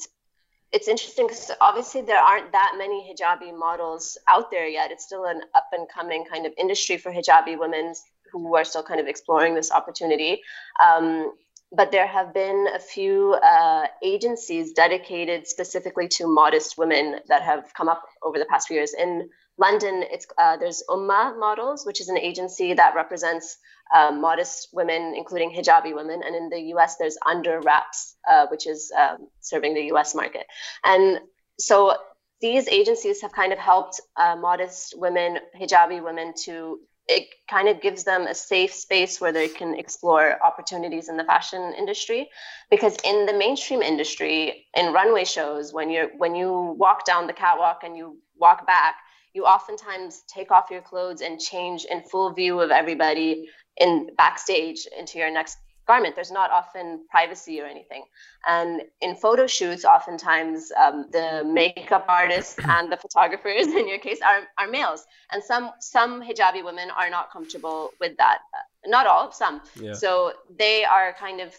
it's 0.73 0.87
interesting 0.87 1.27
because 1.27 1.51
obviously 1.61 2.01
there 2.01 2.19
aren't 2.19 2.51
that 2.51 2.73
many 2.77 3.07
hijabi 3.07 3.57
models 3.57 4.17
out 4.27 4.49
there 4.49 4.67
yet. 4.67 4.91
It's 4.91 5.05
still 5.05 5.25
an 5.25 5.41
up 5.53 5.67
and 5.71 5.87
coming 5.87 6.25
kind 6.25 6.47
of 6.47 6.53
industry 6.57 6.97
for 6.97 7.11
hijabi 7.11 7.57
women 7.57 7.93
who 8.31 8.55
are 8.55 8.63
still 8.63 8.81
kind 8.81 8.99
of 8.99 9.05
exploring 9.07 9.53
this 9.53 9.71
opportunity. 9.71 10.41
Um, 10.83 11.33
but 11.71 11.91
there 11.91 12.07
have 12.07 12.33
been 12.33 12.67
a 12.73 12.79
few 12.79 13.33
uh, 13.33 13.85
agencies 14.03 14.73
dedicated 14.73 15.47
specifically 15.47 16.07
to 16.07 16.27
modest 16.27 16.77
women 16.77 17.19
that 17.27 17.43
have 17.43 17.71
come 17.75 17.87
up 17.87 18.03
over 18.23 18.39
the 18.39 18.45
past 18.45 18.67
few 18.67 18.77
years. 18.77 18.93
In 18.93 19.29
London, 19.57 20.03
it's 20.09 20.25
uh, 20.37 20.57
there's 20.57 20.83
Umma 20.89 21.37
Models, 21.39 21.85
which 21.85 22.01
is 22.01 22.09
an 22.09 22.17
agency 22.17 22.73
that 22.73 22.95
represents 22.95 23.57
um, 23.93 24.21
modest 24.21 24.69
women, 24.73 25.13
including 25.15 25.51
hijabi 25.51 25.93
women. 25.95 26.21
And 26.25 26.35
in 26.35 26.49
the 26.49 26.59
US, 26.75 26.97
there's 26.97 27.17
Under 27.25 27.59
Wraps, 27.61 28.15
uh, 28.29 28.47
which 28.47 28.65
is 28.65 28.91
um, 28.99 29.27
serving 29.41 29.73
the 29.75 29.91
US 29.93 30.15
market. 30.15 30.47
And 30.83 31.19
so 31.59 31.95
these 32.41 32.67
agencies 32.67 33.21
have 33.21 33.31
kind 33.31 33.53
of 33.53 33.59
helped 33.59 34.01
uh, 34.17 34.35
modest 34.35 34.95
women, 34.97 35.37
hijabi 35.59 36.03
women, 36.03 36.33
to 36.45 36.79
it 37.07 37.27
kind 37.49 37.67
of 37.67 37.81
gives 37.81 38.05
them 38.05 38.27
a 38.27 38.33
safe 38.33 38.73
space 38.73 39.19
where 39.19 39.33
they 39.33 39.49
can 39.49 39.77
explore 39.77 40.41
opportunities 40.43 41.09
in 41.09 41.17
the 41.17 41.23
fashion 41.25 41.73
industry 41.77 42.29
because 42.71 42.97
in 43.03 43.25
the 43.25 43.33
mainstream 43.33 43.81
industry 43.81 44.65
in 44.73 44.93
runway 44.93 45.25
shows 45.25 45.73
when 45.73 45.89
you're 45.89 46.09
when 46.17 46.33
you 46.33 46.75
walk 46.79 47.05
down 47.05 47.27
the 47.27 47.33
catwalk 47.33 47.81
and 47.83 47.97
you 47.97 48.17
walk 48.37 48.65
back 48.65 48.95
you 49.33 49.45
oftentimes 49.45 50.23
take 50.27 50.51
off 50.51 50.69
your 50.69 50.81
clothes 50.81 51.21
and 51.21 51.39
change 51.39 51.85
in 51.89 52.01
full 52.03 52.33
view 52.33 52.59
of 52.61 52.71
everybody 52.71 53.49
in 53.77 54.09
backstage 54.17 54.87
into 54.97 55.17
your 55.17 55.31
next 55.31 55.57
garment. 55.87 56.15
There's 56.15 56.31
not 56.31 56.51
often 56.51 57.05
privacy 57.09 57.59
or 57.59 57.65
anything. 57.65 58.03
And 58.47 58.83
in 59.01 59.15
photo 59.15 59.47
shoots 59.47 59.85
oftentimes 59.85 60.71
um, 60.81 61.07
the 61.11 61.43
makeup 61.45 62.05
artists 62.07 62.57
and 62.67 62.91
the 62.91 62.97
photographers 62.97 63.67
in 63.67 63.87
your 63.87 63.99
case 63.99 64.19
are, 64.21 64.47
are 64.57 64.69
males. 64.69 65.05
And 65.31 65.43
some 65.43 65.71
some 65.79 66.21
hijabi 66.21 66.63
women 66.63 66.89
are 66.91 67.09
not 67.09 67.31
comfortable 67.31 67.91
with 67.99 68.15
that. 68.17 68.39
Not 68.85 69.07
all 69.07 69.31
some. 69.31 69.61
Yeah. 69.79 69.93
So 69.93 70.33
they 70.57 70.83
are 70.85 71.13
kind 71.19 71.41
of 71.41 71.55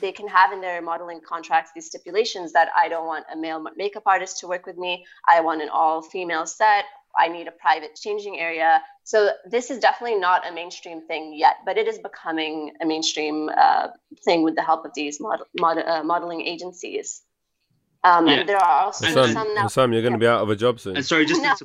they 0.00 0.12
can 0.12 0.28
have 0.28 0.52
in 0.52 0.60
their 0.60 0.82
modeling 0.82 1.20
contracts 1.26 1.70
these 1.74 1.86
stipulations 1.86 2.52
that 2.52 2.68
I 2.76 2.88
don't 2.88 3.06
want 3.06 3.24
a 3.32 3.36
male 3.36 3.64
makeup 3.76 4.02
artist 4.06 4.38
to 4.40 4.46
work 4.46 4.66
with 4.66 4.76
me. 4.76 5.06
I 5.26 5.40
want 5.40 5.62
an 5.62 5.68
all 5.70 6.02
female 6.02 6.46
set. 6.46 6.84
I 7.16 7.28
need 7.28 7.48
a 7.48 7.52
private 7.52 7.94
changing 7.94 8.38
area. 8.38 8.82
So 9.04 9.30
this 9.48 9.70
is 9.70 9.78
definitely 9.78 10.18
not 10.18 10.46
a 10.46 10.52
mainstream 10.52 11.06
thing 11.06 11.34
yet, 11.34 11.56
but 11.64 11.78
it 11.78 11.88
is 11.88 11.98
becoming 11.98 12.72
a 12.80 12.86
mainstream 12.86 13.48
uh, 13.56 13.88
thing 14.24 14.42
with 14.42 14.54
the 14.54 14.62
help 14.62 14.84
of 14.84 14.92
these 14.94 15.20
mod- 15.20 15.40
mod- 15.58 15.78
uh, 15.78 16.02
modeling 16.02 16.42
agencies. 16.42 17.22
Um, 18.04 18.26
Yeah. 18.26 18.34
And 18.40 18.48
there 18.48 18.58
are 18.58 18.84
also 18.84 19.06
Hussam, 19.06 19.32
some 19.32 19.54
now. 19.54 19.62
Hussam, 19.64 19.92
you're 19.92 20.02
going 20.02 20.12
to 20.12 20.18
be 20.18 20.26
out 20.26 20.42
of 20.42 20.50
a 20.50 20.56
job 20.56 20.78
soon 20.80 20.96
and 20.96 21.04
sorry, 21.04 21.26
just 21.26 21.42
No. 21.42 21.54
to, 21.54 21.64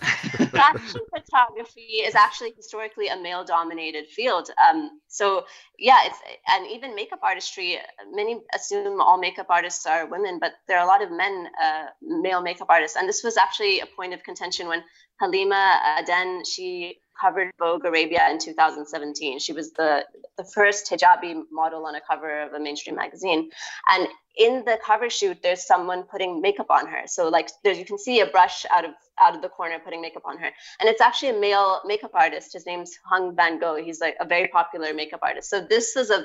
fashion 0.52 1.00
photography 1.14 2.02
is 2.06 2.14
actually 2.14 2.52
historically 2.56 3.08
a 3.08 3.16
male 3.16 3.44
dominated 3.44 4.06
field. 4.08 4.50
Um, 4.68 5.00
so 5.08 5.44
yeah 5.78 5.98
it's 6.04 6.18
and 6.48 6.66
even 6.66 6.94
makeup 6.94 7.20
artistry 7.22 7.78
many 8.12 8.40
assume 8.54 9.00
all 9.00 9.18
makeup 9.18 9.46
artists 9.48 9.86
are 9.86 10.06
women 10.06 10.38
but 10.38 10.52
there 10.66 10.78
are 10.78 10.84
a 10.84 10.86
lot 10.88 11.02
of 11.02 11.10
men 11.10 11.48
uh, 11.62 11.86
male 12.02 12.42
makeup 12.42 12.68
artists. 12.70 12.96
And 12.96 13.08
this 13.08 13.22
was 13.22 13.36
actually 13.36 13.80
a 13.80 13.86
point 13.86 14.14
of 14.14 14.22
contention 14.22 14.68
when 14.68 14.82
halima 15.20 15.80
aden 15.98 16.44
she 16.44 17.00
covered 17.20 17.50
vogue 17.58 17.84
arabia 17.84 18.28
in 18.30 18.38
2017 18.38 19.38
she 19.38 19.52
was 19.52 19.72
the 19.72 20.04
the 20.38 20.44
first 20.44 20.90
hijabi 20.90 21.42
model 21.50 21.84
on 21.84 21.94
a 21.96 22.00
cover 22.00 22.42
of 22.42 22.52
a 22.54 22.60
mainstream 22.60 22.96
magazine. 22.96 23.50
And 23.88 24.08
in 24.36 24.64
the 24.64 24.78
cover 24.84 25.10
shoot 25.10 25.42
there's 25.42 25.66
someone 25.66 26.04
putting 26.04 26.40
makeup 26.40 26.70
on 26.70 26.86
her. 26.86 27.02
So 27.06 27.28
like 27.28 27.50
there's 27.64 27.78
you 27.78 27.84
can 27.84 27.98
see 27.98 28.20
a 28.20 28.26
brush 28.26 28.64
out 28.70 28.84
of 28.84 28.92
out 29.20 29.34
of 29.34 29.42
the 29.42 29.48
corner 29.48 29.78
putting 29.84 30.00
makeup 30.00 30.22
on 30.24 30.38
her. 30.38 30.50
And 30.80 30.88
it's 30.88 31.00
actually 31.00 31.30
a 31.30 31.40
male 31.40 31.80
makeup 31.84 32.12
artist. 32.14 32.52
His 32.52 32.66
name's 32.66 32.96
hung 33.04 33.34
Vanngo. 33.34 33.82
He's 33.82 34.00
like 34.00 34.16
a 34.20 34.26
very 34.26 34.48
popular 34.48 34.94
makeup 34.94 35.20
artist. 35.22 35.50
So 35.50 35.60
this 35.60 35.96
is 35.96 36.10
a 36.10 36.24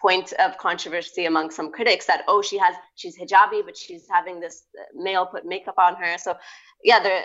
point 0.00 0.34
of 0.34 0.58
controversy 0.58 1.24
among 1.24 1.50
some 1.50 1.72
critics 1.72 2.04
that 2.06 2.24
oh 2.28 2.42
she 2.42 2.58
has 2.58 2.74
she's 2.94 3.16
hijabi 3.18 3.64
but 3.64 3.74
she's 3.74 4.06
having 4.10 4.38
this 4.40 4.64
male 4.94 5.26
put 5.26 5.46
makeup 5.46 5.78
on 5.78 5.94
her. 5.96 6.18
So 6.18 6.36
yeah 6.82 7.02
there 7.02 7.24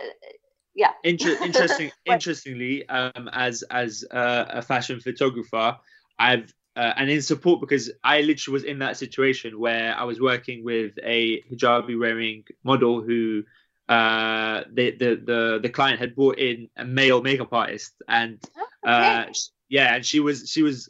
yeah 0.75 0.91
Inter- 1.03 1.37
interesting. 1.43 1.91
Interestingly, 2.05 2.87
um, 2.89 3.29
as 3.31 3.63
as 3.63 4.03
uh, 4.11 4.45
a 4.49 4.61
fashion 4.61 4.99
photographer, 4.99 5.77
I've 6.17 6.53
uh, 6.75 6.93
and 6.95 7.09
in 7.09 7.21
support 7.21 7.59
because 7.61 7.91
I 8.03 8.21
literally 8.21 8.53
was 8.53 8.63
in 8.63 8.79
that 8.79 8.97
situation 8.97 9.59
where 9.59 9.95
I 9.95 10.03
was 10.03 10.19
working 10.19 10.63
with 10.63 10.93
a 11.03 11.41
hijabi 11.51 11.99
wearing 11.99 12.43
model 12.63 13.01
who 13.01 13.43
uh, 13.87 14.63
the, 14.71 14.91
the 14.91 15.15
the 15.25 15.59
the 15.63 15.69
client 15.69 15.99
had 15.99 16.15
brought 16.15 16.37
in 16.37 16.69
a 16.77 16.85
male 16.85 17.21
makeup 17.21 17.53
artist, 17.53 17.93
and 18.07 18.39
Oh, 18.57 18.67
uh, 18.89 19.23
okay. 19.23 19.31
yeah, 19.69 19.95
and 19.95 20.05
she 20.05 20.19
was 20.19 20.49
she 20.49 20.61
was 20.63 20.89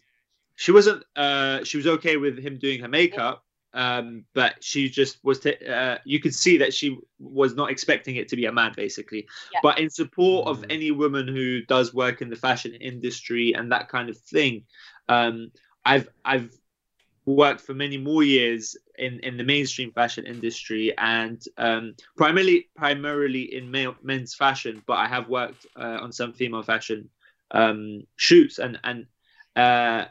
she 0.56 0.72
wasn't 0.72 1.04
uh, 1.16 1.64
she 1.64 1.78
was 1.78 1.88
okay 1.88 2.18
with 2.18 2.38
him 2.40 2.60
doing 2.60 2.82
her 2.82 2.88
makeup, 2.88 3.44
um, 3.74 4.26
but 4.34 4.64
she 4.64 4.90
just 4.90 5.24
was. 5.24 5.40
T- 5.40 5.66
uh, 5.68 5.98
you 6.06 6.20
could 6.20 6.34
see 6.34 6.58
that 6.58 6.74
she 6.74 6.98
was 7.20 7.56
not 7.56 7.70
expecting 7.70 8.16
it 8.16 8.28
to 8.30 8.36
be 8.36 8.46
a 8.46 8.52
man, 8.52 8.74
basically. 8.76 9.28
Yeah. 9.54 9.60
But 9.62 9.80
in 9.80 9.90
support 9.90 10.48
of 10.48 10.62
Mhm. 10.62 10.66
any 10.72 10.92
woman 10.92 11.28
who 11.28 11.62
does 11.66 11.94
work 11.94 12.22
in 12.22 12.30
the 12.30 12.36
fashion 12.36 12.74
industry 12.74 13.54
and 13.54 13.72
that 13.72 13.90
kind 13.90 14.10
of 14.10 14.18
thing, 14.18 14.64
um, 15.08 15.52
I've 15.86 16.10
I've 16.26 16.52
worked 17.26 17.62
for 17.62 17.74
many 17.74 17.98
more 17.98 18.24
years 18.24 18.76
in, 18.98 19.20
in 19.20 19.38
the 19.38 19.44
mainstream 19.44 19.92
fashion 19.92 20.26
industry 20.26 20.98
and 20.98 21.44
um, 21.58 21.94
primarily 22.18 22.70
primarily 22.76 23.54
in 23.54 23.70
male, 23.70 23.96
men's 24.02 24.34
fashion, 24.34 24.82
but 24.88 24.98
I 24.98 25.08
have 25.08 25.30
worked 25.30 25.66
uh, 25.76 26.00
on 26.02 26.12
some 26.12 26.34
female 26.34 26.64
fashion 26.64 27.10
um, 27.52 28.04
shoots 28.16 28.60
and 28.60 28.80
and 28.84 29.06
uh, 29.56 30.06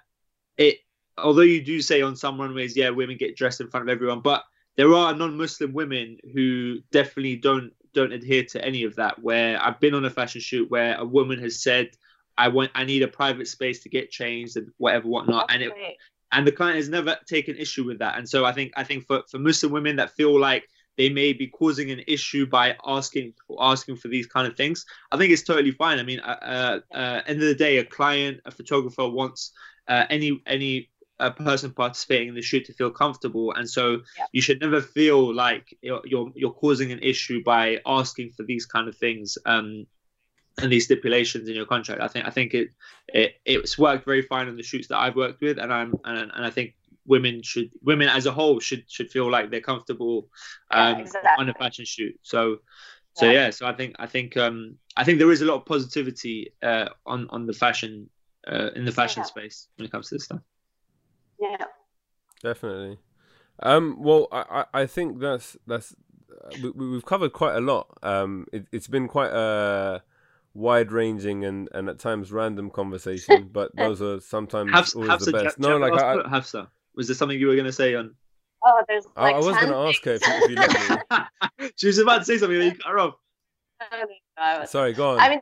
it 0.57 0.79
although 1.23 1.43
you 1.43 1.63
do 1.63 1.81
say 1.81 2.03
on 2.03 2.17
some 2.17 2.41
runways, 2.41 2.77
yeah, 2.77 2.91
women 2.91 3.17
get 3.17 3.37
dressed 3.37 3.61
in 3.61 3.69
front 3.69 3.89
of 3.89 3.93
everyone, 3.93 4.21
but 4.21 4.45
there 4.77 4.95
are 4.95 5.15
non-Muslim 5.15 5.73
women 5.73 6.19
who 6.33 6.79
definitely 6.93 7.37
don't 7.37 7.73
don't 7.95 8.13
adhere 8.13 8.45
to 8.45 8.65
any 8.65 8.85
of 8.85 8.95
that. 8.97 9.21
Where 9.23 9.61
I've 9.61 9.81
been 9.81 9.95
on 9.95 10.05
a 10.05 10.11
fashion 10.11 10.41
shoot 10.41 10.71
where 10.71 10.97
a 10.97 11.05
woman 11.05 11.39
has 11.41 11.61
said, 11.61 11.91
"I 12.37 12.49
want, 12.49 12.71
I 12.75 12.85
need 12.85 13.03
a 13.03 13.09
private 13.09 13.49
space 13.49 13.83
to 13.83 13.89
get 13.89 14.11
changed 14.11 14.57
and 14.57 14.73
whatever, 14.79 15.09
whatnot," 15.09 15.47
and 15.51 15.63
it 15.63 15.73
Great. 15.73 15.97
and 16.33 16.47
the 16.47 16.53
client 16.53 16.77
has 16.77 16.89
never 16.89 17.19
taken 17.27 17.57
issue 17.57 17.85
with 17.85 17.99
that. 17.99 18.19
And 18.19 18.29
so 18.29 18.45
I 18.45 18.53
think 18.53 18.73
I 18.77 18.85
think 18.85 19.07
for, 19.07 19.23
for 19.29 19.39
Muslim 19.39 19.73
women 19.73 19.97
that 19.97 20.11
feel 20.13 20.39
like 20.39 20.69
they 20.97 21.09
may 21.09 21.33
be 21.33 21.47
causing 21.47 21.91
an 21.91 22.03
issue 22.07 22.47
by 22.47 22.77
asking 22.85 23.33
asking 23.59 23.97
for 23.97 24.09
these 24.09 24.27
kind 24.27 24.47
of 24.47 24.57
things, 24.57 24.85
I 25.11 25.17
think 25.17 25.33
it's 25.33 25.43
totally 25.43 25.73
fine. 25.73 25.99
I 25.99 26.03
mean, 26.03 26.21
uh, 26.21 26.81
uh, 26.93 26.97
uh, 26.97 27.23
end 27.27 27.41
of 27.43 27.49
the 27.49 27.55
day, 27.55 27.79
a 27.79 27.85
client, 27.85 28.41
a 28.45 28.51
photographer 28.51 29.09
wants 29.09 29.53
uh, 29.89 30.05
any 30.11 30.43
any 30.47 30.91
uh, 31.21 31.31
person 31.31 31.73
participating 31.73 32.29
in 32.29 32.35
the 32.35 32.43
shoot 32.43 32.65
to 32.67 32.73
feel 32.73 32.91
comfortable, 32.91 33.53
and 33.53 33.69
so 33.69 34.01
Yeah. 34.19 34.27
you 34.33 34.43
should 34.43 34.61
never 34.61 34.81
feel 34.81 35.35
like 35.35 35.77
you're, 35.83 36.03
you're 36.05 36.31
you're 36.35 36.53
causing 36.53 36.93
an 36.93 37.01
issue 37.01 37.43
by 37.45 37.81
asking 37.85 38.33
for 38.37 38.45
these 38.45 38.67
kind 38.67 38.89
of 38.89 38.97
things. 38.97 39.39
Um, 39.47 39.87
and 40.61 40.73
these 40.73 40.87
stipulations 40.87 41.49
in 41.49 41.55
your 41.55 41.67
contract. 41.67 42.01
I 42.03 42.09
think 42.09 42.27
I 42.27 42.31
think 42.31 42.53
it, 42.53 42.71
it 43.15 43.35
it's 43.45 43.79
worked 43.79 44.05
very 44.05 44.23
fine 44.23 44.49
on 44.49 44.57
the 44.57 44.63
shoots 44.65 44.89
that 44.89 44.99
I've 44.99 45.15
worked 45.15 45.41
with, 45.41 45.57
and 45.59 45.73
I'm 45.73 45.95
and, 46.05 46.33
and 46.35 46.45
I 46.45 46.51
think 46.51 46.75
women 47.07 47.43
should 47.43 47.71
women 47.81 48.09
as 48.09 48.27
a 48.27 48.33
whole 48.33 48.59
should 48.59 48.85
should 48.91 49.09
feel 49.11 49.31
like 49.31 49.51
they're 49.51 49.61
comfortable 49.61 50.29
Yeah, 50.73 50.89
um, 50.89 51.01
exactly. 51.01 51.31
on 51.39 51.49
a 51.49 51.55
fashion 51.55 51.85
shoot. 51.85 52.19
So 52.23 52.59
so 53.15 53.27
Yeah. 53.27 53.33
yeah. 53.33 53.51
so 53.51 53.67
I 53.67 53.73
think 53.73 53.97
I 54.01 54.07
think 54.07 54.37
um 54.37 54.77
I 54.97 55.05
think 55.05 55.19
there 55.21 55.31
is 55.31 55.43
a 55.43 55.45
lot 55.45 55.55
of 55.61 55.65
positivity 55.65 56.53
uh, 56.61 56.89
on 57.07 57.29
on 57.31 57.47
the 57.47 57.53
fashion 57.53 58.11
uh, 58.51 58.71
in 58.75 58.85
the 58.85 58.93
fashion 58.93 59.21
Yeah. 59.23 59.27
space 59.27 59.69
when 59.77 59.87
it 59.87 59.93
comes 59.93 60.09
to 60.09 60.17
this 60.17 60.25
stuff. 60.25 60.41
Yeah. 61.41 61.67
Definitely. 62.43 62.99
Um, 63.63 63.97
well, 64.03 64.29
I, 64.33 64.65
I 64.73 64.83
I 64.83 64.87
think 64.87 65.21
that's 65.21 65.57
that's 65.67 65.95
uh, 66.45 66.51
we, 66.63 66.71
we- 66.71 66.91
we've 66.91 67.05
covered 67.05 67.33
quite 67.33 67.57
a 67.57 67.61
lot. 67.61 67.99
Um, 68.03 68.47
it, 68.53 68.67
it's 68.73 68.89
been 68.89 69.09
quite 69.09 69.33
a 69.33 70.03
wide-ranging 70.55 71.45
and, 71.45 71.69
and 71.73 71.89
at 71.89 71.99
times 71.99 72.33
random 72.33 72.71
conversation, 72.71 73.49
but 73.53 73.75
those 73.77 74.01
are 74.03 74.21
sometimes 74.21 74.73
Hafs, 74.73 74.95
always 74.95 75.11
Hafsa, 75.11 75.27
the 75.27 75.33
best. 75.33 75.59
do 75.61 75.69
No, 75.69 75.73
have 75.73 75.81
like 75.81 76.01
to 76.01 76.05
I, 76.05 76.29
Hafsa, 76.29 76.69
was 76.95 77.09
there 77.09 77.17
something 77.17 77.39
you 77.39 77.49
were 77.49 77.55
going 77.55 77.67
to 77.67 77.73
say 77.73 77.95
on? 77.95 78.15
Oh, 78.65 78.83
there's 78.89 79.07
I, 79.17 79.23
like 79.23 79.37
I 79.37 79.39
was 79.39 79.57
going 79.57 79.69
to 79.71 79.77
ask 79.77 80.05
her 80.05 80.13
if 80.15 80.27
you, 80.27 80.33
if 80.35 80.49
you 80.49 80.57
let 80.57 80.73
me. 81.61 81.71
she 81.77 81.87
was 81.89 81.99
about 81.99 82.19
to 82.19 82.25
say 82.25 82.39
something, 82.39 82.57
and 82.61 82.73
you 82.73 82.79
cut 82.79 82.91
her 82.93 82.99
off. 82.99 83.15
things. 83.81 84.71
Sorry, 84.71 84.93
go 84.93 85.11
on. 85.11 85.21
I 85.21 85.29
mean, 85.29 85.41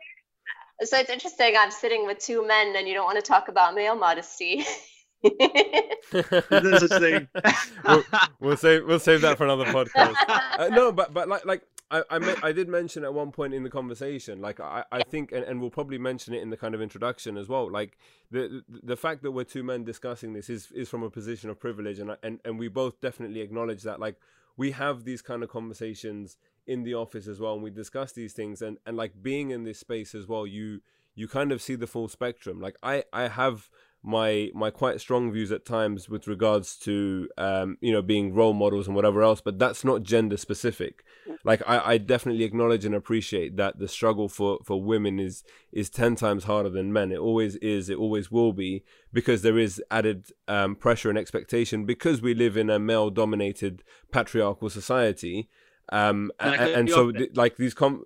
so 0.83 0.99
it's 0.99 1.11
interesting. 1.11 1.55
I'm 1.59 1.71
sitting 1.71 2.07
with 2.07 2.19
two 2.19 2.47
men, 2.47 2.75
and 2.77 2.87
you 2.89 2.95
don't 2.95 3.05
want 3.07 3.17
to 3.19 3.23
talk 3.23 3.49
about 3.49 3.75
male 3.75 3.97
modesty. 3.97 4.65
There's 5.23 6.63
no 6.63 6.79
such 6.79 7.01
thing. 7.01 7.29
we'll, 7.85 8.05
we'll 8.41 8.57
save 8.57 8.85
we'll 8.87 8.99
save 9.01 9.21
that 9.23 9.37
for 9.39 9.45
another 9.45 9.65
podcast. 9.67 10.15
uh, 10.59 10.69
no, 10.69 10.93
but 10.93 11.13
but 11.13 11.29
like 11.29 11.45
like 11.45 11.63
I 11.91 12.03
I, 12.11 12.19
me- 12.19 12.35
I 12.43 12.53
did 12.53 12.69
mention 12.69 13.05
at 13.05 13.13
one 13.13 13.33
point 13.33 13.55
in 13.55 13.63
the 13.63 13.71
conversation, 13.71 14.41
like 14.41 14.61
I, 14.61 14.85
I 14.93 15.03
think, 15.03 15.33
and, 15.33 15.45
and 15.45 15.61
we'll 15.61 15.71
probably 15.71 15.99
mention 15.99 16.35
it 16.35 16.43
in 16.43 16.51
the 16.51 16.57
kind 16.57 16.75
of 16.75 16.81
introduction 16.83 17.37
as 17.37 17.49
well. 17.49 17.71
Like 17.71 17.99
the 18.31 18.63
the- 18.69 18.81
the 18.83 18.97
fact 18.97 19.23
that 19.23 19.33
we're 19.33 19.45
two 19.45 19.63
men 19.63 19.85
discussing 19.85 20.33
this 20.33 20.49
is 20.49 20.71
is 20.73 20.89
from 20.89 21.03
a 21.03 21.11
position 21.11 21.51
of 21.51 21.59
privilege, 21.61 21.99
and 21.99 22.17
and 22.23 22.41
and 22.45 22.59
we 22.59 22.69
both 22.69 23.01
definitely 23.01 23.41
acknowledge 23.41 23.83
that. 23.83 23.99
Like 24.01 24.17
we 24.57 24.71
have 24.73 25.05
these 25.05 25.23
kind 25.23 25.43
of 25.43 25.51
conversations 25.51 26.37
in 26.67 26.83
the 26.83 26.95
office 26.95 27.27
as 27.29 27.41
well, 27.41 27.55
and 27.55 27.63
we 27.63 27.71
discuss 27.71 28.13
these 28.13 28.33
things, 28.33 28.63
and 28.63 28.79
and 28.87 28.97
like 28.97 29.23
being 29.23 29.51
in 29.51 29.65
this 29.65 29.79
space 29.81 30.15
as 30.15 30.27
well, 30.27 30.47
you 30.47 30.81
you 31.15 31.27
kind 31.29 31.51
of 31.51 31.63
see 31.63 31.75
the 31.77 31.87
full 31.87 32.09
spectrum. 32.09 32.61
Like 32.61 32.77
I 32.83 33.05
I 33.13 33.29
have 33.29 33.71
my 34.07 34.51
my 34.55 34.71
quite 34.71 35.01
strong 35.01 35.33
views 35.33 35.51
at 35.51 35.67
times 35.67 36.09
with 36.09 36.29
regards 36.29 36.77
to 36.77 37.29
um, 37.37 37.77
you 37.81 37.93
know 37.93 38.01
being 38.01 38.33
role 38.33 38.53
models 38.53 38.87
and 38.87 38.95
whatever 38.95 39.23
else, 39.23 39.41
but 39.41 39.59
that's 39.59 39.85
not 39.85 40.05
gender 40.05 40.37
specific. 40.37 41.05
Like 41.45 41.61
I, 41.67 41.93
I 41.93 41.99
definitely 41.99 42.45
acknowledge 42.45 42.85
and 42.85 42.95
appreciate 42.95 43.57
that 43.57 43.79
the 43.79 43.89
struggle 43.89 44.29
for, 44.29 44.59
for 44.65 44.81
women 44.81 45.19
is 45.19 45.43
is 45.73 45.91
ten 45.91 46.15
times 46.15 46.45
harder 46.45 46.71
than 46.71 46.93
men. 46.93 47.11
It 47.11 47.19
always 47.19 47.57
is. 47.57 47.91
It 47.91 47.99
always 47.99 48.31
will 48.31 48.53
be 48.53 48.85
because 49.13 49.43
there 49.43 49.59
is 49.59 49.83
added 49.91 50.31
um, 50.47 50.77
pressure 50.77 51.11
and 51.11 51.19
expectation 51.19 51.85
because 51.85 52.23
we 52.23 52.33
live 52.33 52.57
in 52.57 52.71
a 52.71 52.79
male 52.79 53.11
dominated 53.11 53.83
patriarchal 54.13 54.71
society. 54.71 55.49
Um, 55.91 56.31
Can 56.39 56.49
I 56.49 56.57
and, 56.57 56.71
and 56.75 56.91
so 56.91 57.11
th- 57.11 57.31
like 57.35 57.57
these 57.57 57.75
com. 57.75 58.05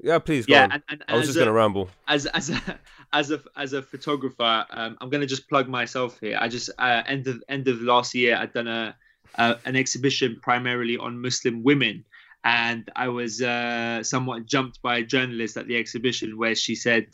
Yeah, 0.00 0.20
please 0.20 0.46
go 0.46 0.54
yeah, 0.54 0.64
on. 0.64 0.72
and, 0.72 0.82
and, 0.88 1.04
I 1.08 1.16
was 1.16 1.26
just 1.26 1.36
a- 1.36 1.40
gonna 1.40 1.52
ramble. 1.52 1.90
as 2.06 2.26
as 2.26 2.50
a 2.50 2.78
as 3.12 3.30
a 3.30 3.40
as 3.56 3.72
a 3.72 3.82
photographer, 3.82 4.66
um, 4.70 4.96
I'm 5.00 5.10
gonna 5.10 5.26
just 5.26 5.48
plug 5.48 5.68
myself 5.68 6.18
here. 6.20 6.38
I 6.40 6.48
just 6.48 6.70
uh, 6.78 7.02
end 7.06 7.26
of 7.26 7.42
end 7.48 7.68
of 7.68 7.80
last 7.80 8.14
year, 8.14 8.36
I'd 8.36 8.52
done 8.52 8.68
a, 8.68 8.96
a 9.36 9.56
an 9.64 9.76
exhibition 9.76 10.38
primarily 10.42 10.96
on 10.96 11.20
Muslim 11.20 11.62
women, 11.62 12.04
and 12.44 12.88
I 12.96 13.08
was 13.08 13.42
uh, 13.42 14.02
somewhat 14.02 14.46
jumped 14.46 14.82
by 14.82 14.98
a 14.98 15.04
journalist 15.04 15.56
at 15.56 15.66
the 15.66 15.76
exhibition 15.76 16.38
where 16.38 16.54
she 16.54 16.74
said, 16.74 17.06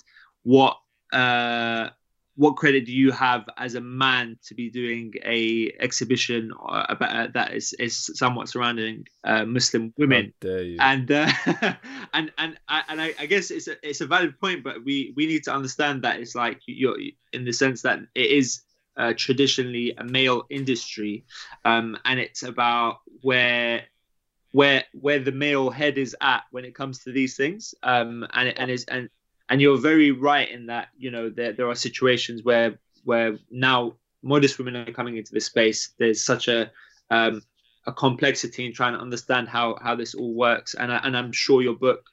"What 0.42 0.78
uh, 1.12 1.90
what 2.36 2.56
credit 2.56 2.86
do 2.86 2.92
you 2.92 3.12
have 3.12 3.48
as 3.56 3.74
a 3.74 3.80
man 3.80 4.36
to 4.46 4.54
be 4.54 4.70
doing 4.70 5.12
a 5.24 5.72
exhibition 5.78 6.52
uh, 6.68 6.86
about 6.88 7.32
that 7.34 7.54
is 7.54 7.72
is 7.74 7.96
somewhat 8.14 8.48
surrounding 8.48 9.06
uh, 9.24 9.44
Muslim 9.44 9.92
women?" 9.96 10.32
How 10.42 10.48
dare 10.48 10.62
you? 10.62 10.76
and 10.80 11.10
uh, 11.10 11.30
and 12.12 12.32
and 12.38 12.58
I- 12.68 12.84
and 12.88 13.00
I, 13.00 13.14
I 13.18 13.26
guess 13.26 13.50
it's 13.50 13.68
a 13.68 13.76
it's 13.88 14.00
a 14.00 14.06
valid 14.06 14.38
point, 14.40 14.64
but 14.64 14.84
we 14.84 15.12
we 15.16 15.26
need 15.26 15.44
to 15.44 15.54
understand 15.54 16.02
that 16.02 16.20
it's 16.20 16.34
like 16.34 16.60
you're 16.66 16.98
in 17.32 17.44
the 17.44 17.52
sense 17.52 17.82
that 17.82 18.00
it 18.14 18.30
is 18.30 18.62
uh, 18.96 19.12
traditionally 19.16 19.94
a 19.96 20.04
male 20.04 20.44
industry, 20.50 21.24
um, 21.64 21.96
and 22.04 22.18
it's 22.18 22.42
about 22.42 22.98
where 23.22 23.84
where 24.52 24.84
where 24.92 25.18
the 25.18 25.32
male 25.32 25.70
head 25.70 25.98
is 25.98 26.16
at 26.20 26.44
when 26.50 26.64
it 26.64 26.74
comes 26.74 27.04
to 27.04 27.12
these 27.12 27.36
things, 27.36 27.74
um, 27.82 28.26
and 28.32 28.48
and 28.58 28.70
is 28.70 28.84
and 28.84 29.08
and 29.48 29.60
you're 29.60 29.78
very 29.78 30.10
right 30.10 30.50
in 30.50 30.66
that 30.66 30.88
you 30.96 31.10
know 31.10 31.28
there 31.30 31.52
there 31.52 31.68
are 31.68 31.74
situations 31.74 32.42
where 32.42 32.78
where 33.04 33.38
now 33.50 33.94
modest 34.22 34.58
women 34.58 34.76
are 34.76 34.92
coming 34.92 35.16
into 35.16 35.32
this 35.32 35.46
space. 35.46 35.90
There's 35.98 36.24
such 36.24 36.48
a 36.48 36.70
um, 37.10 37.42
a 37.86 37.92
complexity 37.92 38.66
in 38.66 38.72
trying 38.72 38.94
to 38.94 38.98
understand 38.98 39.48
how 39.48 39.76
how 39.80 39.94
this 39.94 40.14
all 40.14 40.34
works 40.34 40.74
and 40.74 40.92
I, 40.92 40.96
and 41.04 41.16
I'm 41.16 41.32
sure 41.32 41.62
your 41.62 41.74
book 41.74 42.04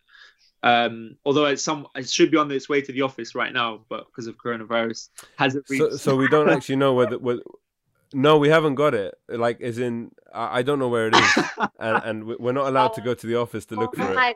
um 0.64 1.16
although 1.26 1.46
it's 1.46 1.64
some 1.64 1.88
it 1.96 2.10
should 2.10 2.30
be 2.30 2.38
on 2.38 2.52
its 2.52 2.70
way 2.70 2.82
to 2.82 2.92
the 2.92 3.02
office 3.02 3.34
right 3.34 3.52
now 3.52 3.80
but 3.90 4.06
because 4.06 4.28
of 4.28 4.36
coronavirus 4.38 5.10
hasn't 5.38 5.68
so, 5.68 5.74
reached 5.74 6.00
so 6.00 6.16
we 6.16 6.28
don't 6.28 6.50
actually 6.50 6.76
know 6.76 6.94
whether, 6.94 7.18
whether 7.18 7.42
no 8.14 8.38
we 8.38 8.50
haven't 8.50 8.76
got 8.76 8.94
it 8.94 9.16
like 9.28 9.60
as 9.62 9.80
in 9.80 10.12
i, 10.34 10.60
I 10.60 10.62
don't 10.62 10.78
know 10.78 10.90
where 10.90 11.08
it 11.08 11.16
is 11.16 11.38
and, 11.80 12.04
and 12.04 12.24
we- 12.26 12.36
we're 12.38 12.52
not 12.52 12.68
allowed 12.68 12.94
to 12.96 13.02
go 13.10 13.16
to 13.16 13.26
the 13.26 13.38
office 13.38 13.66
to 13.68 13.76
look 13.76 13.96
oh, 13.98 14.04
for 14.04 14.14
it 14.14 14.36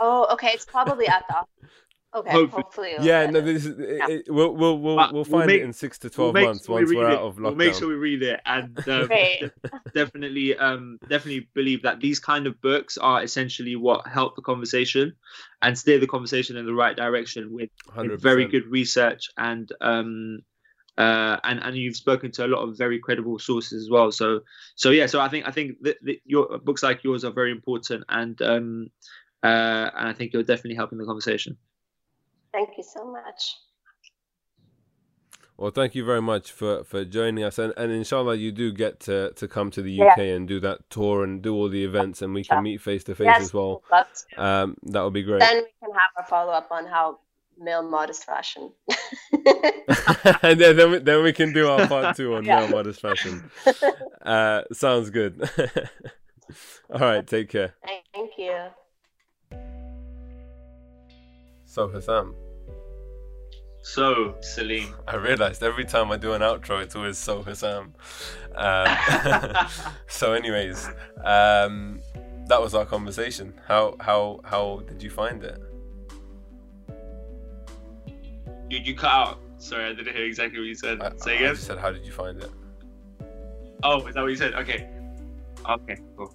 oh, 0.00 0.26
okay. 0.32 0.48
It's 0.48 0.64
probably 0.64 1.06
at 1.06 1.24
the. 1.28 1.68
Okay, 2.16 2.30
Hopefully. 2.30 2.62
hopefully. 2.62 2.94
yeah 3.00 3.26
no 3.28 3.40
this 3.40 3.66
is 3.66 3.76
it, 3.78 4.10
it- 4.10 4.24
we'll 4.32 4.54
we'll 4.54 4.78
we'll, 4.78 4.94
But 4.96 5.12
we'll 5.12 5.24
we'll 5.24 5.40
find 5.40 5.46
make- 5.48 5.62
it 5.62 5.64
in 5.64 5.72
six 5.72 5.98
to 5.98 6.08
We'll 6.16 6.30
12 6.32 6.46
months 6.46 6.66
sure 6.66 6.76
once 6.76 6.90
read 6.90 6.96
we're 6.98 7.10
it. 7.10 7.14
out 7.14 7.22
of 7.22 7.36
lockdown. 7.36 7.42
We'll 7.42 7.54
make 7.56 7.74
sure 7.74 7.88
we 7.88 7.94
read 7.94 8.22
it 8.22 8.40
and 8.46 8.78
um, 8.88 9.06
Great. 9.08 9.50
definitely 9.94 10.56
um 10.56 10.98
definitely 11.08 11.48
believe 11.54 11.82
that 11.82 12.00
these 12.00 12.20
kind 12.20 12.46
of 12.46 12.60
books 12.60 12.96
are 12.98 13.22
essentially 13.22 13.74
what 13.76 14.06
help 14.06 14.36
the 14.36 14.42
conversation 14.42 15.12
and 15.62 15.76
steer 15.76 15.98
the 15.98 16.06
conversation 16.06 16.56
in 16.56 16.66
the 16.66 16.74
right 16.74 16.96
direction 16.96 17.52
with, 17.52 17.70
with 17.96 18.20
very 18.20 18.46
good 18.46 18.66
research 18.66 19.28
and 19.36 19.72
um 19.80 20.38
uh 20.96 21.36
and 21.42 21.58
and 21.64 21.76
you've 21.76 21.96
spoken 21.96 22.30
to 22.30 22.46
a 22.46 22.48
lot 22.48 22.60
of 22.62 22.78
very 22.78 23.00
credible 23.00 23.38
sources 23.40 23.82
as 23.82 23.90
well 23.90 24.12
so 24.12 24.40
so 24.76 24.90
yeah 24.90 25.06
so 25.06 25.20
i 25.20 25.28
think 25.28 25.46
i 25.48 25.50
think 25.50 25.76
that, 25.82 25.96
that 26.02 26.18
your 26.24 26.58
books 26.58 26.84
like 26.84 27.02
yours 27.02 27.24
are 27.24 27.32
very 27.32 27.50
important 27.50 28.04
and 28.08 28.40
um 28.42 28.86
uh 29.42 29.90
and 29.98 30.08
i 30.08 30.12
think 30.12 30.32
you're 30.32 30.44
definitely 30.44 30.76
helping 30.76 30.98
the 30.98 31.04
conversation 31.04 31.56
Thank 32.54 32.78
you 32.78 32.84
so 32.84 33.04
much. 33.04 33.56
Well, 35.56 35.72
thank 35.72 35.94
you 35.94 36.04
very 36.04 36.22
much 36.22 36.52
for, 36.52 36.84
for 36.84 37.04
joining 37.04 37.42
us, 37.44 37.58
and, 37.58 37.72
and 37.76 37.92
inshallah 37.92 38.36
you 38.36 38.52
do 38.52 38.72
get 38.72 39.00
to, 39.00 39.32
to 39.34 39.46
come 39.46 39.70
to 39.72 39.82
the 39.82 40.02
UK 40.02 40.18
yeah. 40.18 40.24
and 40.24 40.48
do 40.48 40.60
that 40.60 40.88
tour 40.88 41.22
and 41.24 41.42
do 41.42 41.54
all 41.54 41.68
the 41.68 41.84
events, 41.84 42.22
and 42.22 42.32
we 42.32 42.44
can 42.44 42.62
meet 42.62 42.80
face 42.80 43.04
to 43.04 43.14
face 43.14 43.28
as 43.36 43.52
well. 43.52 43.82
Um, 44.36 44.76
that 44.84 45.02
would 45.02 45.12
be 45.12 45.22
great. 45.22 45.40
Then 45.40 45.58
we 45.58 45.70
can 45.80 45.92
have 45.92 46.24
a 46.24 46.28
follow 46.28 46.52
up 46.52 46.68
on 46.70 46.86
how 46.86 47.18
male 47.58 47.82
modest 47.82 48.24
fashion. 48.24 48.72
and 50.42 50.60
then 50.60 50.76
then 50.76 50.90
we, 50.90 50.98
then 50.98 51.22
we 51.22 51.32
can 51.32 51.52
do 51.52 51.68
our 51.68 51.86
part 51.86 52.16
two 52.16 52.34
on 52.34 52.44
yeah. 52.44 52.60
male 52.60 52.68
modest 52.68 53.00
fashion. 53.00 53.50
Uh, 54.22 54.62
sounds 54.72 55.10
good. 55.10 55.48
all 56.92 57.00
right, 57.00 57.26
take 57.26 57.48
care. 57.48 57.74
Thank 58.12 58.32
you. 58.38 58.56
So 61.64 61.88
Hussam. 61.88 62.34
So 63.84 64.34
Salim. 64.40 64.94
I 65.08 65.16
realized 65.16 65.62
every 65.62 65.84
time 65.84 66.10
I 66.10 66.16
do 66.16 66.32
an 66.32 66.40
outro, 66.40 66.82
it's 66.82 66.96
always 66.96 67.18
so 67.18 67.42
Hussam. 67.42 67.92
Um, 68.56 69.68
so, 70.08 70.32
anyways, 70.32 70.88
um, 71.22 72.00
that 72.48 72.60
was 72.62 72.74
our 72.74 72.86
conversation. 72.86 73.52
How 73.68 73.94
how 74.00 74.40
how 74.42 74.82
did 74.88 75.02
you 75.02 75.10
find 75.10 75.44
it? 75.44 75.60
You, 78.70 78.78
you 78.78 78.94
cut 78.94 79.10
out. 79.10 79.40
Sorry, 79.58 79.84
I 79.84 79.92
didn't 79.92 80.16
hear 80.16 80.24
exactly 80.24 80.58
what 80.58 80.66
you 80.66 80.74
said. 80.74 81.02
I, 81.02 81.12
Say 81.16 81.36
again. 81.36 81.50
I 81.50 81.54
said, 81.54 81.78
how 81.78 81.92
did 81.92 82.06
you 82.06 82.12
find 82.12 82.42
it? 82.42 82.50
Oh, 83.82 84.06
is 84.06 84.14
that 84.14 84.22
what 84.22 84.30
you 84.30 84.36
said? 84.36 84.54
Okay. 84.54 84.88
Okay, 85.68 85.98
cool. 86.16 86.34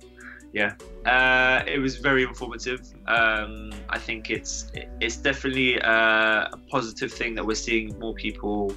Yeah, 0.51 0.73
uh, 1.05 1.63
it 1.67 1.77
was 1.77 1.97
very 1.97 2.23
informative. 2.23 2.81
Um, 3.07 3.71
I 3.89 3.99
think 3.99 4.31
it's 4.31 4.71
it's 4.99 5.17
definitely 5.17 5.77
a, 5.77 6.49
a 6.51 6.59
positive 6.69 7.11
thing 7.13 7.35
that 7.35 7.45
we're 7.45 7.55
seeing 7.55 7.97
more 7.99 8.15
people 8.15 8.73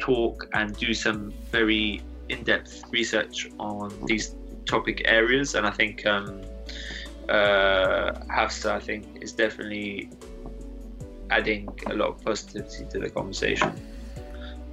talk 0.00 0.48
and 0.54 0.76
do 0.76 0.94
some 0.94 1.32
very 1.52 2.02
in-depth 2.28 2.84
research 2.90 3.48
on 3.58 3.92
these 4.06 4.34
topic 4.64 5.02
areas, 5.04 5.54
and 5.54 5.66
I 5.66 5.70
think 5.70 6.06
um, 6.06 6.40
uh, 7.28 8.12
Hafsa, 8.30 8.72
I 8.72 8.80
think, 8.80 9.22
is 9.22 9.32
definitely 9.32 10.10
adding 11.30 11.68
a 11.86 11.94
lot 11.94 12.08
of 12.08 12.24
positivity 12.24 12.86
to 12.90 12.98
the 12.98 13.10
conversation. 13.10 13.72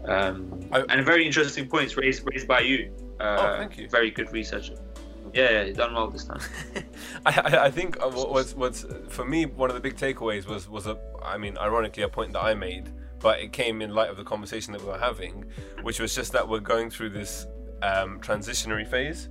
Um, 0.06 0.68
I, 0.72 0.82
and 0.90 1.06
very 1.06 1.26
interesting 1.26 1.68
points 1.68 1.98
raised 1.98 2.24
raised 2.32 2.48
by 2.48 2.62
you. 2.62 2.94
Uh, 3.20 3.38
oh, 3.40 3.58
thank 3.58 3.78
you. 3.78 3.90
Very 3.90 4.12
good 4.12 4.32
researcher. 4.32 4.76
Yeah, 5.34 5.50
yeah, 5.50 5.64
you 5.64 5.74
done 5.74 5.94
well 5.96 6.10
this 6.10 6.26
time. 6.26 6.42
I, 7.26 7.58
I, 7.66 7.72
think 7.72 8.02
uh, 8.02 8.10
what's 8.10 8.54
what's 8.54 8.86
for 9.10 9.26
me 9.26 9.48
one 9.48 9.70
of 9.70 9.74
the 9.74 9.82
big 9.82 9.96
takeaways 9.96 10.46
was 10.46 10.70
was 10.70 10.86
a 10.86 10.98
I 11.24 11.38
mean 11.38 11.58
ironically 11.58 12.04
a 12.04 12.10
point 12.10 12.34
that 12.34 12.42
I 12.44 12.54
made, 12.54 12.90
but 13.20 13.40
it 13.40 13.52
came 13.52 13.82
in 13.82 13.96
light 13.96 14.10
of 14.10 14.18
the 14.18 14.24
conversation 14.24 14.74
that 14.74 14.82
we 14.82 14.88
were 14.88 15.00
having, 15.00 15.46
which 15.82 16.00
was 16.00 16.14
just 16.14 16.32
that 16.34 16.48
we're 16.48 16.60
going 16.60 16.92
through 16.92 17.10
this 17.10 17.48
um, 17.82 18.20
transitionary 18.20 18.88
phase, 18.88 19.30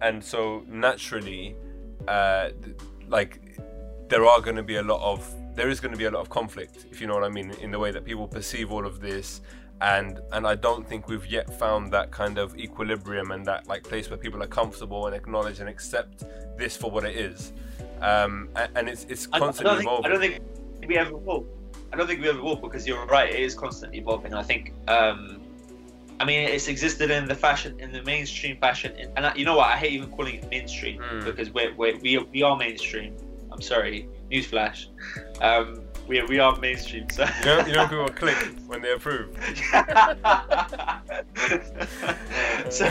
and 0.00 0.24
so 0.24 0.64
naturally, 0.66 1.56
uh, 2.08 2.48
like 3.06 3.58
there 4.08 4.24
are 4.24 4.40
going 4.40 4.56
to 4.56 4.62
be 4.62 4.76
a 4.76 4.82
lot 4.82 5.02
of 5.02 5.30
there 5.54 5.68
is 5.68 5.78
going 5.78 5.92
to 5.92 5.98
be 5.98 6.06
a 6.06 6.10
lot 6.10 6.20
of 6.20 6.30
conflict, 6.30 6.86
if 6.90 7.02
you 7.02 7.06
know 7.06 7.14
what 7.14 7.24
I 7.24 7.28
mean, 7.28 7.50
in 7.60 7.70
the 7.70 7.78
way 7.78 7.90
that 7.90 8.04
people 8.04 8.26
perceive 8.26 8.72
all 8.72 8.86
of 8.86 9.00
this. 9.00 9.42
And 9.80 10.20
and 10.32 10.46
I 10.46 10.54
don't 10.54 10.88
think 10.88 11.08
we've 11.08 11.26
yet 11.26 11.58
found 11.58 11.92
that 11.92 12.10
kind 12.10 12.38
of 12.38 12.56
equilibrium 12.56 13.32
and 13.32 13.44
that 13.46 13.66
like 13.66 13.82
place 13.82 14.08
where 14.08 14.18
people 14.18 14.42
are 14.42 14.46
comfortable 14.46 15.06
and 15.06 15.14
acknowledge 15.14 15.60
and 15.60 15.68
accept 15.68 16.24
this 16.56 16.76
for 16.76 16.90
what 16.90 17.04
it 17.04 17.16
is. 17.16 17.52
Um, 18.00 18.48
and, 18.56 18.70
and 18.76 18.88
it's 18.88 19.04
it's 19.04 19.26
constantly 19.26 19.74
I, 19.74 19.76
I 19.76 19.80
evolving. 19.80 20.04
I 20.04 20.08
don't 20.08 20.20
think 20.20 20.42
we 20.86 20.96
ever 20.96 21.16
will. 21.16 21.46
I 21.92 21.96
don't 21.96 22.06
think 22.06 22.20
we 22.20 22.28
ever 22.28 22.42
will 22.42 22.56
because 22.56 22.86
you're 22.86 23.04
right. 23.06 23.30
It 23.30 23.40
is 23.40 23.54
constantly 23.54 23.98
evolving. 23.98 24.34
I 24.34 24.42
think. 24.42 24.72
Um, 24.88 25.40
I 26.20 26.24
mean, 26.24 26.48
it's 26.48 26.68
existed 26.68 27.10
in 27.10 27.26
the 27.26 27.34
fashion, 27.34 27.78
in 27.80 27.92
the 27.92 28.02
mainstream 28.02 28.56
fashion, 28.58 28.92
and 29.16 29.26
I, 29.26 29.34
you 29.34 29.44
know 29.44 29.56
what? 29.56 29.68
I 29.70 29.76
hate 29.76 29.92
even 29.92 30.10
calling 30.10 30.36
it 30.36 30.48
mainstream 30.48 31.00
mm. 31.00 31.24
because 31.24 31.50
we're, 31.50 31.74
we're, 31.74 31.98
we 31.98 32.18
we 32.18 32.42
are 32.42 32.56
mainstream. 32.56 33.16
I'm 33.50 33.60
sorry, 33.60 34.08
newsflash. 34.30 34.86
Um, 35.40 35.83
we, 36.06 36.22
we 36.24 36.38
are 36.38 36.56
mainstream, 36.58 37.08
so 37.10 37.26
you 37.40 37.44
know, 37.44 37.66
you 37.66 37.72
know 37.72 37.88
people 37.88 38.08
click 38.08 38.36
when 38.66 38.82
they 38.82 38.92
approve. 38.92 39.34
so, 42.70 42.90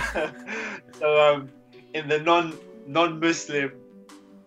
so 0.99 1.22
um, 1.22 1.49
in 1.93 2.07
the 2.07 2.20
non 2.20 2.57
non 2.88 3.20
Muslim 3.20 3.72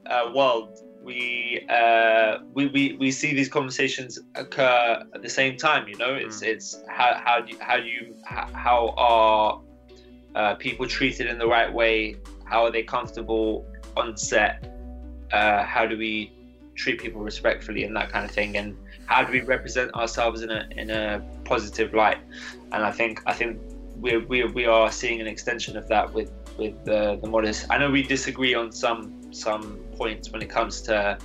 uh, 0.06 0.32
world, 0.34 0.78
we, 1.02 1.64
uh, 1.68 2.38
we 2.52 2.66
we 2.66 2.96
we 2.98 3.12
see 3.12 3.34
these 3.34 3.48
conversations 3.48 4.18
occur 4.34 5.04
at 5.14 5.22
the 5.22 5.28
same 5.28 5.56
time. 5.56 5.86
You 5.88 5.96
know, 5.96 6.14
it's 6.14 6.40
mm. 6.40 6.48
it's 6.48 6.82
how 6.88 7.20
how 7.24 7.40
do 7.40 7.52
you, 7.52 7.58
how 7.60 7.76
do 7.76 7.86
you 7.86 8.16
how 8.24 8.94
are 8.96 9.60
uh, 10.34 10.56
people 10.56 10.86
treated 10.86 11.28
in 11.28 11.38
the 11.38 11.46
right 11.46 11.72
way? 11.72 12.16
How 12.44 12.64
are 12.64 12.72
they 12.72 12.82
comfortable 12.82 13.64
on 13.96 14.16
set? 14.16 14.72
Uh, 15.32 15.64
how 15.64 15.86
do 15.86 15.98
we 15.98 16.35
treat 16.76 17.00
people 17.00 17.20
respectfully 17.20 17.84
and 17.84 17.96
that 17.96 18.10
kind 18.10 18.24
of 18.24 18.30
thing 18.30 18.56
and 18.56 18.76
how 19.06 19.22
do 19.24 19.32
we 19.32 19.40
represent 19.40 19.94
ourselves 19.94 20.42
in 20.42 20.50
a 20.50 20.68
in 20.72 20.90
a 20.90 21.24
positive 21.44 21.94
light? 21.94 22.18
And 22.72 22.84
i 22.84 22.92
think 22.92 23.22
i 23.26 23.32
think 23.32 23.58
we 24.00 24.18
we, 24.18 24.44
we 24.44 24.66
are 24.66 24.90
seeing 24.90 25.20
an 25.20 25.26
extension 25.26 25.76
of 25.76 25.88
that 25.88 26.12
with 26.12 26.30
with 26.58 26.84
the, 26.84 27.18
the 27.20 27.28
modest. 27.28 27.66
I 27.70 27.78
know 27.78 27.90
we 27.90 28.02
disagree 28.02 28.54
on 28.54 28.72
some 28.72 29.32
some 29.32 29.78
points 29.96 30.30
when 30.30 30.42
it 30.42 30.48
comes 30.48 30.80
to 30.82 31.18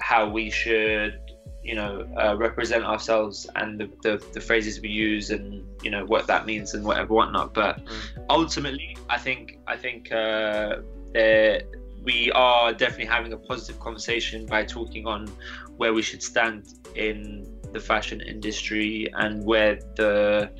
how 0.00 0.28
we 0.28 0.50
should 0.50 1.20
you 1.62 1.74
know 1.74 2.08
uh, 2.16 2.36
represent 2.36 2.84
ourselves 2.84 3.48
and 3.56 3.80
the, 3.80 3.90
the, 4.02 4.24
the, 4.32 4.40
phrases 4.40 4.80
we 4.80 4.88
use 4.88 5.30
and 5.30 5.66
you 5.82 5.90
know 5.90 6.04
what 6.06 6.26
that 6.26 6.46
means 6.46 6.74
and 6.74 6.84
whatever 6.84 7.14
whatnot. 7.14 7.52
But 7.52 7.84
mm. 7.84 7.90
ultimately 8.30 8.96
i 9.10 9.18
think 9.18 9.58
i 9.66 9.76
think 9.76 10.10
uh, 10.12 10.76
there 11.12 11.62
we 12.02 12.30
are 12.32 12.72
definitely 12.72 13.06
having 13.06 13.32
a 13.32 13.36
positive 13.36 13.80
conversation 13.80 14.46
by 14.46 14.64
talking 14.64 15.06
on 15.06 15.30
where 15.76 15.92
we 15.92 16.02
should 16.02 16.22
stand 16.22 16.74
in 16.94 17.46
the 17.72 17.80
fashion 17.80 18.20
industry 18.20 19.08
and 19.14 19.44
where 19.44 19.76
the 19.96 20.50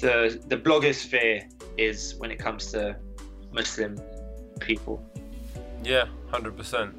the 0.00 0.40
the 0.48 0.56
blogosphere 0.56 1.44
is 1.78 2.14
when 2.18 2.30
it 2.30 2.38
comes 2.38 2.72
to 2.72 2.96
Muslim 3.52 3.98
people. 4.60 5.04
Yeah, 5.82 6.06
hundred 6.30 6.50
um, 6.50 6.56
percent. 6.56 6.94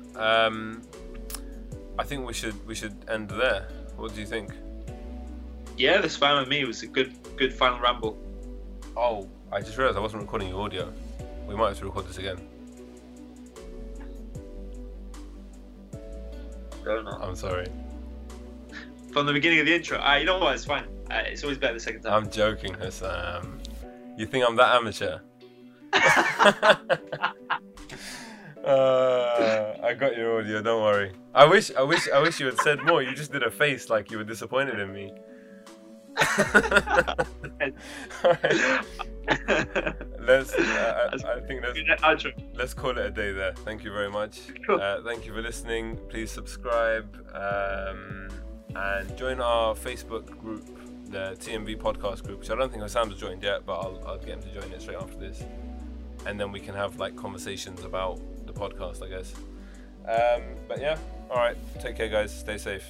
I 2.00 2.04
think 2.04 2.26
we 2.26 2.34
should 2.34 2.56
we 2.66 2.76
should 2.76 2.96
end 3.08 3.30
there. 3.30 3.68
What 3.98 4.14
do 4.16 4.20
you 4.20 4.26
think? 4.26 4.52
Yeah, 5.78 6.02
this 6.02 6.16
fine 6.16 6.40
with 6.40 6.50
me. 6.50 6.62
It 6.62 6.68
was 6.68 6.84
a 6.84 6.88
good 6.88 7.14
good 7.38 7.54
final 7.54 7.80
ramble. 7.80 8.18
Oh, 8.96 9.30
I 9.52 9.60
just 9.62 9.78
realised 9.78 9.98
I 9.98 10.02
wasn't 10.02 10.22
recording 10.22 10.50
your 10.50 10.62
audio. 10.62 10.92
We 11.48 11.56
might 11.56 11.70
have 11.70 11.80
to 11.80 11.86
record 11.86 12.08
this 12.08 12.18
again. 12.18 12.38
I'm 16.88 17.36
sorry. 17.36 17.68
From 19.12 19.26
the 19.26 19.34
beginning 19.34 19.60
of 19.60 19.66
the 19.66 19.76
intro. 19.76 20.00
Uh, 20.00 20.16
you 20.16 20.26
know 20.26 20.40
what? 20.40 20.56
It's 20.56 20.66
fine. 20.66 20.86
Uh, 21.12 21.24
it's 21.26 21.44
always 21.44 21.58
better 21.58 21.74
the 21.74 21.80
second 21.80 22.02
time. 22.02 22.14
I'm 22.14 22.30
joking, 22.30 22.74
Hussam. 22.74 23.60
You 24.18 24.26
think 24.26 24.46
I'm 24.48 24.56
that 24.56 24.76
amateur? 24.76 25.20
uh, 28.66 29.78
I 29.84 29.94
got 29.94 30.18
your 30.18 30.40
audio. 30.40 30.62
Don't 30.62 30.84
worry. 30.84 31.12
I 31.34 31.46
wish, 31.46 31.74
I 31.76 31.84
wish, 31.84 32.10
I 32.10 32.20
wish 32.20 32.40
you 32.40 32.48
had 32.48 32.58
said 32.60 32.82
more. 32.84 33.04
You 33.04 33.16
just 33.16 33.32
did 33.32 33.44
a 33.44 33.52
face 33.52 33.90
like 33.90 34.12
you 34.12 34.18
were 34.18 34.24
disappointed 34.24 34.80
in 34.80 34.94
me. 34.94 35.14
let's. 40.20 40.54
Uh, 40.54 41.10
I, 41.26 41.34
I, 41.34 41.40
think 41.42 41.64
let's, 41.64 42.26
let's 42.56 42.74
call 42.74 42.92
it 42.92 43.06
a 43.06 43.12
day 43.12 43.32
there. 43.32 43.54
Thank 43.54 43.84
you 43.84 43.92
very 43.92 44.10
much. 44.10 44.42
Uh, 44.68 45.02
thank 45.04 45.26
you 45.26 45.34
for 45.34 45.42
listening. 45.42 45.98
Please 46.10 46.32
subscribe 46.32 47.08
um, 47.34 48.30
and 48.76 49.18
join 49.18 49.40
our 49.40 49.76
Facebook 49.76 50.26
group, 50.40 50.66
the 51.10 51.36
TMV 51.40 51.78
podcast 51.78 52.24
group, 52.24 52.40
which 52.40 52.50
I 52.50 52.56
don't 52.56 52.72
think 52.72 52.84
Hussam's 52.84 53.20
joined 53.20 53.44
yet, 53.44 53.66
but 53.66 53.80
I'll, 53.80 54.02
I'll 54.06 54.18
get 54.18 54.30
him 54.30 54.42
to 54.42 54.62
join 54.62 54.72
it 54.72 54.82
straight 54.82 54.98
after 54.98 55.18
this, 55.18 55.44
and 56.26 56.40
then 56.40 56.52
we 56.52 56.60
can 56.60 56.76
have 56.76 57.00
like 57.00 57.16
conversations 57.16 57.84
about 57.84 58.20
the 58.46 58.54
podcast, 58.54 59.04
I 59.04 59.10
guess. 59.10 59.34
Um, 60.06 60.44
but 60.68 60.82
yeah, 60.82 60.98
all 61.30 61.38
right. 61.38 61.58
Take 61.80 61.96
care, 61.96 62.10
guys. 62.10 62.38
Stay 62.38 62.58
safe. 62.58 62.86